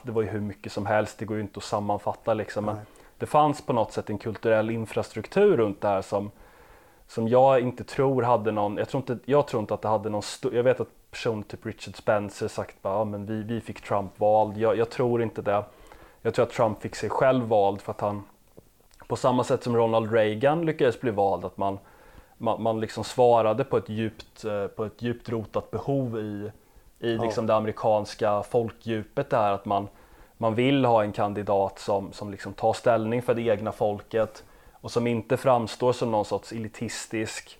det 0.03 0.11
var 0.11 0.21
ju 0.21 0.27
hur 0.27 0.39
mycket 0.39 0.71
som 0.71 0.85
helst, 0.85 1.17
det 1.17 1.25
går 1.25 1.37
ju 1.37 1.43
inte 1.43 1.57
att 1.57 1.63
sammanfatta 1.63 2.33
liksom. 2.33 2.65
Men 2.65 2.77
det 3.19 3.25
fanns 3.25 3.61
på 3.61 3.73
något 3.73 3.91
sätt 3.91 4.09
en 4.09 4.17
kulturell 4.17 4.69
infrastruktur 4.69 5.57
runt 5.57 5.81
det 5.81 5.87
här 5.87 6.01
som, 6.01 6.31
som 7.07 7.27
jag 7.27 7.59
inte 7.59 7.83
tror 7.83 8.21
hade 8.21 8.51
någon, 8.51 8.77
jag 8.77 8.89
tror 8.89 9.01
inte, 9.01 9.19
jag 9.25 9.47
tror 9.47 9.61
inte 9.61 9.73
att 9.73 9.81
det 9.81 9.87
hade 9.87 10.09
någon 10.09 10.21
jag 10.51 10.63
vet 10.63 10.79
att 10.79 11.11
personer 11.11 11.43
typ 11.43 11.65
Richard 11.65 11.95
Spencer 11.95 12.47
sagt 12.47 12.81
bara, 12.81 12.93
ja, 12.93 13.03
men 13.03 13.25
vi, 13.25 13.43
vi 13.43 13.61
fick 13.61 13.81
Trump 13.81 14.19
vald, 14.19 14.57
jag, 14.57 14.77
jag 14.77 14.89
tror 14.89 15.23
inte 15.23 15.41
det. 15.41 15.63
Jag 16.21 16.33
tror 16.33 16.45
att 16.45 16.51
Trump 16.51 16.81
fick 16.81 16.95
sig 16.95 17.09
själv 17.09 17.45
vald 17.45 17.81
för 17.81 17.91
att 17.91 18.01
han 18.01 18.23
på 19.07 19.15
samma 19.15 19.43
sätt 19.43 19.63
som 19.63 19.75
Ronald 19.75 20.11
Reagan 20.11 20.65
lyckades 20.65 21.01
bli 21.01 21.11
vald, 21.11 21.45
att 21.45 21.57
man, 21.57 21.79
man, 22.37 22.63
man 22.63 22.79
liksom 22.79 23.03
svarade 23.03 23.63
på 23.63 23.77
ett 23.77 23.89
djupt, 23.89 24.45
eh, 24.45 24.67
på 24.67 24.85
ett 24.85 25.01
djupt 25.01 25.29
rotat 25.29 25.71
behov 25.71 26.19
i, 26.19 26.51
i 26.99 27.17
liksom 27.17 27.47
det 27.47 27.55
amerikanska 27.55 28.43
folkdjupet 28.43 29.29
där 29.29 29.51
att 29.51 29.65
man, 29.65 29.87
man 30.41 30.55
vill 30.55 30.85
ha 30.85 31.03
en 31.03 31.11
kandidat 31.11 31.79
som, 31.79 32.13
som 32.13 32.31
liksom 32.31 32.53
tar 32.53 32.73
ställning 32.73 33.21
för 33.21 33.33
det 33.33 33.41
egna 33.41 33.71
folket 33.71 34.43
och 34.73 34.91
som 34.91 35.07
inte 35.07 35.37
framstår 35.37 35.93
som 35.93 36.11
någon 36.11 36.25
sorts 36.25 36.51
elitistisk 36.51 37.59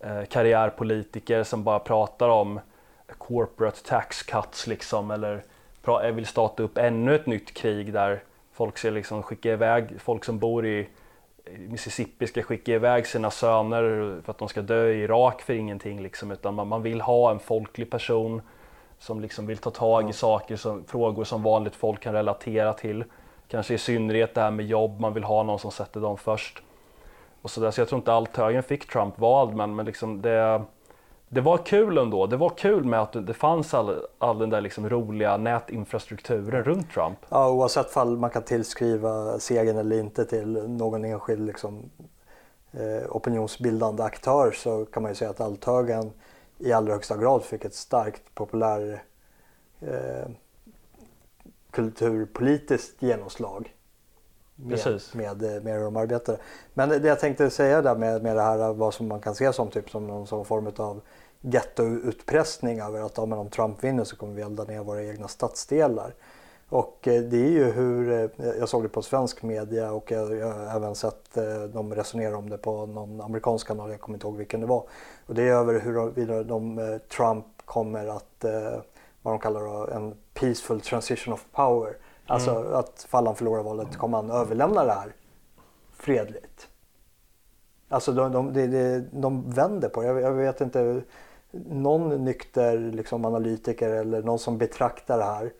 eh, 0.00 0.24
karriärpolitiker 0.24 1.42
som 1.42 1.64
bara 1.64 1.78
pratar 1.78 2.28
om 2.28 2.60
corporate 3.18 3.88
tax 3.88 4.22
cuts 4.22 4.66
liksom 4.66 5.10
eller 5.10 5.44
eh, 5.86 6.10
vill 6.10 6.26
starta 6.26 6.62
upp 6.62 6.78
ännu 6.78 7.14
ett 7.14 7.26
nytt 7.26 7.54
krig 7.54 7.92
där 7.92 8.22
folk 8.52 8.78
ska 8.78 8.90
liksom 8.90 9.22
skicka 9.22 9.52
iväg 9.52 10.00
folk 10.00 10.24
som 10.24 10.38
bor 10.38 10.66
i 10.66 10.88
Mississippi 11.58 12.26
ska 12.26 12.42
skicka 12.42 12.72
iväg 12.72 13.06
sina 13.06 13.30
söner 13.30 13.82
för 14.24 14.30
att 14.30 14.38
de 14.38 14.48
ska 14.48 14.62
dö 14.62 14.88
i 14.88 15.02
Irak 15.02 15.42
för 15.42 15.54
ingenting 15.54 16.02
liksom, 16.02 16.30
utan 16.30 16.54
man, 16.54 16.68
man 16.68 16.82
vill 16.82 17.00
ha 17.00 17.30
en 17.30 17.38
folklig 17.38 17.90
person 17.90 18.42
som 19.04 19.20
liksom 19.20 19.46
vill 19.46 19.58
ta 19.58 19.70
tag 19.70 20.10
i 20.10 20.12
saker, 20.12 20.56
som, 20.56 20.84
frågor 20.84 21.24
som 21.24 21.42
vanligt 21.42 21.74
folk 21.74 22.00
kan 22.00 22.14
relatera 22.14 22.72
till. 22.72 23.04
Kanske 23.48 23.74
i 23.74 23.78
synnerhet 23.78 24.34
det 24.34 24.40
här 24.40 24.50
med 24.50 24.66
jobb, 24.66 25.00
man 25.00 25.14
vill 25.14 25.24
ha 25.24 25.42
någon 25.42 25.58
som 25.58 25.70
sätter 25.70 26.00
dem 26.00 26.16
först. 26.16 26.62
Och 27.42 27.50
så, 27.50 27.60
där. 27.60 27.70
så 27.70 27.80
jag 27.80 27.88
tror 27.88 27.98
inte 27.98 28.12
allt 28.12 28.36
högern 28.36 28.62
fick 28.62 28.92
Trump 28.92 29.18
vald, 29.18 29.54
men, 29.54 29.74
men 29.74 29.86
liksom 29.86 30.22
det, 30.22 30.62
det 31.28 31.40
var 31.40 31.58
kul 31.58 31.98
ändå. 31.98 32.26
Det 32.26 32.36
var 32.36 32.48
kul 32.48 32.84
med 32.84 33.00
att 33.00 33.26
det 33.26 33.34
fanns 33.34 33.74
all, 33.74 34.06
all 34.18 34.38
den 34.38 34.50
där 34.50 34.60
liksom 34.60 34.88
roliga 34.88 35.36
nätinfrastrukturen 35.36 36.64
runt 36.64 36.92
Trump. 36.92 37.18
Ja, 37.28 37.50
oavsett 37.50 37.90
fall 37.90 38.16
man 38.16 38.30
kan 38.30 38.42
tillskriva 38.42 39.38
segern 39.38 39.78
eller 39.78 40.00
inte 40.00 40.24
till 40.24 40.68
någon 40.68 41.04
enskild 41.04 41.46
liksom, 41.46 41.90
eh, 42.72 43.10
opinionsbildande 43.10 44.02
aktör 44.02 44.52
så 44.52 44.84
kan 44.84 45.02
man 45.02 45.12
ju 45.12 45.16
säga 45.16 45.30
att 45.30 45.40
althögern 45.40 46.10
i 46.58 46.72
allra 46.72 46.92
högsta 46.92 47.16
grad 47.16 47.44
fick 47.44 47.64
ett 47.64 47.74
starkt 47.74 48.34
populär 48.34 49.02
eh, 49.80 50.28
kulturpolitiskt 51.70 53.02
genomslag. 53.02 53.74
Med, 54.56 55.00
med, 55.14 55.64
med 55.64 55.74
hur 55.74 55.84
de 55.84 55.96
arbetade. 55.96 56.38
Men 56.74 56.88
det 56.88 57.08
jag 57.08 57.20
tänkte 57.20 57.50
säga 57.50 57.82
där 57.82 57.94
med, 57.94 58.22
med 58.22 58.36
det 58.36 58.42
här 58.42 58.72
vad 58.72 58.94
som 58.94 59.08
man 59.08 59.20
kan 59.20 59.34
se 59.34 59.52
som 59.52 59.70
typ 59.70 59.90
som 59.90 60.06
någon 60.06 60.26
som 60.26 60.44
form 60.44 60.72
av 60.76 61.00
gettoutpressning 61.40 62.80
över 62.80 63.00
att 63.00 63.16
ja, 63.16 63.22
om 63.22 63.50
Trump 63.50 63.84
vinner 63.84 64.04
så 64.04 64.16
kommer 64.16 64.34
vi 64.34 64.42
elda 64.42 64.64
ner 64.64 64.80
våra 64.80 65.04
egna 65.04 65.28
stadsdelar. 65.28 66.14
Och 66.68 67.08
eh, 67.08 67.22
det 67.22 67.36
är 67.36 67.50
ju 67.50 67.64
hur, 67.64 68.12
eh, 68.12 68.46
jag 68.58 68.68
såg 68.68 68.82
det 68.82 68.88
på 68.88 69.02
svensk 69.02 69.42
media 69.42 69.92
och 69.92 70.10
jag, 70.10 70.36
jag 70.36 70.52
har 70.52 70.76
även 70.76 70.94
sett 70.94 71.36
eh, 71.36 71.62
dem 71.62 71.94
resonera 71.94 72.36
om 72.36 72.50
det 72.50 72.58
på 72.58 72.86
någon 72.86 73.20
amerikansk 73.20 73.66
kanal, 73.66 73.90
jag 73.90 74.00
kommer 74.00 74.16
inte 74.16 74.26
ihåg 74.26 74.36
vilken 74.36 74.60
det 74.60 74.66
var. 74.66 74.84
Och 75.26 75.34
det 75.34 75.42
är 75.42 75.52
över 75.52 75.80
hur 75.80 76.26
de, 76.26 76.48
de 76.48 76.98
Trump 77.16 77.46
kommer 77.64 78.06
att, 78.06 78.44
vad 79.22 79.34
de 79.34 79.38
kallar 79.38 79.90
en 79.90 80.14
peaceful 80.34 80.80
transition 80.80 81.34
of 81.34 81.46
power. 81.52 81.96
Alltså 82.26 82.50
mm. 82.50 82.74
att 82.74 83.06
fall 83.08 83.26
han 83.26 83.36
förlorar 83.36 83.62
valet 83.62 83.96
kommer 83.96 84.18
han 84.18 84.30
överlämna 84.30 84.84
det 84.84 84.92
här 84.92 85.12
fredligt. 85.92 86.68
Alltså 87.88 88.12
de, 88.12 88.32
de, 88.32 88.52
de, 88.52 89.04
de 89.12 89.50
vänder 89.50 89.88
på 89.88 90.02
det. 90.02 90.06
Jag, 90.06 90.20
jag 90.20 90.32
vet 90.32 90.60
inte, 90.60 91.02
någon 91.68 92.24
nykter 92.24 92.78
liksom, 92.78 93.24
analytiker 93.24 93.90
eller 93.90 94.22
någon 94.22 94.38
som 94.38 94.58
betraktar 94.58 95.18
det 95.18 95.24
här 95.24 95.52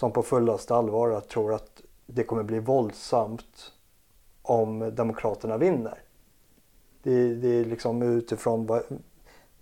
som 0.00 0.12
på 0.12 0.22
fullaste 0.22 0.74
allvar 0.74 1.20
tror 1.20 1.54
att 1.54 1.82
det 2.06 2.24
kommer 2.24 2.42
bli 2.42 2.60
våldsamt 2.60 3.72
om 4.42 4.94
Demokraterna 4.94 5.58
vinner. 5.58 6.02
Det, 7.02 7.34
det 7.34 7.48
är 7.48 7.64
liksom 7.64 8.02
utifrån 8.02 8.66
vad, 8.66 8.82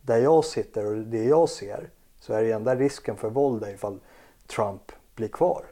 där 0.02 0.18
jag 0.18 0.44
sitter 0.44 0.86
och 0.86 0.96
det 0.96 1.24
jag 1.24 1.48
ser 1.48 1.90
så 2.20 2.32
är 2.32 2.42
det 2.42 2.52
enda 2.52 2.76
risken 2.76 3.16
för 3.16 3.30
våld 3.30 3.64
ifall 3.68 4.00
Trump 4.46 4.92
blir 5.14 5.28
kvar. 5.28 5.64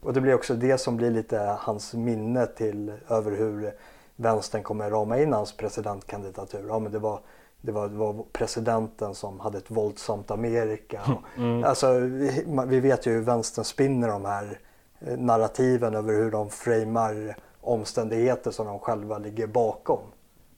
Och 0.00 0.12
det 0.12 0.20
blir 0.20 0.34
också 0.34 0.54
det 0.54 0.78
som 0.78 0.96
blir 0.96 1.10
lite 1.10 1.38
hans 1.58 1.94
minne 1.94 2.46
till 2.46 2.92
över 3.08 3.32
hur 3.32 3.74
vänstern 4.16 4.62
kommer 4.62 4.90
rama 4.90 5.20
in 5.20 5.32
hans 5.32 5.56
presidentkandidatur. 5.56 6.64
Ja, 6.68 6.78
men 6.78 6.92
det 6.92 6.98
var 6.98 7.20
det 7.64 7.72
var, 7.72 7.88
det 7.88 7.96
var, 7.96 8.24
presidenten 8.32 9.14
som 9.14 9.40
hade 9.40 9.58
ett 9.58 9.70
våldsamt 9.70 10.30
Amerika. 10.30 11.00
Mm. 11.36 11.64
Alltså, 11.64 11.98
vi, 11.98 12.44
vi, 12.66 12.80
vet 12.80 13.06
ju 13.06 13.10
hur 13.10 13.22
vänstern 13.22 13.64
spinner 13.64 14.08
de 14.08 14.24
här 14.24 14.58
eh, 15.00 15.18
narrativen 15.18 15.94
över 15.94 16.12
hur 16.12 16.30
de 16.30 16.50
framar 16.50 17.36
omständigheter 17.60 18.50
som 18.50 18.66
de 18.66 18.78
själva 18.78 19.18
ligger 19.18 19.46
bakom. 19.46 20.00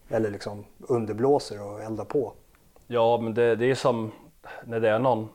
Eller 0.09 0.31
liksom 0.31 0.65
underblåser 0.79 1.63
och 1.63 1.83
eldar 1.83 2.05
på. 2.05 2.33
Ja, 2.87 3.19
men 3.23 3.35
det, 3.35 3.57
det 3.57 3.71
är 3.71 3.75
som 3.75 4.13
när 4.65 4.81
det 4.81 4.89
är 4.89 4.99
någon 4.99 5.29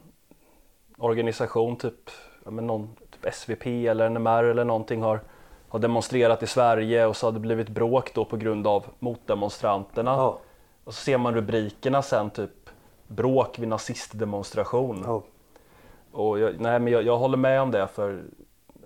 organisation, 0.98 1.76
typ, 1.76 2.10
ja, 2.46 2.52
men 2.52 2.68
någon, 2.68 2.96
typ 3.12 3.34
SVP 3.34 3.66
eller 3.66 4.10
NMR 4.10 4.44
eller 4.44 4.66
någonting 4.66 5.02
har, 5.02 5.22
har 5.70 5.80
demonstrerat 5.80 6.44
i 6.44 6.48
Sverige 6.48 7.06
och 7.06 7.18
så 7.18 7.28
har 7.28 7.32
det 7.32 7.40
blivit 7.40 7.70
bråk 7.70 8.14
då 8.14 8.26
på 8.26 8.38
grund 8.38 8.68
av 8.68 8.86
motdemonstranterna. 9.00 10.12
Ja 10.12 10.40
och 10.84 10.94
så 10.94 11.04
ser 11.04 11.18
man 11.18 11.36
rubrikerna 11.36 12.02
sen 12.02 12.30
typ 12.30 12.70
bråk 13.08 13.60
vid 13.60 13.68
nazistdemonstration. 13.68 15.06
Oh. 15.06 15.24
Och 16.12 16.40
jag, 16.40 16.60
nej, 16.60 16.80
men 16.80 16.94
jag, 16.94 17.04
jag, 17.04 17.18
håller 17.18 17.38
med 17.38 17.62
om 17.62 17.72
det 17.72 17.88
för 17.88 18.24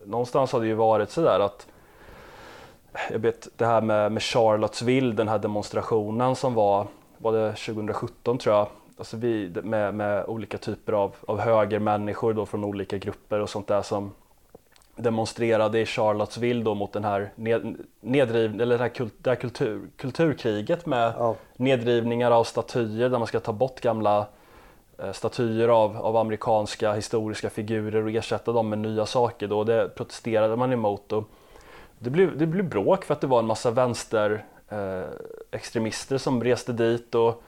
någonstans 0.06 0.52
har 0.52 0.60
det 0.60 0.68
ju 0.68 0.74
varit 0.74 1.10
sådär 1.10 1.40
att 1.40 1.68
jag 3.12 3.20
vet 3.20 3.48
det 3.58 3.66
här 3.66 3.82
med, 3.82 4.12
med 4.12 4.24
Charlottesville, 4.24 5.16
den 5.16 5.28
här 5.28 5.40
demonstrationen 5.40 6.36
som 6.36 6.54
var, 6.54 6.88
var 7.18 7.34
det 7.34 7.50
2017 7.50 8.38
tror 8.38 8.56
jag, 8.56 8.68
alltså 8.98 9.18
vi, 9.18 9.50
med, 9.64 9.96
med 9.96 10.26
olika 10.26 10.58
typer 10.58 10.94
av, 10.94 11.16
av 11.28 11.40
högermänniskor 11.40 12.34
då 12.34 12.46
från 12.46 12.64
olika 12.64 12.98
grupper 12.98 13.40
och 13.40 13.50
sånt 13.50 13.68
där 13.68 13.82
som 13.82 14.12
demonstrerade 14.96 15.80
i 15.80 15.86
Charlottesville 15.86 16.64
då 16.64 16.76
mot 16.76 16.94
den 16.94 17.04
här 17.04 17.32
ned, 17.36 17.76
nedriv, 18.02 18.62
eller 18.62 18.78
det 18.78 18.84
här, 18.84 18.90
kult, 18.90 19.14
det 19.18 19.30
här 19.30 19.36
kultur, 19.36 19.82
kulturkriget 19.98 20.86
med 20.86 21.14
ja. 21.18 21.36
nedrivningar 21.58 22.32
av 22.32 22.44
statyer 22.44 23.10
där 23.10 23.20
man 23.20 23.28
ska 23.28 23.40
ta 23.40 23.54
bort 23.54 23.82
gamla 23.82 24.28
eh, 24.98 25.12
statyer 25.12 25.68
av, 25.68 25.98
av 25.98 26.18
amerikanska 26.18 26.94
historiska 26.94 27.50
figurer 27.50 28.04
och 28.04 28.12
ersätta 28.12 28.52
dem 28.52 28.70
med 28.70 28.80
nya 28.80 29.06
saker. 29.06 29.48
Då. 29.48 29.64
Det 29.64 29.96
protesterade 29.96 30.56
man 30.56 30.74
emot. 30.74 31.12
Och 31.12 31.24
det, 32.00 32.10
blev, 32.10 32.38
det 32.38 32.46
blev 32.46 32.70
bråk 32.70 33.06
för 33.06 33.14
att 33.14 33.22
det 33.22 33.28
var 33.28 33.40
en 33.40 33.46
massa 33.46 33.72
vänsterextremister 33.72 36.16
eh, 36.16 36.20
som 36.20 36.44
reste 36.44 36.74
dit 36.74 37.16
och 37.16 37.44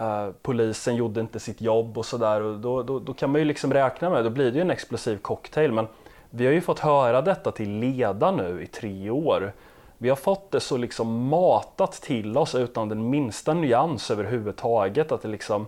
eh, 0.00 0.28
polisen 0.42 0.96
gjorde 0.96 1.20
inte 1.20 1.40
sitt 1.40 1.60
jobb 1.60 1.98
och 1.98 2.06
sådär. 2.06 2.58
Då, 2.62 2.82
då, 2.82 2.98
då 2.98 3.14
kan 3.14 3.32
man 3.32 3.40
ju 3.40 3.44
liksom 3.44 3.72
räkna 3.72 4.10
med, 4.10 4.24
då 4.24 4.30
blir 4.30 4.50
det 4.50 4.56
ju 4.56 4.62
en 4.62 4.70
explosiv 4.70 5.18
cocktail. 5.18 5.72
Men 5.72 5.86
vi 6.30 6.46
har 6.46 6.52
ju 6.52 6.60
fått 6.60 6.78
höra 6.78 7.22
detta 7.22 7.52
till 7.52 7.70
leda 7.70 8.30
nu 8.30 8.62
i 8.62 8.66
tre 8.66 9.10
år. 9.10 9.52
Vi 9.98 10.08
har 10.08 10.16
fått 10.16 10.50
det 10.50 10.60
så 10.60 10.76
liksom 10.76 11.28
matat 11.28 11.92
till 11.92 12.38
oss 12.38 12.54
utan 12.54 12.88
den 12.88 13.10
minsta 13.10 13.54
nyans 13.54 14.10
överhuvudtaget. 14.10 15.12
Att 15.12 15.22
det 15.22 15.28
liksom, 15.28 15.66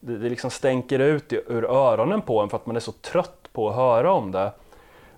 det, 0.00 0.18
det 0.18 0.28
liksom 0.28 0.50
stänker 0.50 0.98
ut 0.98 1.32
ur 1.32 1.64
öronen 1.64 2.22
på 2.22 2.40
en 2.40 2.48
för 2.48 2.56
att 2.56 2.66
man 2.66 2.76
är 2.76 2.80
så 2.80 2.92
trött 2.92 3.48
på 3.52 3.68
att 3.68 3.76
höra 3.76 4.12
om 4.12 4.32
det. 4.32 4.52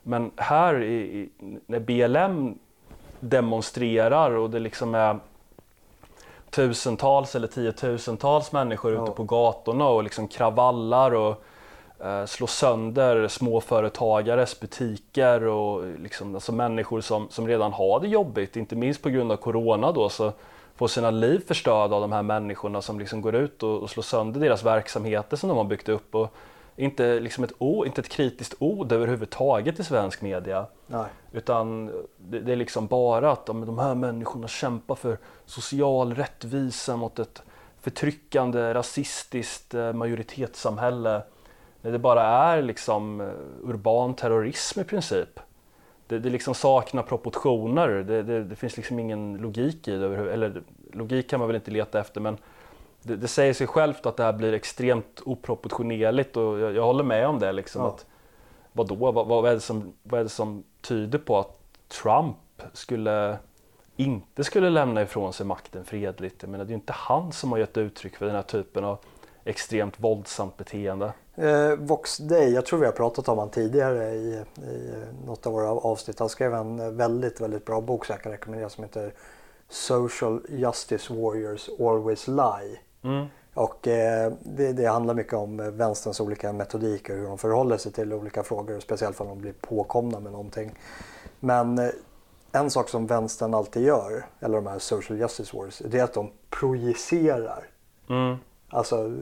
Men 0.03 0.31
här 0.37 0.83
i, 0.83 1.29
när 1.67 1.81
BLM 1.81 2.59
demonstrerar 3.21 4.31
och 4.31 4.51
det 4.51 4.59
liksom 4.59 4.95
är 4.95 5.19
tusentals 6.51 7.35
eller 7.35 7.49
tiotusentals 7.49 8.53
människor 8.53 8.95
ja. 8.95 9.03
ute 9.03 9.13
på 9.13 9.25
gatorna 9.25 9.89
och 9.89 10.03
liksom 10.03 10.29
kravallar 10.29 11.15
och 11.15 11.45
slå 12.27 12.47
sönder 12.47 13.29
småföretagares 13.29 14.61
butiker 14.61 15.43
och 15.43 15.85
liksom, 15.99 16.35
alltså 16.35 16.53
människor 16.53 17.01
som, 17.01 17.29
som 17.31 17.49
redan 17.49 17.73
har 17.73 18.01
det 18.01 18.09
jobbigt, 18.09 18.57
inte 18.57 18.77
minst 18.77 19.03
på 19.03 19.11
grund 19.11 19.33
av 19.33 19.37
Corona 19.37 19.93
då, 19.93 20.09
så 20.09 20.33
får 20.77 20.89
sina 20.89 21.11
liv 21.11 21.45
förstörda 21.47 21.95
av 21.97 22.01
de 22.01 22.13
här 22.13 22.23
människorna 22.23 22.83
som 22.83 22.99
liksom 22.99 23.21
går 23.21 23.35
ut 23.35 23.63
och, 23.63 23.83
och 23.83 23.91
slår 23.91 24.03
sönder 24.03 24.41
deras 24.41 24.65
verksamheter 24.65 25.37
som 25.37 25.49
de 25.49 25.59
har 25.59 25.65
byggt 25.65 25.89
upp. 25.89 26.15
Och 26.15 26.35
inte, 26.77 27.21
liksom 27.21 27.45
ett, 27.45 27.53
ord, 27.59 27.87
inte 27.87 28.01
ett 28.01 28.09
kritiskt 28.09 28.55
ord 28.59 28.93
överhuvudtaget 28.93 29.81
i 29.81 29.85
svensk 29.85 30.23
media. 30.23 30.67
Nej. 30.87 31.07
Utan 31.33 31.87
det, 32.17 32.41
det, 32.41 32.53
är 32.53 32.57
liksom 32.57 32.87
bara 32.87 33.33
att 33.33 33.47
de, 33.47 33.67
de 33.67 33.79
här 33.79 33.95
människorna 33.95 34.49
kämpar 34.49 34.95
för 34.95 35.19
social 35.47 36.15
rättvisa 36.15 36.97
mot 36.97 37.19
ett 37.19 37.43
förtryckande 37.81 38.75
rasistiskt 38.75 39.75
eh, 39.75 39.93
majoritetssamhälle 39.93 41.23
när 41.83 41.93
det 41.93 41.99
bara 41.99 42.23
är 42.23 42.63
liksom 42.63 43.21
eh, 43.21 43.29
urban 43.63 44.15
terrorism 44.15 44.81
i 44.81 44.85
princip. 44.85 45.41
Det, 46.07 46.19
det 46.19 46.31
liksom 46.31 46.55
saknar 46.55 47.03
proportioner, 47.03 47.89
det, 47.89 48.23
det, 48.23 48.45
det, 48.45 48.57
finns 48.57 48.77
liksom 48.77 48.99
ingen 48.99 49.37
logik 49.37 49.89
i 49.89 49.97
det. 49.97 50.33
Eller 50.33 50.63
logik 50.93 51.31
kan 51.31 51.39
man 51.39 51.49
väl 51.49 51.57
inte 51.57 51.71
leta 51.71 52.01
efter 52.01 52.21
men 52.21 52.39
det, 53.03 53.17
det 53.17 53.29
säger 53.29 53.55
sig 53.55 53.67
självt 53.67 54.07
att 54.07 54.17
det 54.17 54.23
här 54.23 54.33
blir 54.33 54.53
extremt 54.53 55.21
oproportionerligt 55.25 56.37
och 56.37 56.59
jag, 56.59 56.75
jag 56.75 56.85
håller 56.85 57.05
med 57.05 57.27
om 57.27 57.39
det. 57.39 57.53
Liksom, 57.53 57.83
ja. 57.83 57.89
att, 57.89 58.07
vadå, 58.73 59.13
vad, 59.13 59.27
vad, 59.27 59.47
är 59.47 59.55
det 59.55 59.61
som, 59.61 59.93
vad 60.03 60.21
är 60.21 60.25
det 60.25 60.31
som 60.31 60.65
tyder 60.81 61.19
på 61.19 61.39
att 61.39 61.59
Trump 61.89 62.37
skulle 62.73 63.39
inte 63.97 64.45
skulle 64.45 64.71
lämna 64.71 65.03
ifrån 65.03 65.33
sig 65.33 65.47
makten 65.47 65.85
fredligt? 65.85 66.43
Jag 66.43 66.51
menar, 66.51 66.65
det 66.65 66.69
är 66.69 66.73
ju 66.73 66.81
inte 66.81 66.93
han 66.93 67.33
som 67.33 67.53
har 67.53 67.59
gett 67.59 67.77
uttryck 67.77 68.17
för 68.17 68.27
den 68.27 68.35
här 68.35 68.43
typen 68.43 68.85
av 68.85 68.99
extremt 69.45 70.01
våldsamt 70.01 70.57
beteende. 70.57 71.13
Eh, 71.35 71.75
Vox 71.77 72.19
Day, 72.19 72.53
jag 72.53 72.67
tror 72.67 72.79
vi 72.79 72.87
har 72.87 72.93
pratat 72.93 73.29
om 73.29 73.39
honom 73.39 73.51
tidigare 73.51 74.11
i, 74.11 74.45
i 74.63 74.93
något 75.27 75.47
av 75.47 75.53
våra 75.53 75.71
avsnitt. 75.71 76.19
Han 76.19 76.29
skrev 76.29 76.55
en 76.55 76.97
väldigt, 76.97 77.41
väldigt 77.41 77.65
bra 77.65 77.81
bok 77.81 78.05
som 78.07 78.13
jag 78.13 78.23
kan 78.23 78.33
rekommendera 78.33 78.69
som 78.69 78.85
heter 78.85 79.15
Social 79.69 80.41
Justice 80.49 81.15
Warriors 81.15 81.69
Always 81.81 82.29
Lie. 82.29 82.79
Mm. 83.03 83.27
Och 83.55 83.89
eh, 83.89 84.33
det, 84.41 84.73
det, 84.73 84.87
handlar 84.87 85.15
mycket 85.15 85.33
om 85.33 85.77
vänsterns 85.77 86.21
olika 86.21 86.53
metodiker, 86.53 87.17
hur 87.17 87.25
de 87.25 87.39
förhåller 87.39 87.77
sig 87.77 87.93
till 87.93 88.13
olika 88.13 88.43
frågor, 88.43 88.81
speciellt 88.81 89.21
om 89.21 89.29
de 89.29 89.39
blir 89.39 89.53
påkomna 89.53 90.21
med 90.21 90.33
någonting. 90.33 90.79
Men 91.41 91.79
eh, 91.79 91.91
en 92.53 92.71
sak 92.71 92.89
som 92.89 93.07
vänstern 93.07 93.55
alltid 93.55 93.83
gör, 93.83 94.27
eller 94.41 94.55
de 94.57 94.67
här 94.67 94.79
social 94.79 95.19
justice 95.19 95.57
wars, 95.57 95.79
det 95.79 95.99
är 95.99 96.05
att 96.05 96.15
de 96.15 96.31
projicerar. 96.51 97.67
Mm. 98.09 98.37
Alltså 98.73 99.17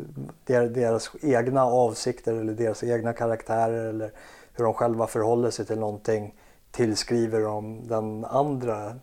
deras 0.46 1.10
egna 1.22 1.64
avsikter 1.64 2.34
eller 2.34 2.52
deras 2.52 2.84
egna 2.84 3.12
karaktärer 3.12 3.86
eller 3.86 4.12
hur 4.54 4.64
de 4.64 4.74
själva 4.74 5.06
förhåller 5.06 5.50
sig 5.50 5.66
till 5.66 5.78
någonting 5.78 6.34
tillskriver 6.70 7.40
de 7.40 7.88
den 7.88 8.24
andra 8.24 8.94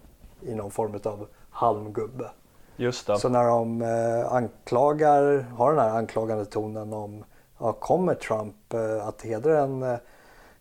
i 0.41 0.55
någon 0.55 0.71
form 0.71 0.99
av 1.03 1.27
halmgubbe. 1.49 2.29
Just 2.75 3.07
det. 3.07 3.19
Så 3.19 3.29
när 3.29 3.43
de 3.43 3.81
eh, 3.81 4.33
anklagar, 4.33 5.45
har 5.57 5.73
den 5.73 5.79
här 5.79 5.97
anklagande 5.97 6.45
tonen 6.45 6.93
om, 6.93 7.23
ja, 7.59 7.73
kommer 7.73 8.15
Trump 8.15 8.73
eh, 8.73 9.07
att 9.07 9.21
hedra 9.21 9.59
en 9.59 9.83
eh, 9.83 9.97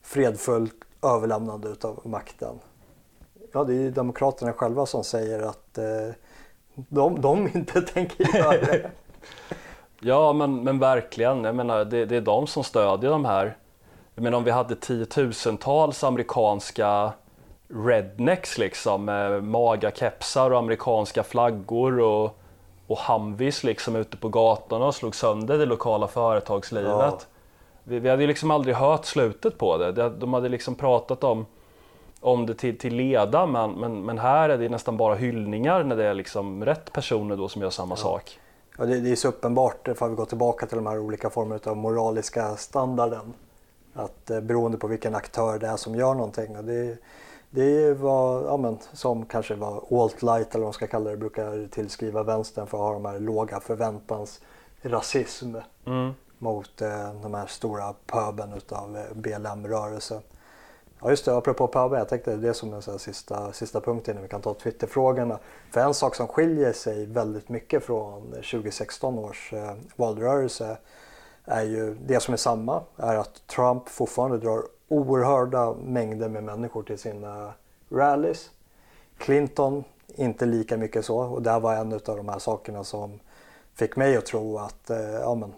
fredfull 0.03 0.71
överlämnande 1.03 1.69
utav 1.69 2.01
makten? 2.05 2.59
Ja, 3.53 3.65
det 3.65 3.73
är 3.73 3.81
ju 3.81 3.91
Demokraterna 3.91 4.53
själva 4.53 4.87
som 4.87 5.05
säger 5.05 5.43
att 5.43 5.79
de, 6.75 7.21
de 7.21 7.49
inte 7.55 7.83
tänker 7.95 8.37
göra 8.37 8.51
det. 8.51 8.91
ja, 10.07 10.33
men, 10.33 10.65
men 10.65 10.79
verkligen. 10.79 11.45
Jag 11.45 11.55
menar, 11.55 11.85
det, 11.85 12.05
det 12.05 12.17
är 12.17 12.21
de 12.21 12.47
som 12.47 12.65
stödjer 12.65 13.11
de 13.11 13.25
här. 13.25 13.57
Jag 14.15 14.23
menar 14.23 14.39
om 14.39 14.45
vi 14.45 14.51
hade 14.51 14.77
tiotusentals 14.77 16.05
amerikanska 16.05 17.13
rednecks 17.69 18.59
liksom 18.59 19.05
med 19.05 19.45
maga 19.45 19.91
kepsar 19.91 20.51
och 20.51 20.59
amerikanska 20.59 21.23
flaggor 21.23 22.01
och, 22.01 22.39
och 22.87 22.99
Humvees 22.99 23.65
liksom 23.65 23.97
ute 23.97 24.17
på 24.17 24.29
gatorna 24.29 24.87
och 24.87 24.95
slog 24.95 25.15
sönder 25.15 25.59
det 25.59 25.67
lokala 25.67 26.09
företagslivet. 26.09 26.91
Ja. 26.91 27.19
Vi, 27.85 27.99
vi 27.99 28.09
hade 28.09 28.23
ju 28.23 28.29
liksom 28.29 28.51
aldrig 28.51 28.77
hört 28.77 29.05
slutet 29.05 29.59
på 29.59 29.79
det. 29.79 29.93
De 30.09 30.35
hade 30.35 30.49
liksom 30.49 30.75
pratat 30.75 31.25
om, 31.25 31.47
om 32.21 32.47
det 32.47 32.55
till, 32.55 32.79
till 32.79 32.95
leda 32.95 33.47
men, 33.47 33.71
men, 33.73 34.03
men 34.03 34.19
här 34.19 34.49
är 34.49 34.59
det 34.59 34.69
nästan 34.69 34.97
bara 34.97 35.15
hyllningar 35.15 35.85
när 35.85 35.97
det 35.97 36.05
är 36.05 36.15
liksom 36.15 36.65
rätt 36.65 36.93
personer 36.93 37.37
då 37.37 37.49
som 37.49 37.63
gör 37.63 37.71
samma 37.71 37.93
ja. 37.93 37.97
sak. 37.97 38.39
Ja, 38.79 38.87
det, 38.87 39.01
det 39.01 39.13
är 39.13 39.17
så 39.17 39.29
uppenbart, 39.29 39.89
för 39.95 40.09
vi 40.09 40.15
går 40.15 40.25
tillbaka 40.25 40.67
till 40.67 40.77
de 40.77 40.87
här 40.87 40.99
olika 40.99 41.31
formerna 41.31 41.61
av 41.65 41.77
moraliska 41.77 42.57
standarden. 42.57 43.35
Att 43.95 44.31
eh, 44.31 44.41
beroende 44.41 44.79
på 44.79 44.87
vilken 44.87 45.15
aktör 45.15 45.59
det 45.59 45.67
är 45.67 45.77
som 45.77 45.95
gör 45.95 46.15
någonting. 46.15 46.57
Och 46.57 46.65
det, 46.65 46.99
det 47.51 47.95
var, 47.95 48.45
ja, 48.45 48.57
men, 48.57 48.79
som 48.93 49.27
kanske 49.27 49.55
var 49.55 49.83
alt-light 49.91 50.55
eller 50.55 50.63
vad 50.63 50.67
man 50.67 50.73
ska 50.73 50.87
kalla 50.87 51.11
det, 51.11 51.17
brukar 51.17 51.69
tillskriva 51.69 52.23
vänstern 52.23 52.67
för 52.67 52.79
att 52.79 52.85
ha 52.85 52.93
de 52.93 53.05
här 53.05 53.21
låga 53.21 53.61
förväntans 53.61 54.41
rasism 54.83 55.55
mm. 55.87 56.13
mot 56.39 56.83
eh, 56.83 57.15
de 57.23 57.35
här 57.35 57.47
stora 57.47 57.95
pöben 58.07 58.53
utav 58.53 58.97
eh, 58.97 59.15
BLM-rörelsen. 59.15 60.23
Ja 61.07 61.11
just 61.11 61.25
det, 61.25 61.37
apropå 61.37 61.67
pöben, 61.67 61.99
jag 61.99 62.09
tänkte 62.09 62.37
det 62.37 62.55
som 62.55 62.75
en 62.75 62.83
så 62.83 62.99
sista, 62.99 63.53
sista 63.53 63.81
punkt 63.81 64.09
innan 64.09 64.23
vi 64.23 64.29
kan 64.29 64.43
ta 64.43 64.55
Twitterfrågorna. 64.55 65.39
För 65.71 65.81
en 65.81 65.95
sak 65.95 66.15
som 66.15 66.29
skiljer 66.29 66.73
sig 66.73 67.07
väldigt 67.07 67.49
mycket 67.49 67.85
från 67.85 68.31
2016 68.31 69.19
års 69.19 69.53
eh, 69.53 69.75
valrörelse 69.97 70.79
är 71.45 71.63
ju 71.63 71.95
det 71.95 72.21
som 72.21 72.35
är 72.35 72.39
samma, 72.39 72.83
är 72.97 73.17
att 73.17 73.47
Trump 73.47 73.89
fortfarande 73.89 74.39
drar 74.39 74.63
oerhörda 74.89 75.75
mängder 75.75 76.29
med 76.29 76.45
människor 76.45 76.83
till 76.83 76.99
sina 76.99 77.53
rallys. 77.91 78.51
Clinton 79.19 79.85
inte 80.07 80.47
lika 80.47 80.77
mycket 80.77 81.05
så 81.05 81.19
och 81.19 81.43
det 81.43 81.51
här 81.51 81.61
var 81.61 81.75
en 81.75 81.93
av 81.93 82.01
de 82.17 82.29
här 82.29 82.39
sakerna 82.39 82.85
som 82.85 83.21
fick 83.75 83.97
mig 83.97 84.17
att 84.17 84.27
tro 84.27 84.59
att 84.59 84.91
eh, 84.91 85.01
ja, 85.01 85.35
men, 85.35 85.55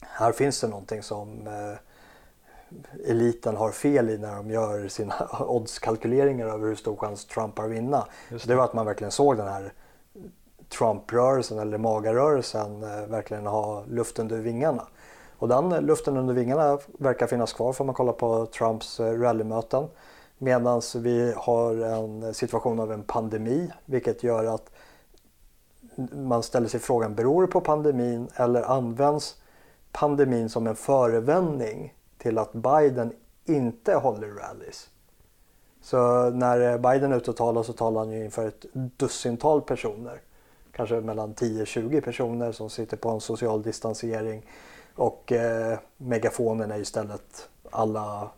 här 0.00 0.32
finns 0.32 0.60
det 0.60 0.68
någonting 0.68 1.02
som 1.02 1.46
eh, 1.46 1.78
eliten 3.06 3.56
har 3.56 3.70
fel 3.70 4.10
i 4.10 4.18
när 4.18 4.36
de 4.36 4.50
gör 4.50 4.88
sina 4.88 5.14
oddskalkyleringar 5.40 6.46
över 6.46 6.68
hur 6.68 6.74
stor 6.74 6.96
chans 6.96 7.24
Trump 7.24 7.58
har 7.58 7.64
att 7.64 7.70
vinna. 7.70 8.06
Det. 8.28 8.46
det 8.46 8.54
var 8.54 8.64
att 8.64 8.74
man 8.74 8.86
verkligen 8.86 9.10
såg 9.10 9.36
den 9.36 9.48
här 9.48 9.72
Trump-rörelsen 10.68 11.58
eller 11.58 11.78
magarörelsen 11.78 12.82
eh, 12.82 13.06
verkligen 13.06 13.46
ha 13.46 13.84
luft 13.88 14.18
under 14.18 14.38
vingarna. 14.38 14.86
Och 15.38 15.48
den 15.48 15.68
luften 15.68 16.16
under 16.16 16.34
vingarna 16.34 16.78
verkar 16.98 17.26
finnas 17.26 17.52
kvar 17.52 17.72
får 17.72 17.84
man 17.84 17.94
kolla 17.94 18.12
på 18.12 18.46
Trumps 18.46 19.00
eh, 19.00 19.20
rallymöten. 19.20 19.86
Medan 20.38 20.82
vi 20.96 21.32
har 21.36 21.76
en 21.76 22.34
situation 22.34 22.80
av 22.80 22.92
en 22.92 23.02
pandemi 23.02 23.70
vilket 23.84 24.22
gör 24.22 24.44
att 24.44 24.70
man 26.12 26.42
ställer 26.42 26.68
sig 26.68 26.80
frågan, 26.80 27.14
beror 27.14 27.42
det 27.42 27.48
på 27.48 27.60
pandemin 27.60 28.28
eller 28.34 28.62
används 28.62 29.36
pandemin 29.92 30.48
som 30.48 30.66
en 30.66 30.76
förevändning 30.76 31.94
till 32.18 32.38
att 32.38 32.52
Biden 32.52 33.12
inte 33.44 33.94
håller 33.94 34.28
rallys? 34.28 34.88
Så 35.82 36.30
när 36.30 36.78
Biden 36.78 37.12
är 37.12 37.16
ute 37.16 37.30
och 37.30 37.36
talar 37.36 37.62
så 37.62 37.72
talar 37.72 38.00
han 38.00 38.10
ju 38.10 38.24
inför 38.24 38.48
ett 38.48 38.66
dussintal 38.72 39.60
personer. 39.60 40.20
Kanske 40.72 41.00
mellan 41.00 41.34
10-20 41.34 42.00
personer 42.00 42.52
som 42.52 42.70
sitter 42.70 42.96
på 42.96 43.08
en 43.08 43.20
social 43.20 43.62
distansering 43.62 44.46
och 44.94 45.32
eh, 45.32 45.78
megafonen 45.96 46.70
är 46.70 46.78
istället 46.78 47.48
alla 47.70 48.28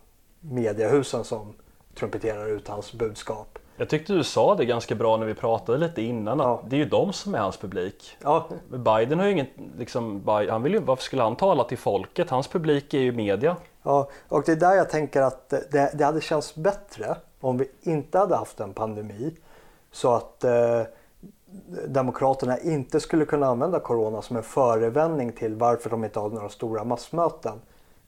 mediehusen 0.41 1.24
som 1.24 1.55
trumpeterar 1.95 2.47
ut 2.47 2.68
hans 2.68 2.93
budskap. 2.93 3.59
Jag 3.76 3.89
tyckte 3.89 4.12
du 4.12 4.24
sa 4.24 4.55
det 4.55 4.64
ganska 4.64 4.95
bra 4.95 5.16
när 5.16 5.26
vi 5.26 5.35
pratade 5.35 5.78
lite 5.78 6.03
innan 6.03 6.41
att 6.41 6.47
ja. 6.47 6.62
det 6.68 6.76
är 6.76 6.78
ju 6.78 6.85
de 6.85 7.12
som 7.12 7.35
är 7.35 7.39
hans 7.39 7.57
publik. 7.57 8.16
Ja. 8.22 8.49
Biden 8.68 9.18
har 9.18 9.26
ju 9.26 9.33
inget, 9.33 9.51
liksom, 9.78 10.22
han 10.26 10.62
vill 10.62 10.72
ju, 10.72 10.81
varför 10.81 11.03
skulle 11.03 11.22
han 11.22 11.37
tala 11.37 11.64
till 11.64 11.78
folket? 11.78 12.31
Hans 12.31 12.49
publik 12.49 12.95
är 12.95 12.99
ju 12.99 13.12
media. 13.12 13.57
Ja, 13.83 14.09
och 14.28 14.43
det 14.47 14.53
är 14.53 14.57
där 14.57 14.74
jag 14.74 14.91
tänker 14.91 15.22
att 15.22 15.49
det, 15.49 15.91
det 15.95 16.05
hade 16.05 16.20
känts 16.20 16.55
bättre 16.55 17.16
om 17.41 17.59
vi 17.59 17.70
inte 17.83 18.18
hade 18.18 18.37
haft 18.37 18.61
en 18.61 18.74
pandemi. 18.74 19.37
Så 19.93 20.14
att 20.14 20.45
eh, 20.45 20.83
Demokraterna 21.89 22.59
inte 22.59 23.01
skulle 23.01 23.24
kunna 23.24 23.47
använda 23.47 23.81
Corona 23.81 24.22
som 24.22 24.37
en 24.37 24.43
förevändning 24.43 25.33
till 25.33 25.55
varför 25.55 25.91
de 25.91 26.05
inte 26.05 26.20
har 26.20 26.31
några 26.31 26.49
stora 26.49 26.85
massmöten. 26.85 27.61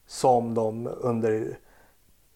Som 0.06 0.54
de 0.54 0.90
under 1.00 1.58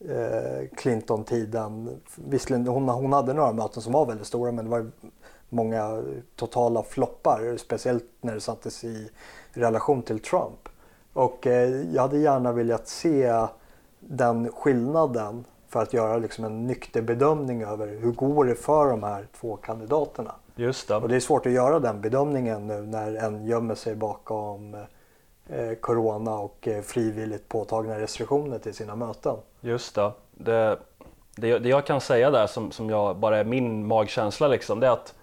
eh, 0.08 0.68
Clinton-tiden, 0.76 2.00
visserligen 2.14 2.66
hon, 2.66 2.88
hon 2.88 3.12
hade 3.12 3.32
några 3.32 3.52
möten 3.52 3.82
som 3.82 3.92
var 3.92 4.06
väldigt 4.06 4.26
stora 4.26 4.52
men 4.52 4.64
det 4.64 4.70
var 4.70 4.90
många 5.48 6.02
totala 6.36 6.82
floppar. 6.82 7.56
Speciellt 7.56 8.04
när 8.20 8.34
det 8.34 8.40
sattes 8.40 8.84
i 8.84 9.10
relation 9.52 10.02
till 10.02 10.20
Trump. 10.20 10.68
Och 11.16 11.46
eh, 11.46 11.94
jag 11.94 12.02
hade 12.02 12.18
gärna 12.18 12.52
velat 12.52 12.88
se 12.88 13.46
den 14.00 14.52
skillnaden 14.52 15.44
för 15.68 15.82
att 15.82 15.92
göra 15.92 16.18
liksom 16.18 16.44
en 16.44 16.66
nykter 16.66 17.02
bedömning 17.02 17.62
över 17.62 17.86
hur 17.86 18.12
går 18.12 18.44
det 18.44 18.54
för 18.54 18.90
de 18.90 19.02
här 19.02 19.26
två 19.40 19.56
kandidaterna. 19.56 20.34
Just 20.56 20.88
det. 20.88 20.96
Och 20.96 21.08
det 21.08 21.16
är 21.16 21.20
svårt 21.20 21.46
att 21.46 21.52
göra 21.52 21.80
den 21.80 22.00
bedömningen 22.00 22.66
nu 22.66 22.82
när 22.82 23.14
en 23.14 23.46
gömmer 23.46 23.74
sig 23.74 23.94
bakom 23.94 24.74
eh, 25.48 25.72
Corona 25.80 26.38
och 26.38 26.68
eh, 26.68 26.82
frivilligt 26.82 27.48
påtagna 27.48 28.00
restriktioner 28.00 28.58
till 28.58 28.74
sina 28.74 28.96
möten. 28.96 29.36
Just 29.60 29.94
det. 29.94 30.12
Det, 30.30 30.78
det, 31.36 31.58
det 31.58 31.68
jag 31.68 31.86
kan 31.86 32.00
säga 32.00 32.30
där 32.30 32.46
som, 32.46 32.70
som 32.70 32.90
jag, 32.90 33.16
bara 33.16 33.38
är 33.38 33.44
min 33.44 33.86
magkänsla 33.86 34.48
liksom, 34.48 34.80
det 34.80 34.86
är 34.86 34.90
att 34.90 35.14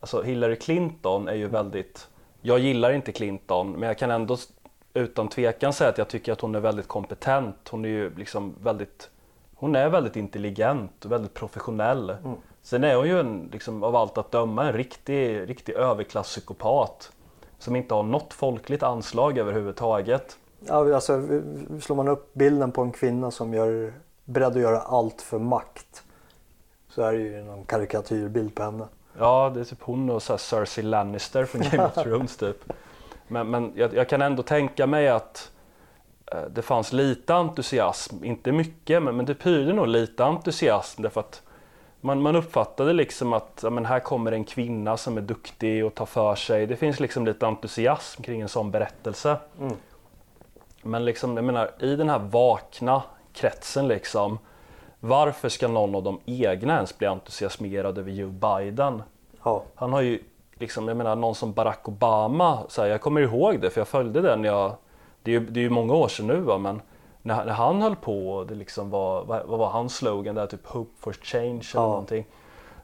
alltså 0.00 0.22
Hillary 0.22 0.56
Clinton 0.56 1.28
är 1.28 1.34
ju 1.34 1.46
väldigt, 1.46 2.08
jag 2.40 2.58
gillar 2.58 2.92
inte 2.92 3.12
Clinton 3.12 3.72
men 3.72 3.82
jag 3.82 3.98
kan 3.98 4.10
ändå 4.10 4.36
utan 4.94 5.28
tvekan 5.28 5.72
säga 5.72 5.90
att 5.90 5.98
jag 5.98 6.08
tycker 6.08 6.32
att 6.32 6.40
hon 6.40 6.54
är 6.54 6.60
väldigt 6.60 6.88
kompetent. 6.88 7.68
Hon 7.70 7.84
är 7.84 7.88
ju 7.88 8.14
liksom 8.14 8.54
väldigt, 8.62 9.10
hon 9.54 9.76
är 9.76 9.88
väldigt 9.88 10.16
intelligent 10.16 11.04
och 11.04 11.12
väldigt 11.12 11.34
professionell. 11.34 12.10
Mm. 12.10 12.36
Sen 12.62 12.84
är 12.84 12.96
hon 12.96 13.08
ju 13.08 13.20
en, 13.20 13.48
liksom, 13.52 13.82
av 13.82 13.96
allt 13.96 14.18
att 14.18 14.32
döma 14.32 14.66
en 14.66 14.72
riktig, 14.72 15.48
riktig 15.48 15.72
överklasspsykopat 15.72 17.12
som 17.58 17.76
inte 17.76 17.94
har 17.94 18.02
något 18.02 18.32
folkligt 18.32 18.82
anslag 18.82 19.38
överhuvudtaget. 19.38 20.36
Ja, 20.66 20.94
alltså, 20.94 21.22
slår 21.80 21.96
man 21.96 22.08
upp 22.08 22.34
bilden 22.34 22.72
på 22.72 22.82
en 22.82 22.92
kvinna 22.92 23.30
som 23.30 23.54
är 23.54 23.92
beredd 24.24 24.52
att 24.52 24.62
göra 24.62 24.80
allt 24.80 25.22
för 25.22 25.38
makt 25.38 26.02
så 26.88 27.02
är 27.02 27.12
det 27.12 27.18
ju 27.18 27.44
någon 27.44 27.64
karikatyrbild 27.64 28.54
på 28.54 28.62
henne. 28.62 28.86
Ja, 29.18 29.50
det 29.54 29.60
är 29.60 29.64
typ 29.64 29.82
hon 29.82 30.10
och 30.10 30.22
så 30.22 30.38
Cersei 30.38 30.84
Lannister 30.84 31.44
från 31.44 31.62
Game 31.62 31.84
of 31.84 31.94
Thrones 32.04 32.36
typ. 32.36 32.72
Men, 33.30 33.50
men 33.50 33.72
jag, 33.76 33.94
jag, 33.94 34.08
kan 34.08 34.22
ändå 34.22 34.42
tänka 34.42 34.86
mig 34.86 35.08
att 35.08 35.52
eh, 36.32 36.42
det 36.50 36.62
fanns 36.62 36.92
lite 36.92 37.34
entusiasm, 37.34 38.24
inte 38.24 38.52
mycket, 38.52 39.02
men, 39.02 39.16
men 39.16 39.26
det 39.26 39.34
pyrde 39.34 39.72
nog 39.72 39.88
lite 39.88 40.24
entusiasm 40.24 41.02
därför 41.02 41.20
att 41.20 41.42
man, 42.00 42.22
man 42.22 42.36
uppfattade 42.36 42.92
liksom 42.92 43.32
att 43.32 43.60
ja, 43.62 43.70
men 43.70 43.86
här 43.86 44.00
kommer 44.00 44.32
en 44.32 44.44
kvinna 44.44 44.96
som 44.96 45.16
är 45.16 45.20
duktig 45.20 45.84
och 45.86 45.94
tar 45.94 46.06
för 46.06 46.34
sig. 46.34 46.66
Det 46.66 46.76
finns 46.76 47.00
liksom 47.00 47.26
lite 47.26 47.46
entusiasm 47.46 48.22
kring 48.22 48.40
en 48.40 48.48
sån 48.48 48.70
berättelse. 48.70 49.36
Mm. 49.60 49.76
Men 50.82 51.04
liksom, 51.04 51.36
jag 51.36 51.44
menar, 51.44 51.70
i 51.78 51.96
den 51.96 52.08
här 52.08 52.18
vakna 52.18 53.02
kretsen 53.32 53.88
liksom. 53.88 54.38
Varför 55.00 55.48
ska 55.48 55.68
någon 55.68 55.94
av 55.94 56.02
de 56.02 56.20
egna 56.26 56.76
ens 56.76 56.98
bli 56.98 57.06
entusiasmerad 57.06 57.98
över 57.98 58.10
Joe 58.10 58.30
Biden? 58.30 59.02
Ja. 59.44 59.62
Han 59.74 59.92
har 59.92 60.00
ju 60.00 60.22
liksom, 60.60 60.88
jag 60.88 60.96
menar 60.96 61.16
någon 61.16 61.34
som 61.34 61.52
Barack 61.52 61.88
Obama, 61.88 62.58
så 62.68 62.82
här, 62.82 62.88
jag 62.88 63.00
kommer 63.00 63.20
ihåg 63.20 63.60
det 63.60 63.70
för 63.70 63.80
jag 63.80 63.88
följde 63.88 64.20
den 64.20 64.44
jag, 64.44 64.72
det 65.22 65.34
är 65.34 65.40
ju, 65.40 65.46
det 65.46 65.60
är 65.60 65.64
ju 65.64 65.70
många 65.70 65.94
år 65.94 66.08
sedan 66.08 66.26
nu 66.26 66.36
va, 66.40 66.58
men 66.58 66.82
när, 67.22 67.44
när 67.44 67.52
han 67.52 67.82
höll 67.82 67.96
på, 67.96 68.44
det 68.48 68.54
liksom 68.54 68.90
var, 68.90 69.24
vad, 69.24 69.46
vad 69.46 69.58
var 69.58 69.68
hans 69.68 69.96
slogan 69.96 70.34
där, 70.34 70.46
typ 70.46 70.66
Hope 70.66 70.90
for 71.00 71.12
change 71.12 71.44
eller 71.50 71.62
Ja. 71.74 71.80
någonting. 71.86 72.26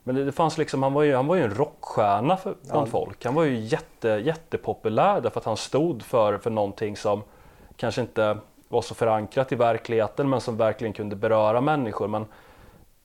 Men 0.05 0.14
det, 0.14 0.24
det 0.24 0.33
fanns 0.33 0.59
liksom, 0.59 0.83
han 0.83 0.93
var 0.93 1.03
ju, 1.03 1.14
han 1.14 1.27
var 1.27 1.37
ju 1.37 1.43
en 1.43 1.55
rockstjärna 1.55 2.37
för, 2.37 2.55
bland 2.62 2.87
Ja. 2.87 2.91
folk. 2.91 3.24
Han 3.24 3.35
var 3.35 3.45
ju 3.45 3.57
jätte, 3.61 4.09
jättepopulär 4.09 5.20
därför 5.20 5.41
att 5.41 5.47
han 5.47 5.57
stod 5.57 6.03
för, 6.03 6.39
för 6.39 6.51
någonting 6.51 6.97
som 6.97 7.22
kanske 7.77 8.01
inte 8.01 8.39
var 8.68 8.83
så 8.83 8.95
förankrat 8.95 9.53
i 9.53 9.55
verkligheten 9.55 10.29
men 10.29 10.41
som 10.41 10.57
verkligen 10.57 10.93
kunde 10.93 11.16
beröra 11.16 11.61
människor. 11.61 12.09
Men, 12.09 12.27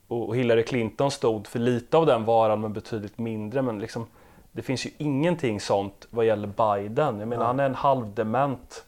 och 0.08 0.36
Hillary 0.36 0.64
Clinton 0.64 1.12
stod 1.12 1.48
för 1.48 1.60
lite 1.60 1.98
av 1.98 2.06
den 2.06 2.26
varan 2.26 2.62
men 2.62 2.74
betydligt 2.74 3.18
mindre. 3.18 3.62
Men 3.62 3.80
liksom, 3.80 4.08
det 4.52 4.62
finns 4.62 4.86
ju 4.86 4.90
ingenting 4.98 5.60
sånt 5.60 6.08
vad 6.10 6.26
gäller 6.26 6.48
Biden. 6.48 7.20
Jag 7.20 7.28
menar 7.28 7.44
Ja. 7.44 7.48
han 7.48 7.60
är 7.60 7.66
en 7.66 7.76
halvdement 7.76 8.86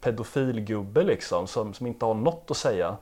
pedofilgubbe 0.00 1.02
liksom 1.02 1.46
som, 1.46 1.74
som 1.74 1.86
inte 1.86 2.04
har 2.06 2.14
något 2.14 2.50
att 2.50 2.56
säga. 2.56 2.96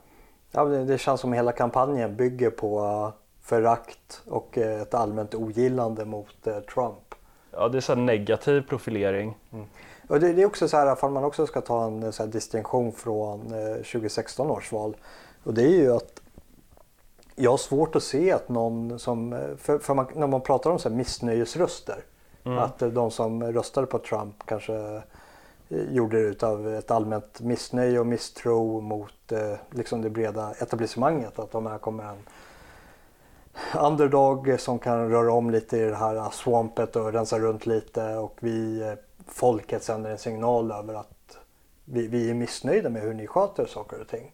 Ja, 0.51 0.65
det, 0.65 0.85
det 0.85 0.97
känns 0.97 1.21
som 1.21 1.33
hela 1.33 1.51
kampanjen 1.51 2.15
bygger 2.15 2.49
på 2.49 2.79
eh, 2.79 3.21
förakt 3.41 4.21
och 4.25 4.57
eh, 4.57 4.81
ett 4.81 4.93
allmänt 4.93 5.35
ogillande 5.35 6.05
mot 6.05 6.47
eh, 6.47 6.59
Trump. 6.59 7.15
Ja, 7.51 7.67
det 7.69 7.77
är 7.77 7.81
så 7.81 7.95
negativ 7.95 8.61
profilering. 8.69 9.37
Och 10.07 10.19
det, 10.19 10.33
det 10.33 10.41
är 10.41 10.45
också 10.45 10.67
så 10.67 10.77
här, 10.77 10.93
ifall 10.93 11.11
man 11.11 11.23
också 11.23 11.47
ska 11.47 11.61
ta 11.61 11.85
en 11.85 12.13
så 12.13 12.23
här, 12.23 12.31
distinktion 12.31 12.91
från 12.91 13.39
eh, 13.53 13.75
2016 13.75 14.51
års 14.51 14.71
val. 14.71 14.95
Och 15.43 15.53
det 15.53 15.63
är 15.63 15.69
ju 15.81 15.95
att 15.95 16.21
jag 17.35 17.51
har 17.51 17.57
svårt 17.57 17.95
att 17.95 18.03
se 18.03 18.31
att 18.31 18.49
någon 18.49 18.99
som, 18.99 19.39
för, 19.57 19.79
för 19.79 19.93
man, 19.93 20.07
när 20.15 20.27
man 20.27 20.41
pratar 20.41 20.69
om 20.69 20.79
så 20.79 20.89
här 20.89 20.95
missnöjesröster, 20.95 22.03
att 22.45 22.81
eh, 22.81 22.89
de 22.89 23.11
som 23.11 23.43
röstade 23.43 23.87
på 23.87 23.99
Trump 23.99 24.35
kanske 24.45 24.75
eh, 24.75 25.01
gjorde 25.69 26.17
det 26.17 26.27
utav 26.27 26.75
ett 26.75 26.91
allmänt 26.91 27.41
missnöje 27.41 27.99
och 27.99 28.07
misstro 28.07 28.81
mot 28.81 29.31
eh, 29.31 29.53
liksom 29.71 30.01
det 30.01 30.09
breda 30.09 30.51
etablissemanget. 30.51 31.39
Att 31.39 31.51
de 31.51 31.65
här 31.65 31.77
kommer 31.77 32.03
en 32.03 32.17
underdog 33.79 34.59
som 34.59 34.79
kan 34.79 35.09
röra 35.09 35.33
om 35.33 35.49
lite 35.49 35.77
i 35.77 35.81
det 35.81 35.95
här 35.95 36.29
swampet 36.31 36.95
och 36.95 37.13
rensa 37.13 37.39
runt 37.39 37.65
lite 37.65 38.15
och 38.15 38.37
vi, 38.39 38.81
eh, 38.81 38.93
folket 39.27 39.83
sänder 39.83 40.11
en 40.11 40.17
signal 40.17 40.71
över 40.71 40.93
att 40.93 41.37
vi, 41.85 42.07
vi 42.07 42.29
är 42.29 42.33
missnöjda 42.33 42.89
med 42.89 43.01
hur 43.01 43.13
ni 43.13 43.27
sköter 43.27 43.65
saker 43.65 44.01
och 44.01 44.07
ting. 44.07 44.31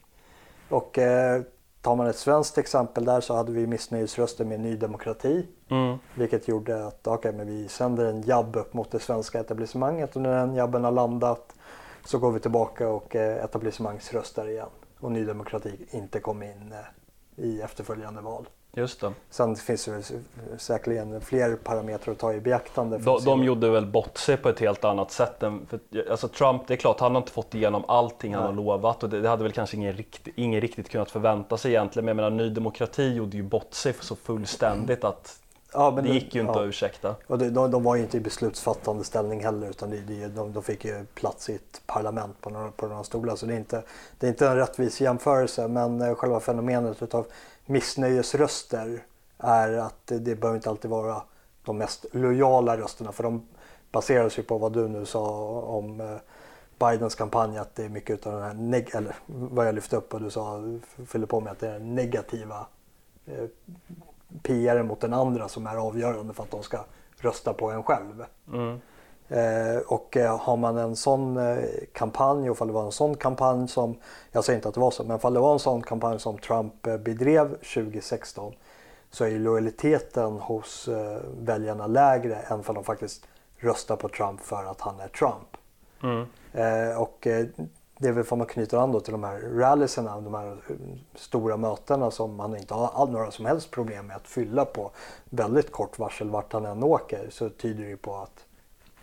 Och 0.70 0.97
eh, 0.97 1.41
tar 1.82 1.96
man 1.96 2.08
ett 2.08 2.18
svenskt 2.18 2.58
exempel 2.58 3.06
där 3.06 3.22
så 3.22 3.36
hade 3.36 3.52
vi 3.52 3.68
missnöjesröster 3.68 4.46
med 4.46 4.60
Ny 4.60 4.76
Demokrati. 4.76 5.48
Mm. 5.70 5.98
Vilket 6.16 6.48
gjorde 6.48 6.88
att 6.88 7.08
okay, 7.08 7.32
men 7.32 7.48
vi 7.48 7.68
sänder 7.68 8.06
en 8.06 8.22
jabb 8.22 8.56
upp 8.56 8.74
mot 8.74 8.92
det 8.92 9.00
svenska 9.00 9.40
etablissemanget 9.40 10.16
och 10.16 10.22
när 10.22 10.40
den 10.40 10.56
jabben 10.56 10.84
har 10.84 10.92
landat 10.92 11.54
så 12.06 12.20
går 12.20 12.32
vi 12.32 12.40
tillbaka 12.40 12.90
och 12.90 13.16
eh, 13.16 13.44
etablissemangsröstar 13.44 14.48
igen. 14.50 14.70
Och 15.00 15.12
Ny 15.12 15.26
Demokrati 15.26 15.86
inte 15.90 16.20
kom 16.20 16.44
in 16.44 16.72
eh, 16.72 17.46
i 17.46 17.62
efterföljande 17.62 18.22
val. 18.22 18.50
Just 18.74 19.01
det. 19.01 19.13
Sen 19.30 19.55
finns 19.55 19.86
det 19.86 20.03
säkerligen 20.57 21.22
fler 21.22 21.55
parametrar 21.55 22.11
att 22.11 22.19
ta 22.19 22.34
i 22.34 22.39
beaktande. 22.39 22.97
De, 22.97 23.24
de 23.26 23.43
gjorde 23.43 23.69
väl 23.69 23.86
bort 23.86 24.17
sig 24.17 24.38
på 24.38 24.49
ett 24.49 24.59
helt 24.59 24.84
annat 24.84 25.11
sätt. 25.11 25.43
Än, 25.43 25.65
för, 25.69 25.80
alltså 26.11 26.28
Trump, 26.28 26.67
det 26.67 26.74
är 26.74 26.78
klart, 26.78 26.99
han 26.99 27.15
har 27.15 27.22
inte 27.22 27.32
fått 27.32 27.55
igenom 27.55 27.84
allting 27.88 28.34
han 28.34 28.43
Nej. 28.43 28.49
har 28.49 28.55
lovat 28.55 29.03
och 29.03 29.09
det, 29.09 29.22
det 29.22 29.30
hade 29.30 29.43
väl 29.43 29.51
kanske 29.51 29.78
ingen, 29.78 29.93
rikt, 29.93 30.28
ingen 30.36 30.61
riktigt 30.61 30.89
kunnat 30.89 31.11
förvänta 31.11 31.57
sig 31.57 31.72
egentligen. 31.72 32.05
Men 32.05 32.17
jag 32.17 32.32
menar, 32.32 32.43
Ny 32.43 32.49
Demokrati 32.49 33.13
gjorde 33.13 33.38
ju 33.38 33.43
bort 33.43 33.74
sig 33.74 33.93
så 33.99 34.15
fullständigt 34.15 35.03
att 35.03 35.41
ja, 35.74 35.91
det 36.03 36.09
gick 36.09 36.36
ju 36.36 36.41
inte 36.41 36.53
ja. 36.53 36.61
att 36.61 36.67
ursäkta. 36.67 37.15
Och 37.28 37.38
det, 37.38 37.49
de, 37.49 37.72
de 37.72 37.84
var 37.84 37.95
ju 37.95 38.01
inte 38.01 38.17
i 38.17 38.19
beslutsfattande 38.19 39.03
ställning 39.03 39.43
heller 39.43 39.69
utan 39.69 39.89
det, 39.89 40.28
de, 40.28 40.53
de 40.53 40.63
fick 40.63 40.86
ju 40.86 41.05
plats 41.13 41.49
i 41.49 41.55
ett 41.55 41.82
parlament 41.86 42.41
på 42.41 42.49
några, 42.49 42.72
på 42.72 42.88
några 42.88 43.03
stolar. 43.03 43.36
Så 43.36 43.45
det 43.45 43.53
är, 43.53 43.57
inte, 43.57 43.84
det 44.19 44.28
är 44.28 44.30
inte 44.30 44.47
en 44.47 44.55
rättvis 44.55 45.01
jämförelse 45.01 45.67
men 45.67 46.01
eh, 46.01 46.15
själva 46.15 46.39
fenomenet 46.39 47.03
utav 47.03 47.26
missnöjesröster 47.72 49.03
är 49.38 49.74
att 49.78 50.07
det, 50.07 50.36
behöver 50.36 50.55
inte 50.55 50.69
alltid 50.69 50.91
vara 50.91 51.24
de 51.65 51.78
mest 51.78 52.05
lojala 52.11 52.78
rösterna 52.78 53.11
för 53.11 53.24
de 53.24 53.47
baseras 53.91 54.39
ju 54.39 54.43
på 54.43 54.57
vad 54.57 54.74
du 54.74 54.88
nu 54.88 55.05
sa 55.05 55.30
om 55.61 56.01
eh, 56.01 56.17
Bidens 56.80 57.15
kampanj 57.15 57.57
att 57.57 57.76
det 57.76 57.86
är 57.86 57.89
mycket 57.89 58.13
utav 58.13 58.34
den 58.34 58.43
här, 58.43 58.53
neg- 58.53 58.95
eller 58.95 59.15
vad 59.26 59.67
jag 59.67 59.76
lyfte 59.76 59.95
upp 59.95 60.13
och 60.13 60.22
du 60.22 60.30
sa, 60.30 60.63
fyller 61.07 61.26
på 61.28 61.39
med 61.39 61.51
att 61.51 61.59
det 61.59 61.67
är 61.67 61.74
den 61.74 61.95
negativa 61.95 62.67
eh, 63.26 63.45
PR 64.41 64.84
mot 64.84 65.01
den 65.01 65.13
andra 65.13 65.47
som 65.47 65.67
är 65.67 65.76
avgörande 65.76 66.34
för 66.34 66.43
att 66.43 66.51
de 66.51 66.63
ska 66.63 66.86
rösta 67.17 67.53
på 67.53 67.72
en 67.72 67.84
själv. 67.84 68.26
Mm. 68.53 68.82
Eh, 69.32 69.78
och 69.88 70.18
eh, 70.18 70.38
har 70.38 70.58
man 70.58 70.78
en 70.78 70.96
sån 70.96 71.38
eh, 71.38 71.64
kampanj 71.94 72.50
och 72.50 72.56
ifall 72.56 72.68
det 72.68 72.74
var 72.74 72.86
en 72.86 72.92
sån 72.92 73.16
kampanj 73.16 73.68
som, 73.68 73.96
jag 74.32 74.44
säger 74.44 74.58
inte 74.58 74.68
att 74.68 74.74
det 74.74 74.80
var 74.80 74.92
så, 74.92 75.04
men 75.04 75.18
ifall 75.18 75.34
det 75.34 75.40
var 75.40 75.54
en 75.54 75.60
sån 75.60 75.82
kampanj 75.82 76.20
som 76.20 76.38
Trump 76.38 76.82
bedrev 76.82 77.50
2016 77.50 78.54
så 79.12 79.26
är 79.26 79.40
lojaliteten 79.40 80.34
hos 80.34 80.90
väljarna 81.40 81.88
lägre 81.88 82.36
än 82.36 82.60
ifall 82.60 82.76
de 82.76 82.84
faktiskt 82.84 83.28
röstar 83.58 83.96
på 83.96 84.10
Trump 84.10 84.42
för 84.42 84.66
att 84.66 84.82
han 84.82 85.00
är 85.00 85.08
Trump. 85.08 85.58
Mm. 86.04 86.26
Och 86.98 87.18
det 87.98 88.08
är 88.08 88.12
väl 88.12 88.24
för 88.24 88.36
man 88.36 88.48
knyter 88.48 88.78
an 88.78 88.92
då 88.92 89.00
till 89.00 89.12
de 89.12 89.24
här 89.24 89.40
rallyserna, 89.40 90.22
de 90.22 90.34
här 90.34 90.58
stora 91.16 91.58
mötena 91.58 92.12
som 92.12 92.36
man 92.36 92.58
inte 92.58 92.74
har 92.74 93.08
några 93.08 93.32
som 93.32 93.46
helst 93.46 93.72
problem 93.72 94.08
med 94.08 94.16
att 94.16 94.28
fylla 94.28 94.66
på 94.66 94.92
väldigt 95.30 95.72
kort 95.72 96.00
varsel 96.00 96.30
vart 96.30 96.54
han 96.54 96.66
än 96.66 96.84
åker 96.84 97.28
så 97.30 97.50
tyder 97.50 97.84
det 97.84 97.98
på 97.98 98.16
att 98.16 98.46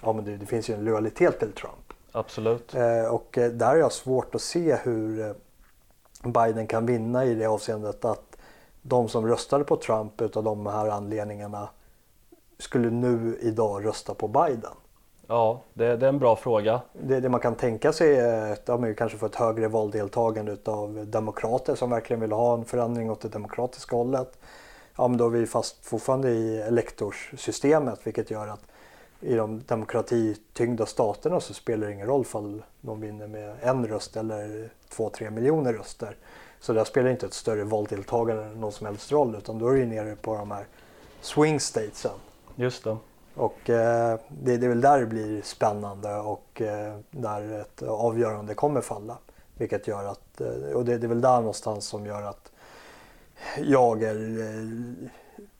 ja, 0.00 0.12
men 0.12 0.24
det, 0.24 0.36
det 0.36 0.46
finns 0.46 0.70
ju 0.70 0.74
en 0.74 0.84
lojalitet 0.84 1.38
till 1.38 1.52
Trump. 1.52 1.92
Absolut. 2.12 2.74
Eh, 2.74 3.04
och 3.04 3.38
eh, 3.38 3.50
där 3.50 3.66
har 3.66 3.76
jag 3.76 3.92
svårt 3.92 4.34
att 4.34 4.42
se 4.42 4.76
hur 4.76 5.20
eh, 5.20 5.32
Biden 6.30 6.66
kan 6.66 6.86
vinna 6.86 7.24
i 7.24 7.34
det 7.34 7.46
avseendet 7.46 8.04
att 8.04 8.36
de 8.82 9.08
som 9.08 9.26
röstade 9.26 9.64
på 9.64 9.76
Trump 9.76 10.20
utav 10.20 10.44
de 10.44 10.66
här 10.66 10.88
anledningarna 10.88 11.68
skulle 12.58 12.90
nu 12.90 13.38
idag 13.40 13.86
rösta 13.86 14.14
på 14.14 14.28
Biden. 14.28 14.72
Ja, 15.26 15.60
det, 15.74 15.96
det 15.96 16.06
är 16.06 16.08
en 16.08 16.18
bra 16.18 16.36
fråga. 16.36 16.80
Det, 16.92 17.20
det 17.20 17.28
man 17.28 17.40
kan 17.40 17.54
tänka 17.54 17.92
sig 17.92 18.16
är 18.16 18.52
att 18.52 18.62
ja, 18.66 18.94
kanske 18.96 19.18
får 19.18 19.26
ett 19.26 19.34
högre 19.34 19.68
valdeltagande 19.68 20.52
utav 20.52 21.06
demokrater 21.06 21.74
som 21.74 21.90
verkligen 21.90 22.20
vill 22.20 22.32
ha 22.32 22.54
en 22.54 22.64
förändring 22.64 23.10
åt 23.10 23.20
det 23.20 23.28
demokratiska 23.28 23.96
hållet. 23.96 24.38
Ja, 24.96 25.08
men 25.08 25.18
då 25.18 25.26
är 25.26 25.30
vi 25.30 25.46
fast 25.46 25.86
fortfarande 25.86 26.30
i 26.30 26.60
elektorssystemet 26.60 28.00
vilket 28.04 28.30
gör 28.30 28.46
att 28.48 28.62
i 29.20 29.34
de 29.34 29.62
demokratityngda 29.66 30.86
staterna 30.86 31.40
så 31.40 31.54
spelar 31.54 31.86
det 31.86 31.92
ingen 31.92 32.06
roll 32.06 32.20
ifall 32.20 32.62
de 32.80 33.00
vinner 33.00 33.26
med 33.26 33.56
en 33.60 33.86
röst 33.86 34.16
eller 34.16 34.70
två, 34.88 35.10
tre 35.10 35.30
miljoner 35.30 35.72
röster. 35.72 36.16
Så 36.60 36.72
där 36.72 36.84
spelar 36.84 37.10
inte 37.10 37.26
ett 37.26 37.34
större 37.34 37.64
valdeltagande 37.64 38.44
någon 38.44 38.72
som 38.72 38.86
helst 38.86 39.12
roll 39.12 39.34
utan 39.34 39.58
då 39.58 39.68
är 39.68 39.76
det 39.76 39.86
nere 39.86 40.16
på 40.16 40.34
de 40.34 40.50
här 40.50 40.66
swing 41.20 41.60
statesen. 41.60 42.18
Just 42.56 42.84
det. 42.84 42.96
Och 43.34 43.70
eh, 43.70 44.18
det, 44.28 44.56
det 44.56 44.66
är 44.66 44.68
väl 44.68 44.80
där 44.80 45.00
det 45.00 45.06
blir 45.06 45.42
spännande 45.42 46.16
och 46.16 46.60
eh, 46.60 46.96
där 47.10 47.60
ett 47.60 47.82
avgörande 47.82 48.54
kommer 48.54 48.80
falla. 48.80 49.18
Vilket 49.54 49.86
gör 49.86 50.04
att, 50.04 50.40
eh, 50.40 50.72
och 50.74 50.84
det, 50.84 50.98
det 50.98 51.06
är 51.06 51.08
väl 51.08 51.20
där 51.20 51.38
någonstans 51.38 51.86
som 51.86 52.06
gör 52.06 52.22
att 52.22 52.52
jag 53.58 54.02
är 54.02 54.40
eh, 54.40 55.08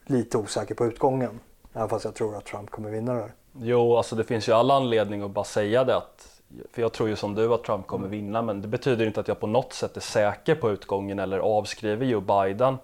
lite 0.07 0.39
osäker 0.39 0.75
på 0.75 0.87
utgången. 0.87 1.41
Även 1.73 1.89
fast 1.89 2.05
jag 2.05 2.15
tror 2.15 2.37
att 2.37 2.45
Trump 2.45 2.71
kommer 2.71 2.91
vinna 2.91 3.15
det 3.15 3.21
här. 3.21 3.33
Jo, 3.61 3.97
alltså 3.97 4.17
det 4.17 4.25
finns 4.25 4.49
ju 4.49 4.53
all 4.53 4.71
anledning 4.71 5.23
att 5.23 5.31
bara 5.31 5.45
säga 5.45 5.85
det. 5.85 5.97
Att, 5.97 6.41
för 6.73 6.83
jag 6.83 6.93
tror 6.93 7.09
ju 7.09 7.17
som 7.17 7.35
du 7.35 7.55
att 7.55 7.65
Trump 7.65 7.87
kommer 7.87 8.09
vinna, 8.09 8.43
men 8.43 8.63
det 8.63 8.69
betyder 8.69 9.07
inte 9.07 9.21
att 9.21 9.29
jag 9.29 9.41
på 9.41 9.47
något 9.47 9.73
sätt 9.73 9.97
är 9.97 10.01
säker 10.01 10.55
på 10.55 10.71
utgången 10.71 11.19
eller 11.19 11.39
avskriver 11.39 12.07
Joe 12.07 12.21
Biden. 12.21 12.77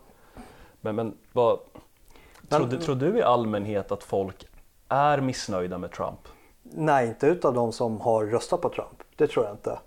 Men, 0.81 0.97
men 0.97 1.17
vad, 1.33 1.59
tror, 2.49 2.67
du, 2.67 2.79
tror 2.79 2.95
du 2.95 3.19
i 3.19 3.23
allmänhet 3.23 3.93
att 3.93 4.03
folk 4.03 4.47
är 4.89 5.21
missnöjda 5.21 5.79
med 5.79 5.93
Trump? 5.93 6.21
Nej, 6.63 7.09
inte 7.09 7.27
utav 7.27 7.55
de 7.55 7.73
som 7.73 8.01
har 8.01 8.25
röstat 8.25 8.61
på 8.61 8.69
Trump. 8.69 9.03
Det 9.17 9.27
tror 9.27 9.45
jag 9.45 9.55
inte. 9.55 9.79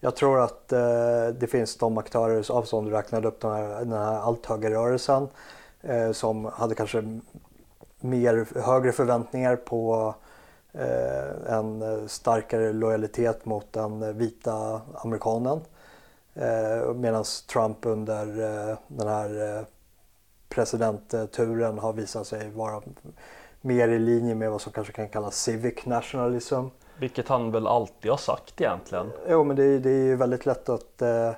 Jag 0.00 0.16
tror 0.16 0.40
att 0.40 0.72
eh, 0.72 1.26
det 1.40 1.46
finns 1.50 1.76
de 1.76 1.98
aktörer 1.98 2.52
av 2.52 2.62
som 2.62 2.84
du 2.84 2.90
räknade 2.90 3.28
upp, 3.28 3.40
den 3.40 3.50
här, 3.50 3.68
den 3.78 3.92
här 3.92 4.20
allt 4.20 4.46
högerrörelsen 4.46 5.28
eh, 5.82 6.12
som 6.12 6.44
hade 6.44 6.74
kanske 6.74 7.20
mer, 8.00 8.46
högre 8.60 8.92
förväntningar 8.92 9.56
på 9.56 10.14
en 11.48 11.82
eh, 11.82 12.06
starkare 12.06 12.72
lojalitet 12.72 13.44
mot 13.44 13.72
den 13.72 14.18
vita 14.18 14.80
amerikanen. 14.94 15.60
Eh, 16.34 16.94
Medan 16.94 17.24
Trump 17.52 17.86
under 17.86 18.26
eh, 18.70 18.76
den 18.88 19.08
här 19.08 19.64
presidentturen 20.48 21.78
har 21.78 21.92
visat 21.92 22.26
sig 22.26 22.50
vara 22.50 22.82
mer 23.60 23.88
i 23.88 23.98
linje 23.98 24.34
med 24.34 24.50
vad 24.50 24.60
som 24.60 24.72
kanske 24.72 24.92
kan 24.92 25.08
kallas 25.08 25.36
civic 25.42 25.86
nationalism. 25.86 26.64
Vilket 26.98 27.28
han 27.28 27.50
väl 27.50 27.66
alltid 27.66 28.10
har 28.10 28.18
sagt 28.18 28.60
egentligen. 28.60 29.10
Jo, 29.28 29.44
men 29.44 29.56
det, 29.56 29.64
är- 29.64 29.78
det 29.78 29.90
är 29.90 30.04
ju 30.04 30.16
väldigt 30.16 30.46
lätt 30.46 30.68
att 30.68 31.02
eh, 31.02 31.30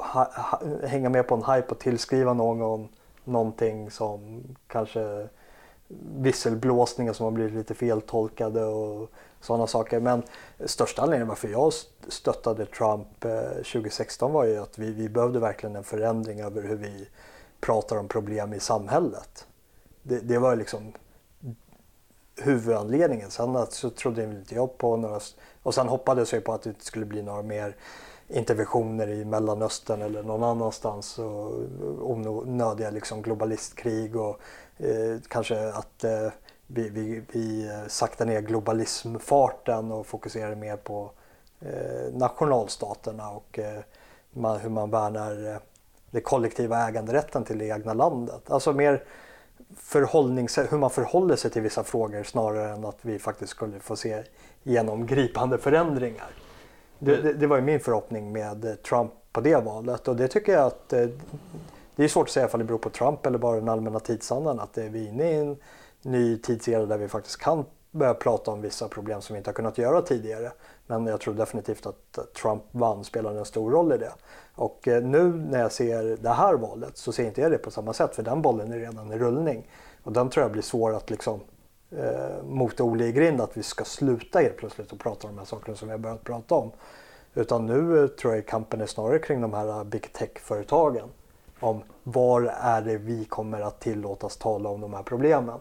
ha, 0.00 0.24
ha, 0.34 0.60
hänga 0.86 1.08
med 1.08 1.28
på 1.28 1.34
en 1.34 1.44
hype 1.54 1.68
och 1.68 1.78
tillskriva 1.78 2.32
någon 2.32 2.88
någonting 3.24 3.90
som 3.90 4.42
kanske 4.66 5.28
visselblåsningar 6.18 7.12
som 7.12 7.24
har 7.24 7.30
blivit 7.30 7.54
lite 7.54 7.74
feltolkade 7.74 8.64
och 8.64 9.10
sådana 9.40 9.66
saker. 9.66 10.00
Men 10.00 10.22
största 10.64 11.02
anledningen 11.02 11.28
varför 11.28 11.48
jag 11.48 11.72
stöttade 12.08 12.66
Trump 12.66 13.24
eh, 13.24 13.40
2016 13.50 14.32
var 14.32 14.44
ju 14.44 14.58
att 14.58 14.78
vi, 14.78 14.92
vi 14.92 15.08
behövde 15.08 15.38
verkligen 15.38 15.76
en 15.76 15.84
förändring 15.84 16.40
över 16.40 16.62
hur 16.62 16.76
vi 16.76 17.08
pratar 17.60 17.96
om 17.96 18.08
problem 18.08 18.52
i 18.52 18.60
samhället. 18.60 19.46
Det, 20.02 20.18
det 20.18 20.38
var 20.38 20.56
liksom 20.56 20.92
huvudanledningen. 22.36 23.30
Sen 23.30 23.66
så 23.70 23.90
trodde 23.90 24.24
inte 24.24 24.54
jag 24.54 24.78
på 24.78 24.96
några... 24.96 25.20
Och 25.62 25.74
sen 25.74 25.88
hoppades 25.88 26.32
jag 26.32 26.44
på 26.44 26.52
att 26.52 26.62
det 26.62 26.70
inte 26.70 26.84
skulle 26.84 27.06
bli 27.06 27.22
några 27.22 27.42
mer 27.42 27.76
interventioner 28.28 29.08
i 29.08 29.24
Mellanöstern 29.24 30.02
eller 30.02 30.22
någon 30.22 30.42
annanstans 30.42 31.18
och 31.18 31.52
onödiga 32.10 32.90
liksom 32.90 33.22
globalistkrig 33.22 34.16
och 34.16 34.40
Eh, 34.78 35.20
kanske 35.28 35.68
att 35.68 36.04
eh, 36.04 36.28
vi, 36.66 36.88
vi, 36.88 37.22
vi 37.32 37.68
eh, 37.68 37.88
saktar 37.88 38.26
ner 38.26 38.40
globalismfarten 38.40 39.92
och 39.92 40.06
fokuserar 40.06 40.54
mer 40.54 40.76
på 40.76 41.10
eh, 41.60 42.12
nationalstaterna 42.14 43.30
och 43.30 43.58
eh, 43.58 43.80
man, 44.30 44.60
hur 44.60 44.70
man 44.70 44.90
värnar 44.90 45.52
eh, 45.52 45.56
den 46.10 46.22
kollektiva 46.22 46.88
äganderätten 46.88 47.44
till 47.44 47.58
det 47.58 47.66
egna 47.66 47.94
landet. 47.94 48.50
Alltså 48.50 48.72
mer 48.72 49.04
förhållningssätt, 49.76 50.72
hur 50.72 50.78
man 50.78 50.90
förhåller 50.90 51.36
sig 51.36 51.50
till 51.50 51.62
vissa 51.62 51.84
frågor 51.84 52.22
snarare 52.22 52.70
än 52.70 52.84
att 52.84 52.98
vi 53.02 53.18
faktiskt 53.18 53.50
skulle 53.50 53.80
få 53.80 53.96
se 53.96 54.22
genomgripande 54.62 55.58
förändringar. 55.58 56.30
Det, 56.98 57.16
det, 57.16 57.32
det 57.32 57.46
var 57.46 57.56
ju 57.56 57.62
min 57.62 57.80
förhoppning 57.80 58.32
med 58.32 58.82
Trump 58.82 59.12
på 59.32 59.40
det 59.40 59.56
valet 59.56 60.08
och 60.08 60.16
det 60.16 60.28
tycker 60.28 60.52
jag 60.52 60.66
att 60.66 60.92
eh, 60.92 61.08
det 61.96 62.04
är 62.04 62.08
svårt 62.08 62.26
att 62.26 62.32
säga 62.32 62.48
om 62.52 62.58
det 62.58 62.64
beror 62.64 62.78
på 62.78 62.90
Trump 62.90 63.26
eller 63.26 63.38
bara 63.38 63.56
den 63.56 63.68
allmänna 63.68 64.00
tidsandan 64.00 64.60
att 64.60 64.78
vi 64.78 65.04
är 65.04 65.08
inne 65.08 65.30
i 65.30 65.34
en 65.34 65.56
ny 66.02 66.38
tidsera 66.38 66.86
där 66.86 66.98
vi 66.98 67.08
faktiskt 67.08 67.36
kan 67.36 67.64
börja 67.94 68.14
prata 68.14 68.50
om 68.50 68.60
vissa 68.60 68.88
problem 68.88 69.20
som 69.20 69.34
vi 69.34 69.38
inte 69.38 69.50
har 69.50 69.54
kunnat 69.54 69.78
göra 69.78 70.02
tidigare. 70.02 70.52
Men 70.86 71.06
jag 71.06 71.20
tror 71.20 71.34
definitivt 71.34 71.86
att 71.86 72.18
eh, 72.18 72.24
Trump 72.24 72.62
vann 72.70 73.04
spelade 73.04 73.38
en 73.38 73.44
stor 73.44 73.70
roll 73.70 73.92
i 73.92 73.98
det. 73.98 74.12
Och 74.54 74.88
eh, 74.88 75.02
nu 75.02 75.22
när 75.32 75.60
jag 75.60 75.72
ser 75.72 76.16
det 76.20 76.30
här 76.30 76.54
valet 76.54 76.96
så 76.96 77.12
ser 77.12 77.24
inte 77.24 77.40
jag 77.40 77.50
det 77.50 77.58
på 77.58 77.70
samma 77.70 77.92
sätt 77.92 78.14
för 78.14 78.22
den 78.22 78.42
bollen 78.42 78.72
är 78.72 78.78
redan 78.78 79.12
i 79.12 79.18
rullning. 79.18 79.70
Och 80.02 80.12
den 80.12 80.30
tror 80.30 80.44
jag 80.44 80.52
blir 80.52 80.62
svår 80.62 80.94
att 80.94 81.10
liksom 81.10 81.40
eh, 81.90 82.44
mota 82.44 82.84
Olle 82.84 83.04
i 83.04 83.12
grind 83.12 83.40
att 83.40 83.56
vi 83.56 83.62
ska 83.62 83.84
sluta 83.84 84.38
helt 84.38 84.56
plötsligt 84.56 84.92
och 84.92 84.98
prata 84.98 85.28
om 85.28 85.34
de 85.34 85.38
här 85.38 85.46
sakerna 85.46 85.76
som 85.76 85.88
vi 85.88 85.92
har 85.92 85.98
börjat 85.98 86.24
prata 86.24 86.54
om. 86.54 86.72
Utan 87.34 87.66
nu 87.66 88.02
eh, 88.02 88.06
tror 88.06 88.34
jag 88.34 88.46
kampen 88.46 88.80
är 88.80 88.86
snarare 88.86 89.18
kring 89.18 89.40
de 89.40 89.54
här 89.54 89.84
big 89.84 90.12
tech-företagen. 90.12 91.08
Om 91.64 91.82
var 92.02 92.42
är 92.60 92.82
det 92.82 92.96
vi 92.96 93.24
kommer 93.24 93.60
att 93.60 93.80
tillåtas 93.80 94.36
tala 94.36 94.68
om 94.68 94.80
de 94.80 94.94
här 94.94 95.02
problemen. 95.02 95.60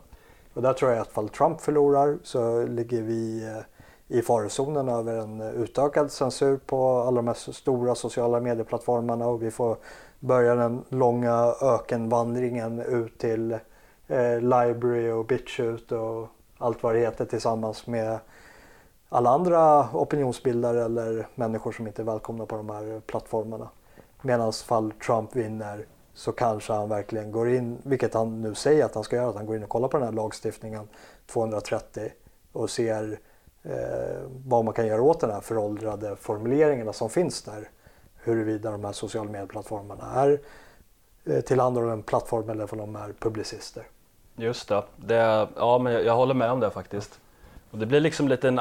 Och 0.53 0.61
där 0.61 0.73
tror 0.73 0.91
jag 0.91 1.01
att 1.01 1.11
fall 1.11 1.29
Trump 1.29 1.61
förlorar 1.61 2.17
så 2.23 2.65
ligger 2.65 3.01
vi 3.01 3.43
eh, 3.43 4.17
i 4.17 4.21
farozonen 4.21 4.89
över 4.89 5.13
en 5.13 5.41
utökad 5.41 6.11
censur 6.11 6.57
på 6.65 6.97
alla 6.99 7.15
de 7.15 7.27
här 7.27 7.51
stora 7.51 7.95
sociala 7.95 8.39
medieplattformarna 8.39 9.27
och 9.27 9.43
vi 9.43 9.51
får 9.51 9.77
börja 10.19 10.55
den 10.55 10.83
långa 10.89 11.53
ökenvandringen 11.61 12.79
ut 12.79 13.17
till 13.17 13.51
eh, 14.07 14.39
Library 14.41 15.11
och 15.11 15.25
BitChute 15.25 15.95
och 15.95 16.27
allt 16.57 16.83
vad 16.83 16.95
det 16.95 16.99
heter 16.99 17.25
tillsammans 17.25 17.87
med 17.87 18.19
alla 19.09 19.29
andra 19.29 19.89
opinionsbildare 19.93 20.83
eller 20.83 21.27
människor 21.35 21.71
som 21.71 21.87
inte 21.87 22.01
är 22.01 22.05
välkomna 22.05 22.45
på 22.45 22.55
de 22.55 22.69
här 22.69 23.01
plattformarna. 23.05 23.69
Medan 24.25 24.53
fall 24.53 24.91
Trump 24.91 25.35
vinner 25.35 25.85
så 26.13 26.31
kanske 26.31 26.73
han 26.73 26.89
verkligen 26.89 27.31
går 27.31 27.49
in, 27.49 27.77
vilket 27.83 28.13
han 28.13 28.41
nu 28.41 28.55
säger 28.55 28.85
att 28.85 28.95
han 28.95 29.03
ska 29.03 29.15
göra, 29.15 29.29
att 29.29 29.35
han 29.35 29.45
går 29.45 29.55
in 29.55 29.63
och 29.63 29.69
kollar 29.69 29.87
på 29.87 29.97
den 29.97 30.05
här 30.05 30.13
lagstiftningen 30.13 30.87
230 31.25 32.11
och 32.51 32.69
ser 32.69 33.19
eh, 33.63 33.73
vad 34.45 34.65
man 34.65 34.73
kan 34.73 34.87
göra 34.87 35.01
åt 35.01 35.19
de 35.19 35.31
här 35.31 35.41
föråldrade 35.41 36.15
formuleringarna 36.15 36.93
som 36.93 37.09
finns 37.09 37.41
där. 37.41 37.69
Huruvida 38.15 38.71
de 38.71 38.83
här 38.85 38.91
sociala 38.91 39.31
medieplattformarna 39.31 40.13
är 40.15 40.39
eh, 41.25 41.41
tillhandahåller 41.41 41.93
en 41.93 42.03
plattform 42.03 42.49
eller 42.49 42.73
om 42.73 42.77
de 42.77 42.95
är 42.95 43.13
publicister. 43.19 43.83
Just 44.35 44.69
det, 44.69 44.83
det 44.95 45.47
ja 45.55 45.77
men 45.77 45.93
jag, 45.93 46.05
jag, 46.05 46.15
håller 46.15 46.33
med 46.33 46.51
om 46.51 46.59
det 46.59 46.71
faktiskt. 46.71 47.19
Och 47.71 47.77
det 47.77 47.85
blir 47.85 47.99
liksom 47.99 48.27
lite 48.27 48.51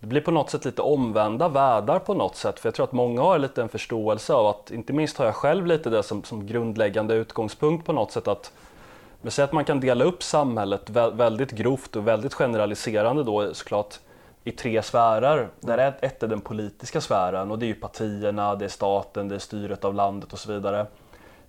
det 0.00 0.06
blir 0.06 0.20
på 0.20 0.30
något 0.30 0.50
sätt 0.50 0.64
lite 0.64 0.82
omvända 0.82 1.48
världar 1.48 1.98
på 1.98 2.14
något 2.14 2.36
sätt. 2.36 2.60
För 2.60 2.66
jag 2.66 2.74
tror 2.74 2.84
att 2.84 2.92
många 2.92 3.22
har 3.22 3.38
lite 3.38 3.62
en 3.62 3.68
förståelse 3.68 4.34
av 4.34 4.46
att, 4.46 4.70
inte 4.70 4.92
minst 4.92 5.18
har 5.18 5.26
jag 5.26 5.34
själv 5.34 5.66
lite 5.66 5.90
det 5.90 6.02
som, 6.02 6.24
som 6.24 6.46
grundläggande 6.46 7.14
utgångspunkt 7.14 7.86
på 7.86 7.92
något 7.92 8.12
sätt 8.12 8.28
att 8.28 8.52
men 9.22 9.30
säg 9.30 9.44
att 9.44 9.52
man 9.52 9.64
kan 9.64 9.80
dela 9.80 10.04
upp 10.04 10.22
samhället 10.22 10.90
väldigt 10.90 11.50
grovt 11.50 11.96
och 11.96 12.08
väldigt 12.08 12.34
generaliserande 12.34 13.24
då 13.24 13.54
såklart 13.54 13.98
i 14.44 14.50
tre 14.50 14.82
sfärer. 14.82 15.48
Där 15.60 15.78
ett, 15.78 16.04
ett 16.04 16.22
är 16.22 16.28
den 16.28 16.40
politiska 16.40 17.00
sfären 17.00 17.50
och 17.50 17.58
det 17.58 17.66
är 17.66 17.68
ju 17.68 17.74
partierna, 17.74 18.54
det 18.54 18.64
är 18.64 18.68
staten, 18.68 19.28
det 19.28 19.34
är 19.34 19.38
styret 19.38 19.84
av 19.84 19.94
landet 19.94 20.32
och 20.32 20.38
så 20.38 20.52
vidare. 20.52 20.86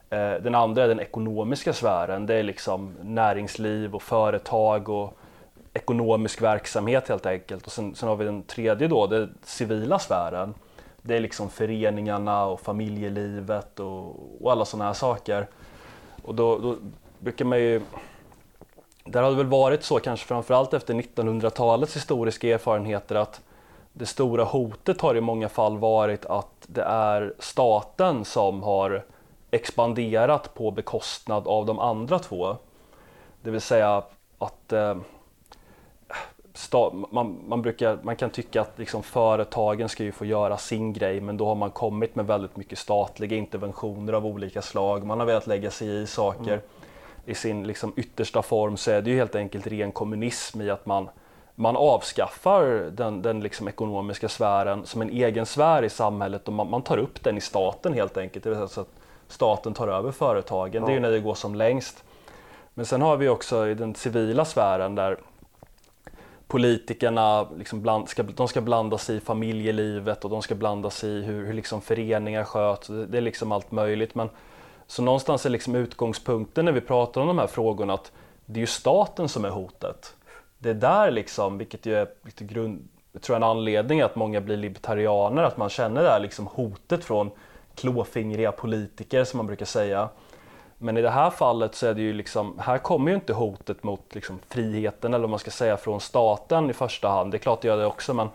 Eh, 0.10 0.34
den 0.34 0.56
andra 0.56 0.84
är 0.84 0.88
den 0.88 1.00
ekonomiska 1.00 1.74
sfären, 1.74 2.26
det 2.26 2.36
är 2.36 2.43
liksom 2.43 2.95
näringsliv 3.02 3.95
och 3.95 4.04
företag 4.04 4.89
och 4.89 5.18
ekonomisk 5.74 6.41
verksamhet 6.41 7.07
helt 7.07 7.26
enkelt. 7.26 7.65
Och 7.65 7.72
sen, 7.72 7.95
sen 7.95 8.09
har 8.09 8.15
vi 8.15 8.26
den 8.26 8.43
tredje 8.43 8.88
då, 8.88 9.07
den 9.07 9.38
civila 9.43 9.99
sfären. 9.99 10.53
Det 11.01 11.15
är 11.15 11.20
liksom 11.20 11.49
föreningarna 11.49 12.45
och 12.45 12.61
familjelivet 12.61 13.80
och, 13.80 14.15
och 14.41 14.51
alla 14.51 14.65
sådana 14.65 14.86
här 14.86 14.93
saker. 14.93 15.47
Och 16.24 16.36
då, 16.36 16.57
då 16.57 16.76
brukar 17.20 17.45
man 17.45 17.59
ju 17.59 17.82
där 19.11 19.24
har 19.24 19.30
det 19.30 19.38
väl 19.38 19.45
varit 19.45 19.84
så, 19.84 19.99
kanske 19.99 20.28
framförallt 20.28 20.74
efter 20.74 20.93
1900-talets 20.93 21.95
historiska 21.95 22.47
erfarenheter, 22.47 23.15
att 23.15 23.41
det 23.93 24.05
stora 24.05 24.43
hotet 24.43 25.01
har 25.01 25.15
i 25.15 25.22
många 25.22 25.49
fall 25.49 25.78
varit 25.78 26.26
att 26.26 26.65
det 26.67 26.84
är 26.84 27.34
staten 27.39 28.26
som 28.26 28.63
har 28.63 29.05
expanderat 29.51 30.53
på 30.53 30.72
bekostnad 30.72 31.47
av 31.47 31.65
de 31.65 31.80
andra 31.80 32.20
två. 32.20 32.55
Det 33.41 33.51
vill 33.51 33.61
säga 33.61 34.03
att 34.38 34.74
eh, 34.74 34.97
man, 37.10 37.39
man, 37.47 37.62
brukar, 37.62 38.00
man 38.02 38.16
kan 38.16 38.30
tycka 38.30 38.62
att 38.62 38.80
liksom 38.80 39.04
företagen 39.04 39.89
ska 39.89 40.04
ju 40.04 40.12
få 40.12 40.26
göra 40.26 40.58
sin 40.58 40.93
grej 40.93 41.22
men 41.22 41.38
då 41.38 41.45
har 41.45 41.56
man 41.56 41.72
kommit 41.72 42.16
med 42.16 42.28
väldigt 42.28 42.58
mycket 42.58 42.78
statliga 42.78 43.38
interventioner 43.38 44.14
av 44.14 44.26
olika 44.26 44.62
slag. 44.62 45.06
Man 45.06 45.20
har 45.20 45.26
velat 45.26 45.47
lägga 45.47 45.72
sig 45.72 46.02
i 46.02 46.08
saker. 46.08 46.54
Mm. 46.54 46.66
I 47.26 47.36
sin 47.36 47.68
liksom 47.68 47.93
yttersta 47.95 48.41
form 48.41 48.78
så 48.78 48.91
är 48.91 49.02
det 49.02 49.10
ju 49.10 49.16
helt 49.16 49.36
enkelt 49.36 49.68
ren 49.68 49.91
kommunism 49.91 50.62
i 50.62 50.70
att 50.70 50.86
man, 50.86 51.10
man 51.56 51.76
avskaffar 51.78 52.64
den, 52.91 53.22
den 53.22 53.39
liksom 53.39 53.68
ekonomiska 53.68 54.30
sfären 54.30 54.86
som 54.86 55.02
en 55.02 55.10
egen 55.10 55.45
sfär 55.45 55.84
i 55.84 55.89
samhället 55.89 56.47
och 56.47 56.54
man, 56.54 56.70
man 56.70 56.82
tar 56.82 56.97
upp 56.97 57.24
den 57.24 57.38
i 57.38 57.41
staten 57.41 57.93
helt 57.93 58.18
enkelt. 58.18 58.43
Det 58.43 58.50
vill 58.50 58.58
säga 58.58 58.68
så 58.68 58.82
att 58.82 58.93
staten 59.28 59.74
tar 59.74 59.88
över 59.88 60.12
företagen. 60.12 60.82
Ja. 60.82 60.86
Det 60.86 60.91
är 60.91 60.93
ju 60.93 61.00
när 61.00 61.12
det 61.12 61.20
går 61.20 61.36
som 61.36 61.56
längst. 61.56 62.04
Men 62.74 62.86
sen 62.86 63.02
har 63.02 63.18
vi 63.18 63.30
också 63.30 63.68
i 63.68 63.74
den 63.74 63.95
civila 63.95 64.45
sfären 64.45 64.95
där 64.95 65.18
politikerna 66.50 67.47
liksom 67.58 67.82
bland, 67.82 68.10
ska, 68.10 68.24
de 68.24 68.47
ska 68.47 68.62
blanda 68.62 68.97
sig 68.97 69.18
i 69.18 69.20
familjelivet 69.20 70.26
och 70.26 70.32
de 70.32 70.41
ska 70.41 70.56
blanda 70.56 70.89
sig 70.89 71.10
i 71.10 71.22
hur, 71.22 71.45
hur 71.45 71.54
liksom 71.54 71.82
föreningar 71.82 72.43
sköts. 72.43 72.88
Det 72.88 73.18
är 73.18 73.22
liksom 73.22 73.52
allt 73.52 73.72
möjligt. 73.72 74.16
Men, 74.16 74.30
så 74.88 75.02
någonstans 75.02 75.45
är 75.45 75.50
liksom 75.50 75.76
utgångspunkten 75.76 76.66
när 76.66 76.72
vi 76.72 76.82
pratar 76.82 77.22
om 77.22 77.28
de 77.28 77.39
här 77.39 77.47
frågorna 77.47 77.93
att 77.93 78.12
det 78.45 78.60
är 78.60 78.62
ju 78.62 78.68
staten 78.68 79.30
som 79.30 79.45
är 79.45 79.50
hotet. 79.50 80.16
Det 80.58 80.70
är 80.70 80.74
där 80.74 81.12
liksom, 81.12 81.58
vilket 81.58 81.86
ju 81.86 81.95
är 81.95 82.08
lite 82.24 82.43
grund, 82.43 82.88
jag 83.12 83.22
tror 83.22 83.36
en 83.36 83.43
anledning 83.43 84.02
att 84.02 84.16
många 84.16 84.41
blir 84.41 84.58
libertarianer, 84.58 85.43
att 85.43 85.58
man 85.58 85.70
känner 85.70 86.04
det 86.04 86.10
här 86.10 86.20
liksom 86.20 86.47
hotet 86.47 87.04
från 87.04 87.32
klåfingriga 87.76 88.52
politiker 88.52 89.24
som 89.24 89.38
man 89.38 89.47
brukar 89.47 89.66
säga. 89.66 90.10
Men 90.82 90.97
i 90.97 91.01
det 91.01 91.09
här 91.09 91.30
fallet 91.30 91.75
så 91.75 91.88
är 91.88 91.93
det 91.93 92.01
ju 92.01 92.13
liksom, 92.13 92.59
här 92.59 92.77
kommer 92.77 93.11
ju 93.11 93.15
inte 93.15 93.34
hotet 93.34 93.84
mot 93.84 94.15
liksom 94.15 94.39
friheten 94.49 95.13
eller 95.13 95.21
vad 95.21 95.30
man 95.30 95.39
ska 95.39 95.51
säga 95.51 95.77
från 95.77 96.01
staten 96.01 96.69
i 96.69 96.73
första 96.73 97.09
hand. 97.09 97.32
Det 97.32 97.38
är 97.38 97.39
klart 97.39 97.61
det 97.61 97.67
gör 97.67 97.77
det 97.77 97.86
också 97.86 98.13
men 98.13 98.30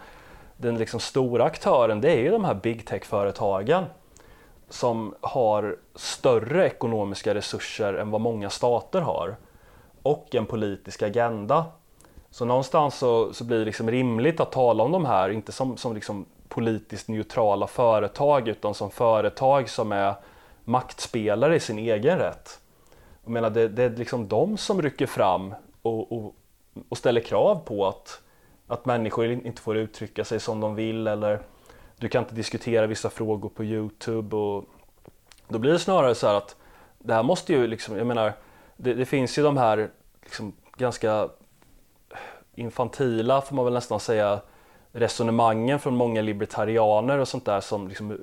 den 0.56 0.78
liksom 0.78 1.00
stora 1.00 1.44
aktören 1.44 2.00
det 2.00 2.10
är 2.10 2.20
ju 2.20 2.30
de 2.30 2.44
här 2.44 2.54
big 2.54 2.86
tech-företagen 2.86 3.84
som 4.68 5.14
har 5.20 5.76
större 5.94 6.66
ekonomiska 6.66 7.34
resurser 7.34 7.94
än 7.94 8.10
vad 8.10 8.20
många 8.20 8.50
stater 8.50 9.00
har 9.00 9.36
och 10.02 10.34
en 10.34 10.46
politisk 10.46 11.02
agenda. 11.02 11.64
Så 12.30 12.44
någonstans 12.44 12.98
så, 12.98 13.32
så 13.32 13.44
blir 13.44 13.58
det 13.58 13.64
liksom 13.64 13.90
rimligt 13.90 14.40
att 14.40 14.52
tala 14.52 14.84
om 14.84 14.92
de 14.92 15.04
här, 15.04 15.30
inte 15.30 15.52
som, 15.52 15.76
som 15.76 15.94
liksom 15.94 16.26
politiskt 16.48 17.08
neutrala 17.08 17.66
företag 17.66 18.48
utan 18.48 18.74
som 18.74 18.90
företag 18.90 19.68
som 19.68 19.92
är 19.92 20.14
maktspelare 20.64 21.56
i 21.56 21.60
sin 21.60 21.78
egen 21.78 22.18
rätt. 22.18 22.60
Jag 23.24 23.30
menar, 23.30 23.50
det, 23.50 23.68
det 23.68 23.82
är 23.82 23.90
liksom 23.90 24.28
de 24.28 24.56
som 24.56 24.82
rycker 24.82 25.06
fram 25.06 25.54
och, 25.82 26.12
och, 26.12 26.34
och, 26.88 26.98
ställer 26.98 27.20
krav 27.20 27.56
på 27.64 27.86
att, 27.86 28.22
att 28.66 28.86
människor 28.86 29.26
inte 29.26 29.62
får 29.62 29.76
uttrycka 29.76 30.24
sig 30.24 30.40
som 30.40 30.60
de 30.60 30.74
vill 30.74 31.06
eller 31.06 31.40
du 31.96 32.08
kan 32.08 32.22
inte 32.22 32.34
diskutera 32.34 32.86
vissa 32.86 33.10
frågor 33.10 33.48
på 33.48 33.64
Youtube. 33.64 34.36
Och 34.36 34.64
då 35.48 35.58
blir 35.58 35.72
det 35.72 35.78
snarare 35.78 36.14
så 36.14 36.26
här 36.26 36.34
att 36.34 36.56
det 36.98 37.14
här 37.14 37.22
måste 37.22 37.52
ju 37.52 37.66
liksom, 37.66 37.96
jag 37.96 38.06
menar, 38.06 38.32
det, 38.76 38.94
det 38.94 39.04
finns 39.04 39.38
ju 39.38 39.42
de 39.42 39.56
här 39.56 39.90
liksom 40.22 40.52
ganska 40.76 41.28
infantila 42.54 43.40
får 43.40 43.56
man 43.56 43.64
väl 43.64 43.74
nästan 43.74 44.00
säga 44.00 44.40
resonemangen 44.92 45.78
från 45.78 45.96
många 45.96 46.22
libertarianer 46.22 47.18
och 47.18 47.28
sånt 47.28 47.44
där 47.44 47.60
som 47.60 47.88
liksom, 47.88 48.18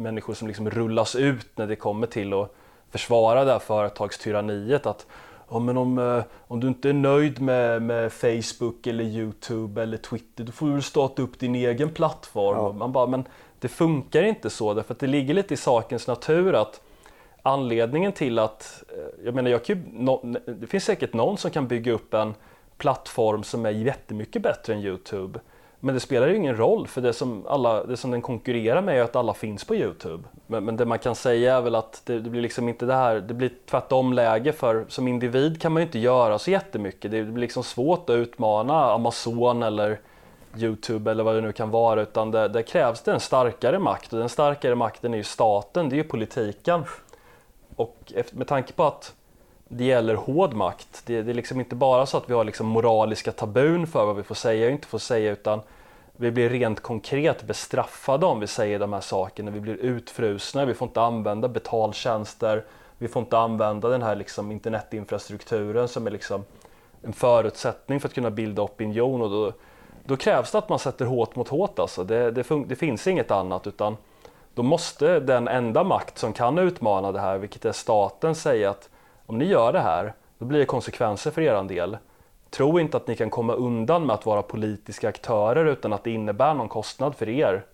människor 0.00 0.34
som 0.34 0.48
liksom 0.48 0.70
rullas 0.70 1.16
ut 1.16 1.48
när 1.54 1.66
det 1.66 1.76
kommer 1.76 2.06
till 2.06 2.32
att 2.32 2.54
försvara 2.90 3.44
det 3.44 3.52
här 3.52 3.58
företagstyranniet 3.58 4.86
att 4.86 5.06
ja, 5.50 5.58
men 5.58 5.76
om, 5.76 5.98
eh, 5.98 6.22
om 6.38 6.60
du 6.60 6.68
inte 6.68 6.88
är 6.88 6.92
nöjd 6.92 7.40
med, 7.40 7.82
med 7.82 8.12
Facebook 8.12 8.86
eller 8.86 9.04
Youtube 9.04 9.82
eller 9.82 9.96
Twitter 9.96 10.44
då 10.44 10.52
får 10.52 10.68
du 10.68 10.82
starta 10.82 11.22
upp 11.22 11.38
din 11.38 11.54
egen 11.54 11.90
plattform. 11.90 12.56
Ja. 12.56 12.72
Man 12.72 12.92
bara, 12.92 13.06
men 13.06 13.24
det 13.58 13.68
funkar 13.68 14.22
inte 14.22 14.50
så 14.50 14.74
därför 14.74 14.94
att 14.94 15.00
det 15.00 15.06
ligger 15.06 15.34
lite 15.34 15.54
i 15.54 15.56
sakens 15.56 16.06
natur 16.06 16.54
att 16.54 16.80
anledningen 17.42 18.12
till 18.12 18.38
att, 18.38 18.82
eh, 18.88 19.24
jag 19.24 19.34
menar 19.34 19.50
jag 19.50 19.64
kan 19.64 19.76
ju, 19.76 20.38
det 20.52 20.66
finns 20.66 20.84
säkert 20.84 21.12
någon 21.12 21.38
som 21.38 21.50
kan 21.50 21.68
bygga 21.68 21.92
upp 21.92 22.14
en 22.14 22.34
plattform 22.78 23.42
som 23.42 23.66
är 23.66 23.70
jättemycket 23.70 24.42
bättre 24.42 24.74
än 24.74 24.80
Youtube. 24.80 25.40
Men 25.80 25.94
det 25.94 26.00
spelar 26.00 26.28
ju 26.28 26.36
ingen 26.36 26.56
roll 26.56 26.86
för 26.86 27.00
det 27.00 27.12
som, 27.12 27.46
alla, 27.46 27.84
det 27.84 27.96
som 27.96 28.10
den 28.10 28.22
konkurrerar 28.22 28.82
med 28.82 28.98
är 28.98 29.02
att 29.02 29.16
alla 29.16 29.34
finns 29.34 29.64
på 29.64 29.74
Youtube. 29.74 30.24
Men, 30.46 30.64
men 30.64 30.76
det 30.76 30.84
man 30.84 30.98
kan 30.98 31.14
säga 31.14 31.56
är 31.56 31.60
väl 31.60 31.74
att 31.74 32.02
det, 32.04 32.20
det, 32.20 32.30
blir 32.30 32.42
liksom 32.42 32.68
inte 32.68 32.86
det 32.86 32.94
här, 32.94 33.20
det 33.20 33.34
blir 33.34 33.50
tvärtom 33.70 34.12
läge 34.12 34.52
för 34.52 34.84
som 34.88 35.08
individ 35.08 35.60
kan 35.60 35.72
man 35.72 35.82
ju 35.82 35.86
inte 35.86 35.98
göra 35.98 36.38
så 36.38 36.50
jättemycket. 36.50 37.10
Det 37.10 37.22
blir 37.22 37.40
liksom 37.40 37.64
svårt 37.64 38.10
att 38.10 38.14
utmana 38.14 38.92
Amazon 38.92 39.62
eller 39.62 40.00
Youtube 40.56 41.10
eller 41.10 41.24
vad 41.24 41.34
det 41.34 41.40
nu 41.40 41.52
kan 41.52 41.70
vara 41.70 42.02
utan 42.02 42.30
det, 42.30 42.48
det 42.48 42.62
krävs 42.62 43.02
det 43.02 43.12
en 43.12 43.20
starkare 43.20 43.78
makt 43.78 44.12
och 44.12 44.18
den 44.18 44.28
starkare 44.28 44.74
makten 44.74 45.14
är 45.14 45.18
ju 45.18 45.24
staten, 45.24 45.88
det 45.88 45.94
är 45.94 45.98
ju 45.98 46.04
politiken. 46.04 46.84
Och 47.76 48.12
med 48.32 48.46
tanke 48.46 48.72
på 48.72 48.84
att 48.84 49.14
det 49.72 49.84
gäller 49.84 50.14
hård 50.14 50.52
makt. 50.54 51.02
Det, 51.06 51.22
det, 51.22 51.32
är 51.32 51.34
liksom 51.34 51.60
inte 51.60 51.74
bara 51.74 52.06
så 52.06 52.16
att 52.16 52.30
vi 52.30 52.34
har 52.34 52.44
liksom 52.44 52.66
moraliska 52.66 53.32
tabun 53.32 53.86
för 53.86 54.06
vad 54.06 54.16
vi 54.16 54.22
får 54.22 54.34
säga 54.34 54.66
och 54.66 54.72
inte 54.72 54.86
får 54.86 54.98
säga 54.98 55.32
utan 55.32 55.60
vi 56.16 56.30
blir 56.30 56.50
rent 56.50 56.80
konkret 56.80 57.42
bestraffade 57.42 58.26
om 58.26 58.40
vi 58.40 58.46
säger 58.46 58.78
de 58.78 58.92
här 58.92 59.00
sakerna. 59.00 59.50
Vi 59.50 59.60
blir 59.60 59.74
utfrusna, 59.74 60.64
vi 60.64 60.74
får 60.74 60.88
inte 60.88 61.00
använda 61.00 61.48
betaltjänster, 61.48 62.64
vi 62.98 63.08
får 63.08 63.22
inte 63.22 63.38
använda 63.38 63.88
den 63.88 64.02
här 64.02 64.16
liksom 64.16 64.52
internetinfrastrukturen 64.52 65.88
som 65.88 66.06
är 66.06 66.10
liksom 66.10 66.44
en 67.02 67.12
förutsättning 67.12 68.00
för 68.00 68.08
att 68.08 68.14
kunna 68.14 68.30
bilda 68.30 68.62
opinion. 68.62 69.22
Och 69.22 69.30
då, 69.30 69.52
då 70.04 70.16
krävs 70.16 70.52
det 70.52 70.58
att 70.58 70.68
man 70.68 70.78
sätter 70.78 71.04
hårt 71.04 71.36
mot 71.36 71.48
hårt. 71.48 71.78
Alltså. 71.78 72.04
Det, 72.04 72.30
det, 72.30 72.44
det 72.66 72.76
finns 72.76 73.06
inget 73.06 73.30
annat 73.30 73.66
utan 73.66 73.96
då 74.54 74.62
måste 74.62 75.20
den 75.20 75.48
enda 75.48 75.84
makt 75.84 76.18
som 76.18 76.32
kan 76.32 76.58
utmana 76.58 77.12
det 77.12 77.20
här, 77.20 77.38
vilket 77.38 77.64
är 77.64 77.72
staten, 77.72 78.34
säga 78.34 78.70
att 78.70 78.89
om 79.30 79.38
ni 79.38 79.44
gör 79.44 79.72
det 79.72 79.80
här, 79.80 80.14
då 80.38 80.44
blir 80.44 80.58
det 80.58 80.66
konsekvenser 80.66 81.30
för 81.30 81.42
er 81.42 81.62
del. 81.62 81.98
Tro 82.50 82.80
inte 82.80 82.96
att 82.96 83.06
ni 83.06 83.16
kan 83.16 83.30
komma 83.30 83.54
undan 83.54 84.06
med 84.06 84.14
att 84.14 84.26
vara 84.26 84.42
politiska 84.42 85.08
aktörer 85.08 85.64
utan 85.64 85.92
att 85.92 86.04
det 86.04 86.10
innebär 86.10 86.54
någon 86.54 86.68
kostnad 86.68 87.14
för 87.14 87.28
er. 87.28 87.66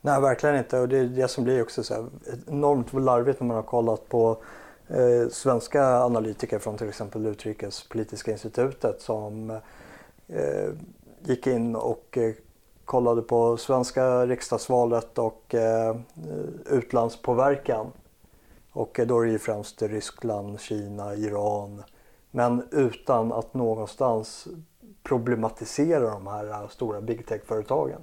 Nej, 0.00 0.20
verkligen 0.20 0.56
inte. 0.56 0.78
Och 0.80 0.88
det 0.88 0.98
är 0.98 1.04
det 1.04 1.28
som 1.28 1.44
blir 1.44 1.62
också 1.62 1.82
så 1.82 1.94
här 1.94 2.06
enormt 2.48 2.92
larvigt 2.92 3.40
när 3.40 3.46
man 3.46 3.56
har 3.56 3.62
kollat 3.62 4.08
på 4.08 4.42
eh, 4.88 5.28
svenska 5.30 5.84
analytiker 5.84 6.58
från 6.58 6.76
till 6.76 6.88
exempel 6.88 7.26
Utrikespolitiska 7.26 8.32
institutet 8.32 9.00
som 9.00 9.50
eh, 10.28 10.70
gick 11.22 11.46
in 11.46 11.76
och 11.76 12.18
eh, 12.18 12.32
kollade 12.84 13.22
på 13.22 13.56
svenska 13.56 14.26
riksdagsvalet 14.26 15.18
och 15.18 15.54
eh, 15.54 15.96
utlandspåverkan 16.70 17.92
och 18.72 19.00
då 19.06 19.20
är 19.20 19.26
det 19.26 19.32
ju 19.32 19.38
främst 19.38 19.82
Ryssland, 19.82 20.60
Kina, 20.60 21.14
Iran. 21.14 21.82
Men 22.30 22.68
utan 22.70 23.32
att 23.32 23.54
någonstans 23.54 24.48
problematisera 25.02 26.10
de 26.10 26.26
här 26.26 26.68
stora 26.68 27.00
big 27.00 27.26
tech-företagen. 27.26 28.00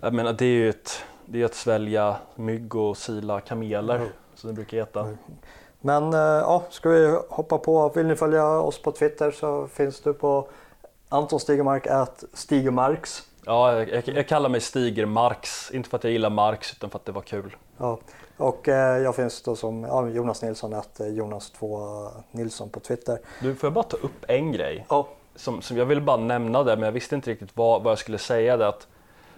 Jag 0.00 0.14
menar 0.14 0.32
det 0.32 0.44
är 0.44 0.48
ju 0.48 0.68
ett, 0.68 0.90
det 1.26 1.40
är 1.40 1.44
att 1.44 1.54
svälja 1.54 2.16
mygg 2.34 2.76
och 2.76 2.96
sila 2.96 3.40
kameler 3.40 3.96
mm. 3.96 4.08
som 4.34 4.48
det 4.48 4.54
brukar 4.54 4.76
heta. 4.76 5.00
Mm. 5.00 5.16
Men 5.80 6.12
eh, 6.12 6.20
ja, 6.20 6.64
ska 6.70 6.88
vi 6.88 7.18
hoppa 7.28 7.58
på. 7.58 7.88
Vill 7.88 8.06
ni 8.06 8.16
följa 8.16 8.46
oss 8.46 8.82
på 8.82 8.92
Twitter 8.92 9.30
så 9.30 9.66
finns 9.66 10.00
du 10.00 10.12
på 10.14 10.48
Anton 11.08 11.40
Stigermark, 11.40 11.86
at 11.86 12.24
Stigermarks. 12.32 13.22
Ja, 13.44 13.78
jag, 13.78 14.08
jag, 14.08 14.28
kallar 14.28 14.48
mig 14.48 14.60
Stigermarks, 14.60 15.70
inte 15.70 15.88
för 15.88 15.96
att 15.96 16.04
jag 16.04 16.12
gillar 16.12 16.30
Marx 16.30 16.72
utan 16.72 16.90
för 16.90 16.98
att 16.98 17.04
det 17.04 17.12
var 17.12 17.22
kul. 17.22 17.56
Ja. 17.76 17.98
Och 18.40 18.68
eh, 18.68 18.98
jag 18.98 19.16
finns 19.16 19.42
då 19.42 19.56
som 19.56 19.82
ja, 19.84 20.08
Jonas 20.08 20.42
Nilsson, 20.42 20.74
att 20.74 21.00
eh, 21.00 21.06
Jonas 21.06 21.50
2 21.50 22.08
Nilsson 22.30 22.70
på 22.70 22.80
Twitter. 22.80 23.18
Du, 23.40 23.54
får 23.54 23.66
jag 23.66 23.74
bara 23.74 23.84
ta 23.84 23.96
upp 23.96 24.24
en 24.28 24.52
grej? 24.52 24.86
Ja. 24.88 25.08
Som, 25.34 25.62
som 25.62 25.76
jag 25.76 25.86
ville 25.86 26.00
bara 26.00 26.16
nämna 26.16 26.62
det, 26.62 26.76
men 26.76 26.84
jag 26.84 26.92
visste 26.92 27.14
inte 27.14 27.30
riktigt 27.30 27.50
vad, 27.54 27.82
vad 27.82 27.90
jag 27.90 27.98
skulle 27.98 28.18
säga. 28.18 28.56
Det 28.56 28.68
att 28.68 28.86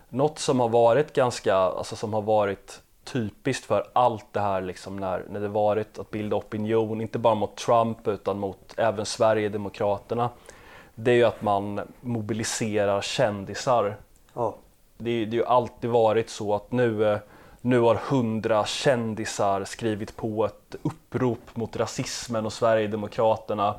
något 0.08 0.38
som 0.38 0.60
har 0.60 0.68
varit 0.68 1.12
ganska, 1.12 1.54
alltså 1.54 1.96
som 1.96 2.12
har 2.12 2.22
varit 2.22 2.80
typiskt 3.04 3.64
för 3.64 3.86
allt 3.92 4.26
det 4.32 4.40
här 4.40 4.60
liksom 4.60 4.96
när, 4.96 5.24
när 5.30 5.40
det 5.40 5.48
varit 5.48 5.98
att 5.98 6.10
bilda 6.10 6.36
opinion, 6.36 7.00
inte 7.00 7.18
bara 7.18 7.34
mot 7.34 7.56
Trump 7.56 8.08
utan 8.08 8.38
mot 8.38 8.74
även 8.76 9.06
Sverigedemokraterna. 9.06 10.30
Det 10.94 11.10
är 11.10 11.16
ju 11.16 11.24
att 11.24 11.42
man 11.42 11.80
mobiliserar 12.00 13.00
kändisar. 13.00 13.96
Ja. 14.34 14.54
Det, 14.98 15.24
det 15.24 15.36
har 15.36 15.44
ju 15.44 15.46
alltid 15.46 15.90
varit 15.90 16.30
så 16.30 16.54
att 16.54 16.72
nu 16.72 17.12
eh, 17.12 17.18
nu 17.62 17.80
har 17.80 17.94
hundra 17.94 18.66
kändisar 18.66 19.64
skrivit 19.64 20.16
på 20.16 20.44
ett 20.44 20.74
upprop 20.82 21.56
mot 21.56 21.76
rasismen 21.76 22.46
och 22.46 22.52
Sverigedemokraterna. 22.52 23.74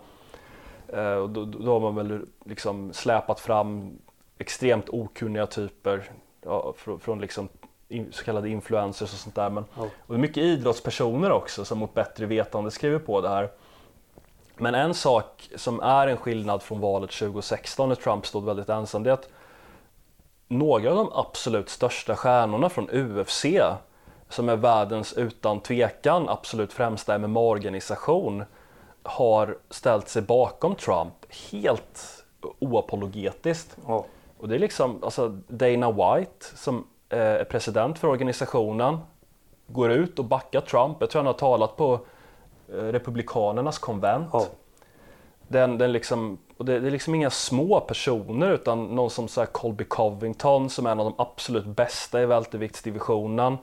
Eh, 0.88 1.14
och 1.14 1.30
då, 1.30 1.46
då 1.46 1.74
har 1.74 1.80
man 1.80 1.96
väl 1.96 2.26
liksom 2.46 2.94
släpat 2.94 3.40
fram 3.40 3.98
extremt 4.38 4.90
okunniga 4.90 5.46
typer 5.46 6.10
ja, 6.42 6.74
från, 6.78 7.00
från 7.00 7.22
liksom 7.22 7.50
så 8.12 8.24
kallade 8.24 8.50
influencers 8.50 9.14
och 9.14 9.20
sånt 9.20 9.36
där. 9.36 9.50
Men, 9.50 9.66
oh. 9.78 9.88
och 10.08 10.20
mycket 10.20 10.44
idrottspersoner 10.44 11.32
också 11.32 11.66
som 11.66 11.80
mot 11.80 11.94
bättre 11.94 12.26
vetande 12.26 12.72
skriver 12.72 13.00
på 13.00 13.22
det 13.22 13.30
här. 13.30 13.50
Men 14.58 14.76
en 14.76 14.94
sak 14.94 15.50
som 15.56 15.80
är 15.80 16.08
en 16.08 16.18
skillnad 16.18 16.64
från 16.64 16.80
valet 16.80 17.12
2016 17.12 17.90
när 17.90 17.96
Trump 17.96 18.26
stod 18.26 18.46
väldigt 18.46 18.70
ensam 18.70 19.04
det 19.04 19.10
är 19.10 19.14
att 19.14 19.30
några 20.54 20.90
av 20.90 20.96
de 20.96 21.12
absolut 21.14 21.70
största 21.70 22.16
stjärnorna 22.16 22.70
från 22.70 22.90
UFC 22.90 23.46
som 24.30 24.50
är 24.50 24.56
världens 24.56 25.14
utan 25.14 25.60
tvekan 25.60 26.30
absolut 26.30 26.74
främsta 26.74 27.18
MMA-organisation 27.18 28.44
har 29.04 29.58
ställt 29.70 30.10
sig 30.10 30.22
bakom 30.22 30.76
Trump 30.76 31.14
helt 31.52 32.24
oapologetiskt. 32.60 33.78
Oh. 33.86 34.06
Och 34.38 34.50
det 34.50 34.56
är 34.56 34.60
liksom 34.60 35.04
alltså 35.04 35.28
Dana 35.48 35.92
White 35.92 36.46
som 36.56 36.88
är 37.10 37.44
president 37.44 38.00
för 38.00 38.08
organisationen 38.08 38.98
går 39.68 39.92
ut 39.92 40.20
och 40.20 40.26
backar 40.26 40.62
Trump. 40.62 40.98
Jag 41.00 41.10
tror 41.10 41.20
han 41.20 41.28
har 41.28 41.34
talat 41.34 41.78
på 41.78 42.00
eh, 42.70 42.76
Republikanernas 42.76 43.80
konvent. 43.80 44.34
Oh. 44.34 44.46
Den, 45.48 45.78
den 45.78 45.92
liksom 45.92 46.38
och 46.64 46.68
det, 46.68 46.80
det, 46.80 46.88
är 46.88 46.92
liksom 46.92 47.16
inga 47.16 47.30
små 47.30 47.80
personer 47.80 48.52
utan 48.52 48.86
någon 48.86 49.10
som 49.10 49.28
så 49.28 49.46
Colby 49.46 49.84
Covington 49.84 50.70
som 50.70 50.86
är 50.86 50.92
en 50.92 51.00
av 51.00 51.06
de 51.06 51.14
absolut 51.18 51.66
bästa 51.66 52.22
i 52.22 52.26
välterviktsdivisionen. 52.26 53.58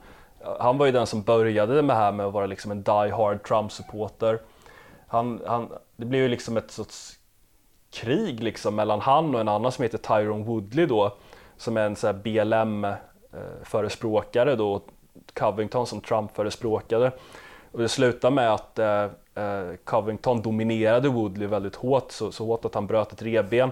Han 0.59 0.77
var 0.77 0.85
ju 0.85 0.91
den 0.91 1.07
som 1.07 1.21
började 1.21 1.73
med 1.73 1.95
det 1.95 1.99
här 1.99 2.11
med 2.11 2.25
att 2.25 2.33
vara 2.33 2.45
liksom 2.45 2.71
en 2.71 2.83
die 2.83 3.11
hard 3.11 3.47
Trump-supporter. 3.47 4.39
Han, 5.07 5.41
han, 5.47 5.69
det 5.95 6.05
blev 6.05 6.21
ju 6.21 6.27
liksom 6.27 6.57
ett 6.57 6.71
sorts 6.71 7.13
krig 7.91 8.43
liksom 8.43 8.75
mellan 8.75 9.01
han 9.01 9.35
och 9.35 9.41
en 9.41 9.47
annan 9.47 9.71
som 9.71 9.83
heter 9.83 9.97
Tyrone 9.97 10.43
Woodley 10.43 10.85
då 10.85 11.17
som 11.57 11.77
är 11.77 11.85
en 11.85 11.95
så 11.95 12.13
BLM-förespråkare 12.13 14.51
eh, 14.51 14.57
då, 14.57 14.81
Covington 15.33 15.87
som 15.87 16.01
Trump-förespråkare. 16.01 17.11
Och 17.71 17.79
det 17.79 17.89
slutade 17.89 18.35
med 18.35 18.53
att 18.53 18.79
eh, 18.79 19.07
Covington 19.83 20.41
dominerade 20.41 21.09
Woodley 21.09 21.47
väldigt 21.47 21.75
hårt, 21.75 22.11
så, 22.11 22.31
så 22.31 22.45
hårt 22.45 22.65
att 22.65 22.75
han 22.75 22.87
bröt 22.87 23.13
ett 23.13 23.21
revben. 23.21 23.71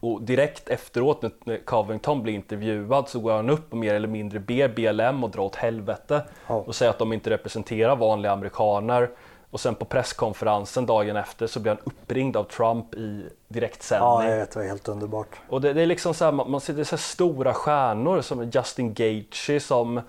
Och 0.00 0.22
direkt 0.22 0.68
efteråt 0.68 1.22
när 1.44 1.64
Covington 1.64 2.22
blir 2.22 2.34
intervjuad 2.34 3.08
så 3.08 3.20
går 3.20 3.32
han 3.32 3.50
upp 3.50 3.72
och 3.72 3.76
mer 3.76 3.94
eller 3.94 4.08
mindre 4.08 4.40
ber 4.40 4.68
BLM 4.68 5.24
att 5.24 5.32
dra 5.32 5.42
åt 5.42 5.56
helvete 5.56 6.22
oh. 6.48 6.56
och 6.56 6.74
säger 6.74 6.90
att 6.90 6.98
de 6.98 7.12
inte 7.12 7.30
representerar 7.30 7.96
vanliga 7.96 8.32
amerikaner. 8.32 9.10
Och 9.50 9.60
sen 9.60 9.74
på 9.74 9.84
presskonferensen 9.84 10.86
dagen 10.86 11.16
efter 11.16 11.46
så 11.46 11.60
blir 11.60 11.72
han 11.72 11.82
uppringd 11.84 12.36
av 12.36 12.44
Trump 12.44 12.94
i 12.94 13.28
direktsändning. 13.48 14.08
Ja, 14.08 14.28
jag 14.28 14.38
vet, 14.38 14.50
det 14.50 14.58
var 14.58 14.66
helt 14.66 14.88
underbart. 14.88 15.28
Och 15.48 15.60
det, 15.60 15.72
det 15.72 15.82
är 15.82 15.86
liksom 15.86 16.14
så 16.14 16.24
här, 16.24 16.32
man, 16.32 16.50
man 16.50 16.60
ser 16.60 16.72
det 16.72 16.84
så 16.84 16.96
stora 16.96 17.54
stjärnor 17.54 18.20
som 18.20 18.50
Justin 18.50 18.94
Gaethje 18.94 19.60
som 19.60 20.00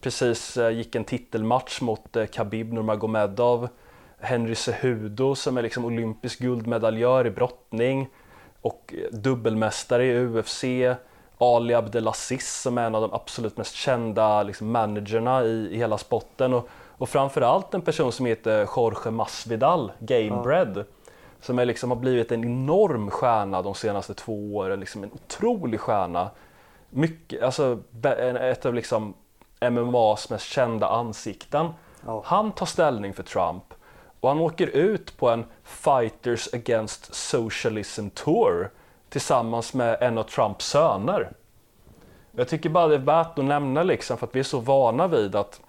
precis 0.00 0.56
eh, 0.56 0.70
gick 0.70 0.94
en 0.94 1.04
titelmatch 1.04 1.80
mot 1.80 2.16
eh, 2.16 2.26
Khabib 2.26 2.72
Nurmagomedov. 2.72 3.68
Henry 4.20 4.54
Cejudo 4.54 5.34
som 5.34 5.56
är 5.56 5.62
liksom 5.62 5.84
olympisk 5.84 6.38
guldmedaljör 6.38 7.26
i 7.26 7.30
brottning 7.30 8.08
och 8.60 8.94
dubbelmästare 9.12 10.04
i 10.04 10.26
UFC. 10.26 10.64
Ali 11.38 11.74
Abdelaziz 11.74 12.60
som 12.62 12.78
är 12.78 12.86
en 12.86 12.94
av 12.94 13.02
de 13.02 13.12
absolut 13.12 13.56
mest 13.56 13.74
kända 13.74 14.42
liksom, 14.42 14.70
managerna 14.70 15.44
i, 15.44 15.68
i 15.72 15.76
hela 15.76 15.98
spotten. 15.98 16.54
Och, 16.54 16.68
och 16.98 17.08
framförallt 17.08 17.74
en 17.74 17.82
person 17.82 18.12
som 18.12 18.26
heter 18.26 18.68
Jorge 18.76 19.10
Masvidal, 19.10 19.92
Gamebred. 19.98 20.76
Ja. 20.76 20.84
som 21.40 21.58
är 21.58 21.64
liksom, 21.64 21.90
har 21.90 21.96
blivit 21.96 22.32
en 22.32 22.44
enorm 22.44 23.10
stjärna 23.10 23.62
de 23.62 23.74
senaste 23.74 24.14
två 24.14 24.56
åren. 24.56 24.80
Liksom 24.80 25.04
en 25.04 25.12
otrolig 25.12 25.80
stjärna. 25.80 26.30
Mycket, 26.90 27.42
alltså, 27.42 27.78
ett 28.40 28.66
av 28.66 28.74
liksom 28.74 29.14
MMAs 29.60 30.30
mest 30.30 30.46
kända 30.46 30.88
ansikten. 30.88 31.68
Ja. 32.06 32.22
Han 32.24 32.52
tar 32.52 32.66
ställning 32.66 33.14
för 33.14 33.22
Trump 33.22 33.64
och 34.20 34.28
han 34.28 34.38
åker 34.38 34.66
ut 34.66 35.16
på 35.16 35.30
en 35.30 35.44
Fighters 35.64 36.54
Against 36.54 37.14
Socialism 37.14 38.08
Tour 38.08 38.70
tillsammans 39.08 39.74
med 39.74 39.98
en 40.00 40.18
av 40.18 40.22
Trumps 40.22 40.66
söner. 40.66 41.32
Jag 42.32 42.48
tycker 42.48 42.68
bara 42.68 42.86
det 42.86 42.94
är 42.94 42.98
värt 42.98 43.38
att 43.38 43.44
nämna 43.44 43.82
liksom 43.82 44.18
för 44.18 44.26
att 44.26 44.34
vi 44.36 44.40
är 44.40 44.44
så 44.44 44.60
vana 44.60 45.06
vid 45.06 45.36
att 45.36 45.60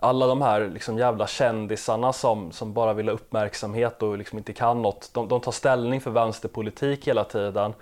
alla 0.00 0.26
de 0.26 0.42
här 0.42 0.68
liksom 0.68 0.98
jävla 0.98 1.26
kändisarna 1.26 2.12
som, 2.12 2.52
som 2.52 2.72
bara 2.72 2.92
vill 2.92 3.08
ha 3.08 3.14
uppmärksamhet 3.14 4.02
och 4.02 4.18
liksom 4.18 4.38
inte 4.38 4.52
kan 4.52 4.82
något, 4.82 5.10
de, 5.12 5.28
de 5.28 5.40
tar 5.40 5.52
ställning 5.52 6.00
för 6.00 6.10
vänsterpolitik 6.10 7.08
hela 7.08 7.24
tiden. 7.24 7.74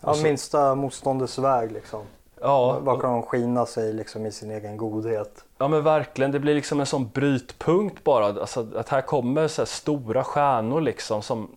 Ja, 0.00 0.14
så... 0.14 0.22
minsta 0.22 0.74
motståndets 0.74 1.38
väg 1.38 1.72
liksom. 1.72 2.02
Ja. 2.40 2.80
Bara 2.84 3.00
kan 3.00 3.12
de 3.12 3.22
skina 3.22 3.66
sig 3.66 3.92
liksom 3.92 4.26
i 4.26 4.32
sin 4.32 4.50
egen 4.50 4.76
godhet. 4.76 5.44
Ja 5.58 5.68
men 5.68 5.82
verkligen, 5.82 6.32
det 6.32 6.40
blir 6.40 6.54
liksom 6.54 6.80
en 6.80 6.86
sån 6.86 7.08
brytpunkt 7.08 8.04
bara. 8.04 8.26
Alltså, 8.26 8.66
att 8.76 8.88
här 8.88 9.00
kommer 9.00 9.48
så 9.48 9.62
här 9.62 9.66
stora 9.66 10.24
stjärnor 10.24 10.80
liksom 10.80 11.22
som 11.22 11.48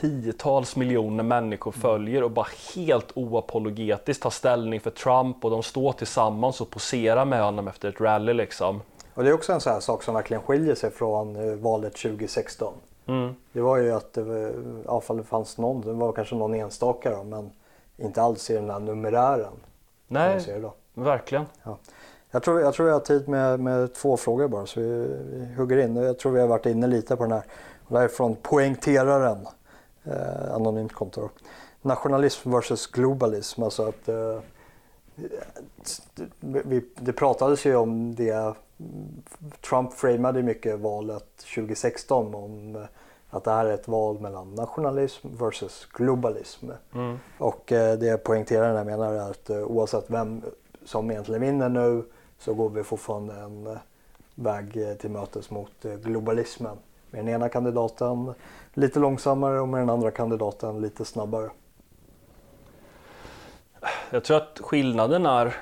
tiotals 0.00 0.76
miljoner 0.76 1.24
människor 1.24 1.72
följer 1.72 2.22
och 2.22 2.30
bara 2.30 2.46
helt 2.74 3.12
oapologetiskt 3.14 4.22
tar 4.22 4.30
ställning 4.30 4.80
för 4.80 4.90
Trump 4.90 5.44
och 5.44 5.50
de 5.50 5.62
står 5.62 5.92
tillsammans 5.92 6.60
och 6.60 6.70
poserar 6.70 7.24
med 7.24 7.44
honom 7.44 7.68
efter 7.68 7.88
ett 7.88 8.00
rally 8.00 8.32
liksom. 8.32 8.82
Och 9.14 9.24
det 9.24 9.28
är 9.28 9.34
också 9.34 9.52
en 9.52 9.60
sån 9.60 9.72
här 9.72 9.80
sak 9.80 10.02
som 10.02 10.14
verkligen 10.14 10.42
skiljer 10.42 10.74
sig 10.74 10.90
från 10.90 11.36
eh, 11.36 11.56
valet 11.56 11.96
2016. 11.96 12.74
Mm. 13.06 13.34
Det 13.52 13.60
var 13.60 13.76
ju 13.76 13.92
att 13.92 14.12
det, 14.12 14.22
var, 14.22 14.52
ja, 14.84 15.02
det 15.14 15.22
fanns 15.22 15.58
någon, 15.58 15.80
det 15.80 15.92
var 15.92 16.12
kanske 16.12 16.34
någon 16.34 16.54
enstaka 16.54 17.10
då, 17.10 17.24
men 17.24 17.50
inte 17.96 18.22
alls 18.22 18.50
i 18.50 18.54
den 18.54 18.70
här 18.70 18.80
numerären. 18.80 19.52
Nej, 20.08 20.40
verkligen. 20.94 21.44
Ja. 21.62 21.78
Jag, 22.30 22.42
tror, 22.42 22.60
jag 22.60 22.74
tror 22.74 22.88
jag 22.88 22.94
har 22.94 23.00
tid 23.00 23.28
med, 23.28 23.60
med 23.60 23.94
två 23.94 24.16
frågor 24.16 24.48
bara 24.48 24.66
så 24.66 24.80
vi, 24.80 24.86
vi 25.24 25.54
hugger 25.54 25.78
in. 25.78 25.96
Jag 25.96 26.18
tror 26.18 26.32
vi 26.32 26.40
har 26.40 26.48
varit 26.48 26.66
inne 26.66 26.86
lite 26.86 27.16
på 27.16 27.22
den 27.22 27.32
här. 27.32 27.42
det 27.88 27.96
här 27.96 28.04
är 28.04 28.08
från 28.08 28.36
poängteraren, 28.36 29.46
eh, 30.04 30.54
anonymt 30.54 30.92
konto. 30.92 31.28
Nationalism 31.82 32.50
versus 32.50 32.86
globalism. 32.86 33.62
Alltså 33.62 33.88
att, 33.88 34.08
eh, 34.08 34.40
det, 36.40 36.84
det 36.94 37.12
pratades 37.12 37.66
ju 37.66 37.76
om 37.76 38.14
det 38.14 38.54
Trump 39.68 39.92
framade 39.92 40.42
mycket 40.42 40.78
valet 40.78 41.36
2016 41.54 42.34
om 42.34 42.76
eh, 42.76 42.82
att 43.34 43.44
det 43.44 43.50
här 43.50 43.64
är 43.64 43.74
ett 43.74 43.88
val 43.88 44.20
mellan 44.20 44.54
nationalism 44.54 45.28
versus 45.38 45.88
globalism. 45.92 46.70
Mm. 46.94 47.18
Och 47.38 47.72
eh, 47.72 47.98
det 47.98 48.24
poängteraren 48.24 48.86
menar 48.86 49.12
är 49.12 49.30
att 49.30 49.50
eh, 49.50 49.58
oavsett 49.58 50.04
vem 50.06 50.42
som 50.84 51.10
egentligen 51.10 51.40
vinner 51.40 51.68
nu 51.68 52.04
så 52.38 52.54
går 52.54 52.70
vi 52.70 52.82
fortfarande 52.82 53.34
en 53.34 53.78
väg 54.34 54.98
till 55.00 55.10
mötes 55.10 55.50
mot 55.50 55.82
globalismen. 56.04 56.76
Med 57.10 57.24
den 57.24 57.34
ena 57.34 57.48
kandidaten 57.48 58.34
lite 58.74 58.98
långsammare 58.98 59.60
och 59.60 59.68
med 59.68 59.80
den 59.80 59.90
andra 59.90 60.10
kandidaten 60.10 60.80
lite 60.80 61.04
snabbare. 61.04 61.50
Jag 64.10 64.24
tror 64.24 64.36
att 64.36 64.60
skillnaden 64.62 65.26
är 65.26 65.56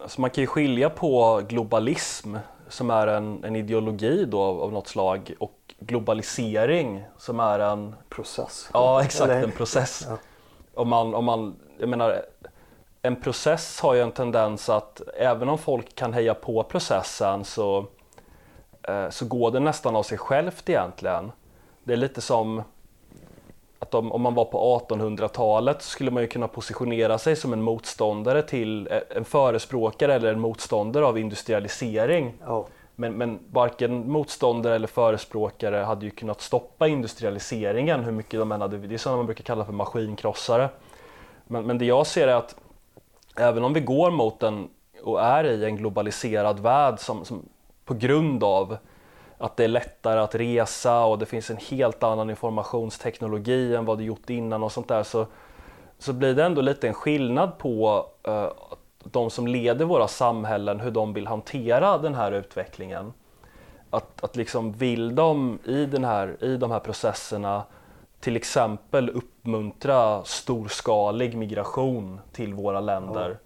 Alltså 0.00 0.20
man 0.20 0.30
kan 0.30 0.42
ju 0.42 0.46
skilja 0.46 0.90
på 0.90 1.42
globalism 1.48 2.36
som 2.68 2.90
är 2.90 3.06
en, 3.06 3.44
en 3.44 3.56
ideologi 3.56 4.24
då 4.24 4.40
av, 4.40 4.62
av 4.62 4.72
något 4.72 4.88
slag 4.88 5.34
och 5.38 5.57
globalisering 5.80 7.04
som 7.18 7.40
är 7.40 7.58
en 7.58 7.94
process. 8.08 8.70
Ja 8.72 9.02
exakt, 9.02 9.30
en 9.30 9.52
process. 9.52 10.06
Ja. 10.08 10.18
Om 10.74 10.88
man, 10.88 11.14
om 11.14 11.24
man, 11.24 11.56
jag 11.78 11.88
menar, 11.88 12.22
en 13.02 13.16
process 13.16 13.80
har 13.80 13.94
ju 13.94 14.00
en 14.00 14.12
tendens 14.12 14.68
att 14.68 15.02
även 15.16 15.48
om 15.48 15.58
folk 15.58 15.94
kan 15.94 16.12
heja 16.12 16.34
på 16.34 16.62
processen 16.62 17.44
så, 17.44 17.86
eh, 18.82 19.10
så 19.10 19.24
går 19.24 19.50
det 19.50 19.60
nästan 19.60 19.96
av 19.96 20.02
sig 20.02 20.18
självt 20.18 20.68
egentligen. 20.68 21.32
Det 21.84 21.92
är 21.92 21.96
lite 21.96 22.20
som 22.20 22.62
att 23.78 23.94
om, 23.94 24.12
om 24.12 24.22
man 24.22 24.34
var 24.34 24.44
på 24.44 24.84
1800-talet 24.88 25.82
så 25.82 25.88
skulle 25.88 26.10
man 26.10 26.22
ju 26.22 26.26
kunna 26.26 26.48
positionera 26.48 27.18
sig 27.18 27.36
som 27.36 27.52
en 27.52 27.62
motståndare 27.62 28.42
till 28.42 28.88
eh, 28.90 28.98
en 29.16 29.24
förespråkare 29.24 30.14
eller 30.14 30.32
en 30.32 30.40
motståndare 30.40 31.06
av 31.06 31.18
industrialisering. 31.18 32.34
Oh. 32.46 32.66
Men, 33.00 33.12
men 33.12 33.38
varken 33.52 34.10
motståndare 34.10 34.74
eller 34.74 34.86
förespråkare 34.86 35.76
hade 35.76 36.04
ju 36.04 36.10
kunnat 36.10 36.40
stoppa 36.40 36.88
industrialiseringen 36.88 38.04
hur 38.04 38.12
mycket 38.12 38.40
de 38.40 38.52
än 38.52 38.60
hade, 38.60 38.78
det 38.78 38.94
är 38.94 38.98
sådana 38.98 39.16
man 39.16 39.26
brukar 39.26 39.44
kalla 39.44 39.64
för 39.64 39.72
maskinkrossare. 39.72 40.68
Men, 41.46 41.66
men 41.66 41.78
det 41.78 41.84
jag 41.84 42.06
ser 42.06 42.28
är 42.28 42.34
att 42.34 42.56
även 43.36 43.64
om 43.64 43.72
vi 43.72 43.80
går 43.80 44.10
mot 44.10 44.42
en 44.42 44.68
och 45.02 45.22
är 45.22 45.44
i 45.44 45.64
en 45.64 45.76
globaliserad 45.76 46.60
värld 46.60 46.98
som, 46.98 47.24
som 47.24 47.48
på 47.84 47.94
grund 47.94 48.44
av 48.44 48.76
att 49.38 49.56
det 49.56 49.64
är 49.64 49.68
lättare 49.68 50.20
att 50.20 50.34
resa 50.34 51.04
och 51.04 51.18
det 51.18 51.26
finns 51.26 51.50
en 51.50 51.56
helt 51.56 52.02
annan 52.02 52.30
informationsteknologi 52.30 53.74
än 53.74 53.84
vad 53.84 53.98
det 53.98 54.04
gjort 54.04 54.30
innan 54.30 54.62
och 54.62 54.72
sånt 54.72 54.88
där 54.88 55.02
så, 55.02 55.26
så 55.98 56.12
blir 56.12 56.34
det 56.34 56.44
ändå 56.44 56.60
lite 56.60 56.88
en 56.88 56.94
skillnad 56.94 57.58
på 57.58 58.06
uh, 58.28 58.48
de 59.04 59.30
som 59.30 59.46
leder 59.46 59.84
våra 59.84 60.08
samhällen, 60.08 60.80
hur 60.80 60.90
de 60.90 61.12
vill 61.12 61.26
hantera 61.26 61.98
den 61.98 62.14
här 62.14 62.32
utvecklingen. 62.32 63.12
Att, 63.90 64.24
att 64.24 64.36
liksom 64.36 64.72
vill 64.72 65.14
de 65.14 65.58
i, 65.64 65.86
den 65.86 66.04
här, 66.04 66.44
i 66.44 66.56
de 66.56 66.70
här 66.70 66.80
processerna 66.80 67.64
till 68.20 68.36
exempel 68.36 69.10
uppmuntra 69.10 70.24
storskalig 70.24 71.36
migration 71.36 72.20
till 72.32 72.54
våra 72.54 72.80
länder 72.80 73.30
ja. 73.30 73.36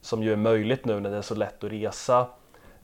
som 0.00 0.22
ju 0.22 0.32
är 0.32 0.36
möjligt 0.36 0.84
nu 0.84 1.00
när 1.00 1.10
det 1.10 1.16
är 1.16 1.22
så 1.22 1.34
lätt 1.34 1.64
att 1.64 1.70
resa 1.70 2.26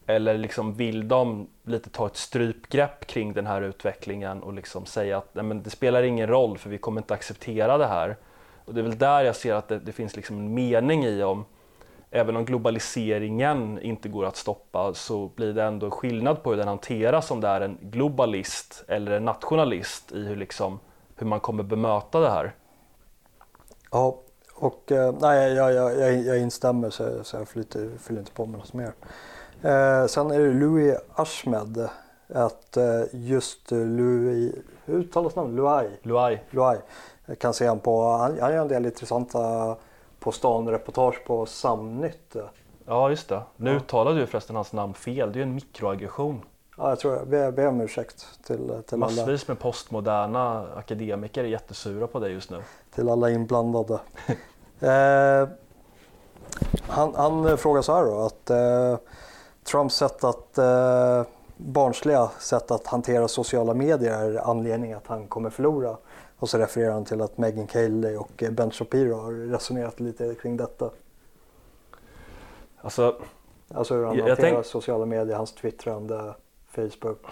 eller 0.07 0.39
liksom 0.39 0.75
vill 0.75 1.09
de 1.09 1.49
lite 1.65 1.91
ta 1.91 2.07
ett 2.07 2.17
strypgrepp 2.17 3.07
kring 3.07 3.33
den 3.33 3.47
här 3.47 3.63
utvecklingen 3.63 4.43
och 4.43 4.53
liksom 4.53 4.87
säga 4.87 5.19
att 5.19 5.35
nej, 5.35 5.45
men 5.45 5.63
det 5.63 5.71
spelar 5.71 6.03
ingen 6.03 6.27
roll 6.27 6.59
för 6.59 6.71
vi 6.71 6.79
kommer 6.79 7.01
inte 7.01 7.15
acceptera 7.15 7.79
det 7.79 7.87
här. 7.87 8.17
Och 8.65 8.75
det 8.75 8.81
är 8.81 8.83
väl 8.83 8.99
där 8.99 9.25
jag 9.25 9.37
ser 9.37 9.55
att 9.55 9.69
det, 9.69 9.79
det 9.79 9.93
finns 9.93 10.17
liksom 10.17 10.39
en 10.39 10.55
mening 10.55 11.05
i 11.05 11.23
om 11.23 11.45
även 12.15 12.37
om 12.37 12.45
globaliseringen 12.45 13.79
inte 13.83 14.09
går 14.09 14.25
att 14.25 14.37
stoppa 14.37 14.95
så 14.95 15.27
blir 15.27 15.53
det 15.53 15.63
ändå 15.63 15.91
skillnad 15.91 16.43
på 16.43 16.51
hur 16.51 16.57
den 16.57 16.69
hanteras 16.69 17.31
om 17.31 17.41
det 17.41 17.49
är 17.49 17.61
en 17.61 17.79
globalist 17.81 18.85
eller 18.89 19.13
en 19.13 19.25
nationalist 19.25 20.13
i 20.13 20.23
hur, 20.25 20.37
liksom, 20.37 20.81
hur 21.17 21.27
man 21.27 21.41
kommer 21.41 21.63
bemöta 21.63 22.21
det 22.21 22.31
här. 22.31 22.55
Ja, 23.91 24.19
och 24.55 24.93
eh, 24.93 25.15
nej, 25.21 25.53
jag, 25.53 25.73
jag, 25.73 25.99
jag, 25.99 26.15
jag 26.15 26.39
instämmer 26.39 26.91
så, 26.91 27.25
så 27.25 27.37
jag 27.37 27.49
fyller 27.49 28.19
inte 28.19 28.33
på 28.33 28.47
med 28.47 28.59
något 28.59 28.73
mer. 28.73 28.93
Eh, 29.63 30.07
sen 30.07 30.31
är 30.31 30.39
det 30.39 30.53
Louis 30.53 30.97
Ahmed. 31.15 31.89
Att 32.35 32.77
eh, 32.77 33.03
just 33.13 33.71
Louis, 33.71 34.55
hur 34.85 34.99
uttalas 34.99 35.37
namnet? 35.37 35.55
Louai? 35.55 35.89
Louai. 36.03 36.39
Louai. 36.51 36.79
Jag 37.27 37.39
kan 37.39 37.55
se 37.55 37.67
han 37.67 37.79
på, 37.79 38.09
han, 38.09 38.39
han 38.41 38.53
gör 38.53 38.63
en 38.63 38.69
del 38.69 38.87
intressanta 38.87 39.77
På 40.23 40.33
stan-reportage 40.33 41.25
på 41.27 41.47
Samnytt. 41.47 42.37
Ja 42.87 43.11
just 43.11 43.29
det. 43.29 43.43
Nu 43.57 43.71
ja. 43.71 43.77
uttalade 43.77 44.21
du 44.21 44.27
förresten 44.27 44.57
hans 44.57 44.73
namn 44.73 44.95
fel. 44.95 45.33
Det 45.33 45.37
är 45.37 45.39
ju 45.39 45.43
en 45.43 45.55
mikroaggression. 45.55 46.43
Ja, 46.77 46.89
jag 46.89 46.99
tror 46.99 47.25
det. 47.27 47.37
Jag 47.37 47.55
ber 47.55 47.67
om 47.67 47.81
ursäkt 47.81 48.27
till, 48.47 48.83
till 48.87 48.99
Massvis 48.99 49.19
alla. 49.19 49.39
med 49.47 49.59
postmoderna 49.59 50.67
akademiker 50.77 51.45
är 51.45 51.49
jättesura 51.49 52.07
på 52.07 52.19
dig 52.19 52.33
just 52.33 52.51
nu. 52.51 52.63
Till 52.95 53.09
alla 53.09 53.31
inblandade. 53.31 54.01
eh, 54.81 55.49
han, 56.89 57.15
han 57.15 57.59
frågar 57.59 57.83
så 57.83 57.95
här 57.95 58.05
då 58.05 58.21
att 58.21 58.51
eh, 58.51 58.99
Trumps 59.65 59.95
sätt 59.95 60.25
att 60.25 60.59
eh, 60.59 61.23
barnsliga 61.57 62.31
sätt 62.39 62.71
att 62.71 62.87
hantera 62.87 63.29
sociala 63.29 63.75
medier 63.75 64.13
är 64.13 64.51
anledningen 64.51 64.97
att 64.97 65.07
han 65.07 65.27
kommer 65.27 65.51
förlora. 65.51 65.97
Och 66.43 66.49
så 66.49 66.59
refererar 66.59 66.93
han 66.93 67.05
till 67.05 67.21
att 67.21 67.39
Megyn 67.39 67.69
Kelly 67.69 68.17
och 68.17 68.45
Ben 68.53 68.71
Shapiro 68.71 69.15
har 69.15 69.33
resonerat 69.33 70.01
lite 70.01 70.35
kring 70.35 70.57
detta. 70.57 70.91
Alltså, 72.77 73.17
alltså 73.69 73.95
hur 73.95 74.05
han 74.05 74.17
jag, 74.17 74.29
hanterar 74.29 74.51
tänk... 74.51 74.67
sociala 74.67 75.07
medier, 75.07 75.37
hans 75.37 75.53
twittrande, 75.53 76.35
Facebook. 76.69 77.27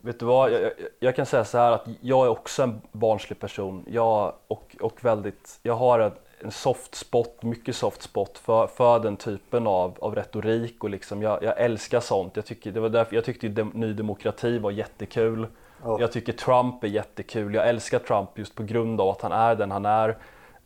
Vet 0.00 0.20
du 0.20 0.26
vad, 0.26 0.52
jag, 0.52 0.62
jag, 0.62 0.72
jag, 1.00 1.16
kan 1.16 1.26
säga 1.26 1.44
så 1.44 1.58
här 1.58 1.72
att 1.72 1.88
jag 2.00 2.26
är 2.26 2.30
också 2.30 2.62
en 2.62 2.80
barnslig 2.92 3.40
person. 3.40 3.84
Jag, 3.88 4.32
och, 4.46 4.76
och 4.80 5.04
väldigt, 5.04 5.58
jag 5.62 5.74
har 5.74 6.00
ett, 6.00 6.20
en 6.40 6.50
soft 6.50 6.94
spot, 6.94 7.42
mycket 7.42 7.76
soft 7.76 8.02
spot 8.02 8.38
för, 8.38 8.66
för 8.66 8.98
den 8.98 9.16
typen 9.16 9.66
av, 9.66 9.96
av 10.00 10.14
retorik 10.14 10.84
och 10.84 10.90
liksom 10.90 11.22
jag, 11.22 11.42
jag 11.42 11.60
älskar 11.60 12.00
sånt. 12.00 12.36
Jag, 12.36 12.46
tycker, 12.46 12.72
det 12.72 12.80
var 12.80 12.88
därför, 12.88 13.14
jag 13.14 13.24
tyckte 13.24 13.66
Ny 13.74 13.92
Demokrati 13.92 14.58
var 14.58 14.70
jättekul. 14.70 15.46
Oh. 15.84 16.00
Jag 16.00 16.12
tycker 16.12 16.32
Trump 16.32 16.84
är 16.84 16.88
jättekul. 16.88 17.54
Jag 17.54 17.68
älskar 17.68 17.98
Trump 17.98 18.28
just 18.34 18.54
på 18.54 18.62
grund 18.62 19.00
av 19.00 19.08
att 19.08 19.22
han 19.22 19.32
är 19.32 19.54
den 19.54 19.70
han 19.70 19.86
är. 19.86 20.18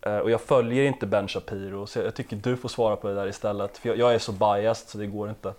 Uh, 0.06 0.16
och 0.16 0.30
jag 0.30 0.40
följer 0.40 0.84
inte 0.84 1.06
Ben 1.06 1.28
Shapiro 1.28 1.86
så 1.86 1.98
jag, 1.98 2.14
tycker 2.14 2.36
du 2.36 2.56
får 2.56 2.68
svara 2.68 2.96
på 2.96 3.08
det 3.08 3.14
där 3.14 3.28
istället. 3.28 3.78
För 3.78 3.94
jag, 3.94 4.14
är 4.14 4.18
så 4.18 4.32
biased 4.32 4.88
så 4.88 4.98
det 4.98 5.06
går 5.06 5.28
inte. 5.28 5.52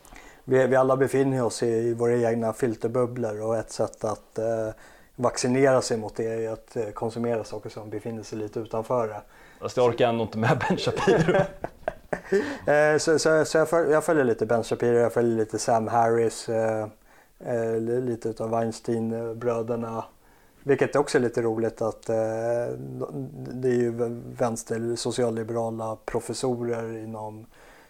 Vi, 0.43 0.67
vi 0.67 0.75
alla 0.75 0.97
befinner 0.97 1.43
oss 1.43 1.63
i, 1.63 1.93
våra 1.93 2.17
egna 2.17 2.53
filterbubblor 2.53 3.41
och 3.41 3.57
ett 3.57 3.71
sätt 3.71 4.03
att 4.03 4.39
uh, 4.39 4.73
vaccinera 5.17 5.81
sig 5.81 5.97
mot 5.97 6.15
det 6.15 6.45
är 6.45 6.49
att 6.49 6.75
eh, 6.75 6.89
konsumera 6.89 7.43
saker 7.43 7.69
som 7.69 7.89
befinner 7.89 8.23
sig 8.23 8.37
lite 8.37 8.59
utanför 8.59 9.07
det. 9.07 9.21
Fast 9.59 9.77
jag 9.77 9.85
orkar 9.85 10.09
ändå 10.09 10.23
inte 10.23 10.37
med 10.37 10.63
Ben 10.69 10.77
Shapiro. 10.77 11.41
Eh, 12.65 12.97
så, 12.97 13.19
så, 13.19 13.45
så 13.45 13.57
jag, 13.57 13.69
följer, 13.69 13.93
jag, 13.93 14.03
följer, 14.03 14.23
lite 14.23 14.45
Ben 14.45 14.63
Shapiro, 14.63 14.97
jag 14.97 15.13
följer 15.13 15.37
lite 15.37 15.59
Sam 15.59 15.87
Harris, 15.87 16.49
eh, 17.39 17.61
eh, 17.61 18.01
lite 18.01 18.29
utav 18.29 18.49
Weinstein-bröderna. 18.49 20.03
Vilket 20.63 20.95
också 20.95 21.17
är 21.17 21.21
lite 21.21 21.41
roligt 21.41 21.81
att 21.81 22.09
eh, 22.09 22.15
det 23.33 23.69
är 23.69 23.75
ju 23.75 23.91
vänster 24.37 24.95
socialliberala 24.95 25.97
professorer 26.05 26.97
inom 26.97 27.45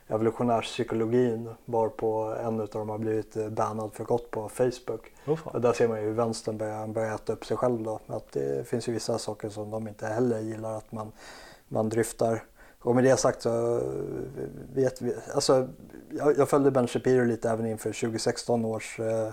evolutionärspsykologin 0.07 1.49
varpå 1.65 2.35
en 2.43 2.61
av 2.61 2.67
dem 2.67 2.89
har 2.89 2.97
blivit 2.97 3.51
bannad 3.51 3.93
för 3.93 4.03
gott 4.03 4.31
på 4.31 4.49
Facebook. 4.49 5.13
Oh, 5.27 5.47
och 5.47 5.61
där 5.61 5.73
ser 5.73 5.87
man 5.87 5.99
ju 5.99 6.05
hur 6.05 6.13
vänstern 6.13 6.57
börjar, 6.57 6.87
börjar 6.87 7.15
äta 7.15 7.33
upp 7.33 7.45
sig 7.45 7.57
själv 7.57 7.83
då. 7.83 7.99
Att 8.07 8.31
det 8.31 8.67
finns 8.67 8.89
ju 8.89 8.93
vissa 8.93 9.17
saker 9.17 9.49
som 9.49 9.71
de 9.71 9.87
inte 9.87 10.07
heller 10.07 10.39
gillar 10.39 10.77
att 10.77 10.91
man, 10.91 11.11
man 11.67 11.89
dryftar. 11.89 12.43
Och 12.81 12.95
med 12.95 13.03
det 13.03 13.17
sagt 13.17 13.41
så 13.41 13.77
eh, 13.77 13.83
vet 14.73 15.01
vi, 15.01 15.15
alltså 15.33 15.67
jag, 16.09 16.37
jag 16.37 16.49
följde 16.49 16.71
Ben 16.71 16.87
Shapiro 16.87 17.25
lite 17.25 17.49
även 17.49 17.65
inför 17.65 17.93
2016 17.93 18.65
års 18.65 18.99
eh, 18.99 19.31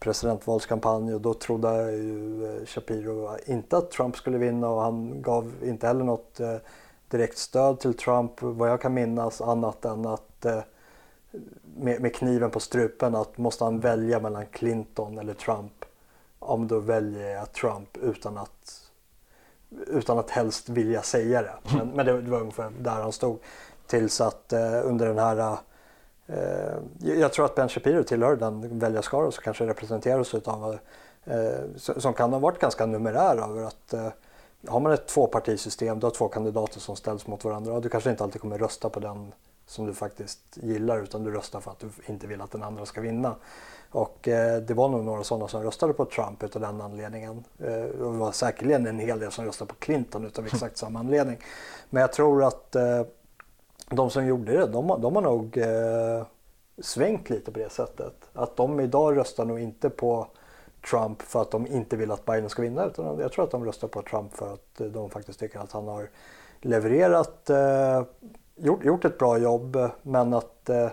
presidentvalskampanj. 0.00 1.14
Och 1.14 1.20
då 1.20 1.34
trodde 1.34 1.92
ju 1.92 2.44
eh, 2.44 2.66
Shapiro 2.66 3.36
inte 3.46 3.76
att 3.76 3.90
Trump 3.90 4.16
skulle 4.16 4.38
vinna. 4.38 4.68
Och 4.68 4.82
han 4.82 5.22
gav 5.22 5.52
inte 5.62 5.86
heller 5.86 6.04
något 6.04 6.40
eh, 6.40 6.56
direkt 7.08 7.38
stöd 7.38 7.80
till 7.80 7.94
Trump 7.94 8.32
vad 8.42 8.70
jag 8.70 8.80
kan 8.80 8.94
minnas 8.94 9.40
annat 9.40 9.84
än 9.84 10.06
att 10.06 10.44
eh, 10.44 10.60
med, 11.76 12.00
med, 12.00 12.14
kniven 12.14 12.50
på 12.50 12.60
strupen 12.60 13.14
att 13.14 13.38
måste 13.38 13.64
han 13.64 13.80
välja 13.80 14.20
mellan 14.20 14.46
Clinton 14.46 15.18
eller 15.18 15.34
Trump. 15.34 15.84
Om 16.38 16.68
då 16.68 16.78
väljer 16.78 17.30
jag 17.30 17.52
Trump 17.52 17.96
utan 17.96 18.38
att 18.38 18.89
utan 19.86 20.18
att 20.18 20.30
helst 20.30 20.68
vilja 20.68 21.02
säga 21.02 21.42
det. 21.42 21.54
Men, 21.76 21.88
men 21.88 22.06
det, 22.06 22.20
det, 22.20 22.30
var 22.30 22.40
ungefär 22.40 22.70
där 22.78 22.90
han 22.90 23.12
stod 23.12 23.38
tills 23.86 24.20
att 24.20 24.52
eh, 24.52 24.80
under 24.86 25.06
den 25.06 25.18
här 25.18 25.56
eh, 26.26 27.16
jag 27.18 27.32
tror 27.32 27.44
att 27.44 27.54
Ben 27.54 27.68
Shapiro 27.68 28.02
tillhör 28.02 28.36
den 28.36 28.78
väljarskara 28.78 29.30
som 29.30 29.42
kanske 29.42 29.66
representeras 29.66 30.34
utav 30.34 30.78
eh, 31.24 31.38
som 31.76 32.12
kan 32.12 32.32
ha 32.32 32.40
varit 32.40 32.58
ganska 32.58 32.86
numerär 32.86 33.36
över 33.36 33.62
att 33.62 33.92
eh, 33.92 34.08
har 34.68 34.80
man 34.80 34.92
ett 34.92 35.06
tvåpartisystem, 35.06 36.00
du 36.00 36.06
har 36.06 36.10
två 36.10 36.28
kandidater 36.28 36.80
som 36.80 36.96
ställs 36.96 37.26
mot 37.26 37.44
varandra 37.44 37.72
och 37.72 37.82
du 37.82 37.88
kanske 37.88 38.10
inte 38.10 38.24
alltid 38.24 38.40
kommer 38.40 38.58
rösta 38.58 38.88
på 38.88 39.00
den 39.00 39.32
som 39.66 39.86
du 39.86 39.94
faktiskt 39.94 40.40
gillar 40.54 41.02
utan 41.02 41.24
du 41.24 41.30
röstar 41.30 41.60
för 41.60 41.70
att 41.70 41.78
du 41.78 41.90
inte 42.06 42.26
vill 42.26 42.40
att 42.40 42.50
den 42.50 42.62
andra 42.62 42.86
ska 42.86 43.00
vinna. 43.00 43.34
Och 43.92 44.28
eh, 44.28 44.62
det 44.62 44.74
var 44.74 44.88
nog 44.88 45.04
några 45.04 45.24
sådana 45.24 45.48
som 45.48 45.62
röstade 45.62 45.92
på 45.92 46.04
Trump 46.04 46.42
utav 46.42 46.62
den 46.62 46.80
anledningen. 46.80 47.44
Eh, 47.58 48.00
och 48.00 48.12
det 48.12 48.18
var 48.18 48.32
säkerligen 48.32 48.86
en 48.86 48.98
hel 48.98 49.18
del 49.18 49.32
som 49.32 49.44
röstade 49.44 49.68
på 49.68 49.74
Clinton 49.74 50.24
utav 50.24 50.46
exakt 50.52 50.76
samma 50.76 50.98
anledning. 50.98 51.38
Men 51.90 52.00
jag 52.00 52.12
tror 52.12 52.44
att 52.44 52.76
eh, 52.76 53.02
de 53.90 54.10
som 54.10 54.26
gjorde 54.26 54.52
det, 54.52 54.66
de, 54.66 55.00
de 55.00 55.16
har 55.16 55.22
nog 55.22 55.58
eh, 55.58 56.26
svängt 56.78 57.30
lite 57.30 57.52
på 57.52 57.58
det 57.58 57.72
sättet. 57.72 58.14
Att 58.32 58.56
de 58.56 58.80
idag 58.80 59.16
röstar 59.16 59.44
nog 59.44 59.60
inte 59.60 59.90
på 59.90 60.26
Trump 60.90 61.22
för 61.22 61.42
att 61.42 61.50
de 61.50 61.66
inte 61.66 61.96
vill 61.96 62.10
att 62.10 62.24
Biden 62.24 62.48
ska 62.48 62.62
vinna 62.62 62.84
utan 62.84 63.18
jag 63.18 63.32
tror 63.32 63.44
att 63.44 63.50
de 63.50 63.64
röstar 63.64 63.88
på 63.88 64.02
Trump 64.02 64.34
för 64.34 64.52
att 64.52 64.92
de 64.92 65.10
faktiskt 65.10 65.40
tycker 65.40 65.58
att 65.58 65.72
han 65.72 65.88
har 65.88 66.08
levererat, 66.60 67.50
eh, 67.50 68.02
gjort, 68.56 68.84
gjort 68.84 69.04
ett 69.04 69.18
bra 69.18 69.38
jobb 69.38 69.78
men 70.02 70.34
att 70.34 70.68
eh, 70.68 70.88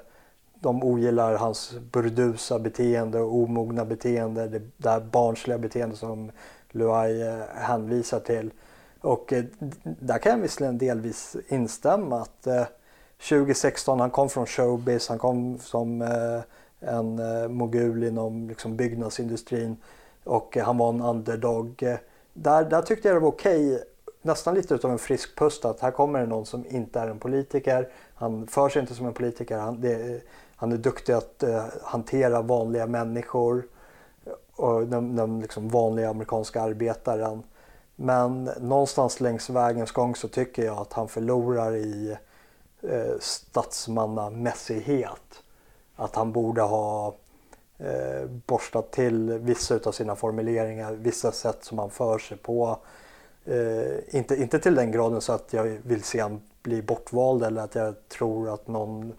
de 0.68 0.84
ogillar 0.84 1.36
hans 1.36 1.76
burdusa 1.92 2.60
beteende 2.60 3.20
och 3.20 3.36
omogna 3.36 3.86
beteende, 3.86 4.48
det 4.48 4.62
där 4.78 5.00
barnsliga 5.00 5.58
beteende 5.58 5.96
som 5.96 6.32
Luai 6.72 7.22
eh, 7.22 7.40
hänvisar 7.56 8.20
till. 8.20 8.52
Och 9.02 9.34
eh, 9.34 9.44
där 9.84 10.18
kan 10.18 10.32
jag 10.32 10.40
visserligen 10.40 10.78
delvis 10.78 11.36
instämma 11.48 12.22
att 12.22 12.48
eh, 12.48 12.64
2016, 13.30 14.00
han 14.00 14.10
kom 14.10 14.30
från 14.30 14.46
showbiz, 14.46 15.10
han 15.10 15.18
kom 15.18 15.60
som 15.60 16.02
en 16.80 17.22
mogul 17.54 18.04
inom 18.04 18.50
liksom, 18.50 18.78
byggnadsindustrin 18.78 19.78
och 20.24 20.58
han 20.58 20.78
var 20.78 20.90
en 20.90 21.02
underdog. 21.02 21.84
Där, 22.34 22.64
där 22.64 22.82
tyckte 22.82 23.08
jag 23.08 23.16
det 23.16 23.20
var 23.20 23.28
okej, 23.28 23.74
okay, 23.74 23.84
nästan 24.22 24.56
lite 24.56 24.76
utav 24.76 24.92
en 24.92 25.00
frisk 25.00 25.36
pust 25.36 25.66
att 25.66 25.80
här 25.80 25.92
kommer 25.92 26.20
det 26.20 26.26
någon 26.26 26.46
som 26.46 26.66
inte 26.70 27.00
är 27.00 27.08
en 27.08 27.20
politiker. 27.20 27.90
Han 28.16 28.48
för 28.48 28.70
sig 28.70 28.82
inte 28.82 28.96
som 28.96 29.06
en 29.06 29.14
politiker, 29.14 29.58
han, 29.58 29.82
det, 29.82 30.22
han 30.58 30.72
är 30.72 30.78
duktig 30.78 31.14
att 31.14 31.44
eh, 31.44 31.66
hantera 31.84 32.42
vanliga 32.42 32.88
människor 32.88 33.68
eh, 34.26 34.32
och 34.56 34.88
den, 34.88 35.16
den 35.16 35.40
liksom 35.40 35.70
vanliga 35.70 36.10
amerikanska 36.10 36.62
arbetaren. 36.62 37.44
Men 37.96 38.44
någonstans 38.44 39.20
längs 39.20 39.50
vägens 39.50 39.92
gång 39.92 40.16
så 40.16 40.28
tycker 40.28 40.66
jag 40.66 40.78
att 40.78 40.94
han 40.94 41.08
förlorar 41.08 41.76
i 41.76 42.18
eh, 42.82 43.14
statsmannamässighet 43.20 45.44
att 45.96 46.16
han 46.16 46.32
borde 46.32 46.62
ha 46.62 47.16
eh, 47.78 48.26
borstat 48.46 48.92
till 48.92 49.32
vissa 49.32 49.80
av 49.86 49.92
sina 49.92 50.16
formuleringar, 50.16 50.94
vissa 50.94 51.32
sätt 51.32 51.64
som 51.64 51.80
han 51.80 51.90
för 51.90 52.20
sig 52.20 52.38
på. 52.38 52.80
Eh, 53.46 54.16
inte, 54.16 54.36
inte 54.36 54.60
till 54.60 54.76
den 54.76 54.92
graden 54.92 55.22
så 55.22 55.34
att 55.34 55.54
jag 55.54 55.64
vill 55.64 56.04
se 56.04 56.20
han 56.20 56.42
bli 56.64 56.82
bortvald 56.82 57.44
eller 57.44 57.62
att 57.62 57.76
jag 57.76 57.96
tror 58.08 58.54
att 58.54 58.68
någon 58.68 59.14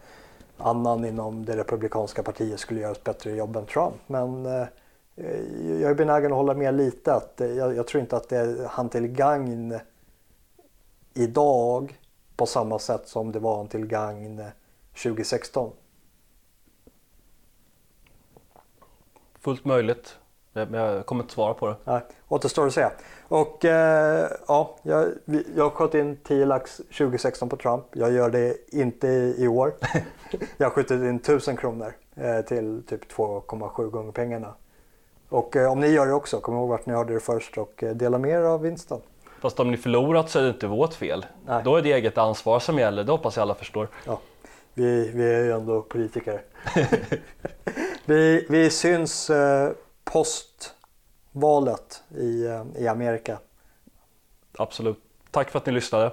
annan 0.59 1.04
inom 1.04 1.44
det 1.44 1.56
republikanska 1.56 2.22
partiet 2.22 2.61
skulle 2.61 2.80
göra 2.80 2.92
ett 2.92 3.04
bättre 3.04 3.36
jobb 3.36 3.56
än 3.56 3.66
Trump. 3.66 3.94
Men 4.06 4.46
eh, 4.46 4.66
jag 5.80 5.90
är 5.90 5.94
benägen 5.94 6.32
att 6.32 6.36
hålla 6.36 6.54
med 6.54 6.74
lite. 6.74 7.14
Att, 7.14 7.40
eh, 7.40 7.48
jag, 7.48 7.76
jag, 7.76 7.86
tror 7.86 8.00
inte 8.00 8.16
att 8.16 8.28
det 8.28 8.36
är 8.36 8.66
han 8.70 8.88
till 8.88 9.06
gagn 9.06 9.78
idag 11.14 12.00
på 12.36 12.46
samma 12.46 12.78
sätt 12.78 13.09
som 13.09 13.32
det 13.32 13.38
var 13.38 13.56
han 13.56 13.68
till 13.68 13.86
gagn 13.86 14.44
2016. 15.02 15.72
Fullt 19.40 19.64
möjligt. 19.64 20.18
Men 20.52 20.74
jag 20.74 21.06
kommer 21.06 21.22
inte 21.22 21.34
svara 21.34 21.54
på 21.54 21.66
det. 21.66 21.76
Nej, 21.84 22.00
återstår 22.28 22.66
att 22.66 22.74
se. 22.74 22.88
Och 23.28 23.64
eh, 23.64 24.30
ja, 24.48 24.76
jag, 24.82 25.08
jag 25.56 25.72
sköt 25.72 25.94
in 25.94 26.16
10 26.24 26.46
lax 26.46 26.76
2016 26.76 27.48
på 27.48 27.56
Trump. 27.56 27.84
Jag 27.92 28.12
gör 28.12 28.30
det 28.30 28.56
inte 28.68 29.08
i 29.38 29.48
år. 29.48 29.74
jag 30.56 30.66
har 30.66 30.70
skjutit 30.70 30.90
in 30.90 31.16
1000 31.16 31.56
kronor 31.56 31.92
eh, 32.16 32.40
till 32.40 32.82
typ 32.88 33.12
2,7 33.12 33.90
gånger 33.90 34.12
pengarna. 34.12 34.54
Och 35.28 35.56
eh, 35.56 35.72
om 35.72 35.80
ni 35.80 35.88
gör 35.88 36.06
det 36.06 36.12
också, 36.12 36.40
kom 36.40 36.54
ihåg 36.54 36.68
vart 36.68 36.86
ni 36.86 36.92
hörde 36.92 37.14
det 37.14 37.20
först 37.20 37.58
och 37.58 37.82
eh, 37.82 37.94
dela 37.94 38.18
med 38.18 38.30
er 38.30 38.42
av 38.42 38.62
vinsten. 38.62 39.00
Fast 39.40 39.60
om 39.60 39.70
ni 39.70 39.76
förlorat 39.76 40.30
så 40.30 40.38
är 40.38 40.42
det 40.42 40.48
inte 40.48 40.66
vårt 40.66 40.94
fel. 40.94 41.26
Nej. 41.46 41.62
Då 41.64 41.76
är 41.76 41.82
det 41.82 41.92
eget 41.92 42.18
ansvar 42.18 42.60
som 42.60 42.78
gäller, 42.78 43.04
det 43.04 43.12
hoppas 43.12 43.36
jag 43.36 43.42
alla 43.42 43.54
förstår. 43.54 43.88
Ja, 44.06 44.20
vi, 44.74 45.10
vi 45.14 45.34
är 45.34 45.44
ju 45.44 45.52
ändå 45.52 45.82
politiker. 45.82 46.42
Vi, 48.04 48.46
vi 48.48 48.70
syns 48.70 49.30
eh, 49.30 49.70
Valet 51.32 52.02
i, 52.10 52.46
eh, 52.46 52.64
i 52.76 52.88
Amerika. 52.88 53.38
Absolut. 54.58 54.98
Tack 55.30 55.50
för 55.50 55.58
att 55.58 55.66
ni 55.66 55.72
lyssnade. 55.72 56.12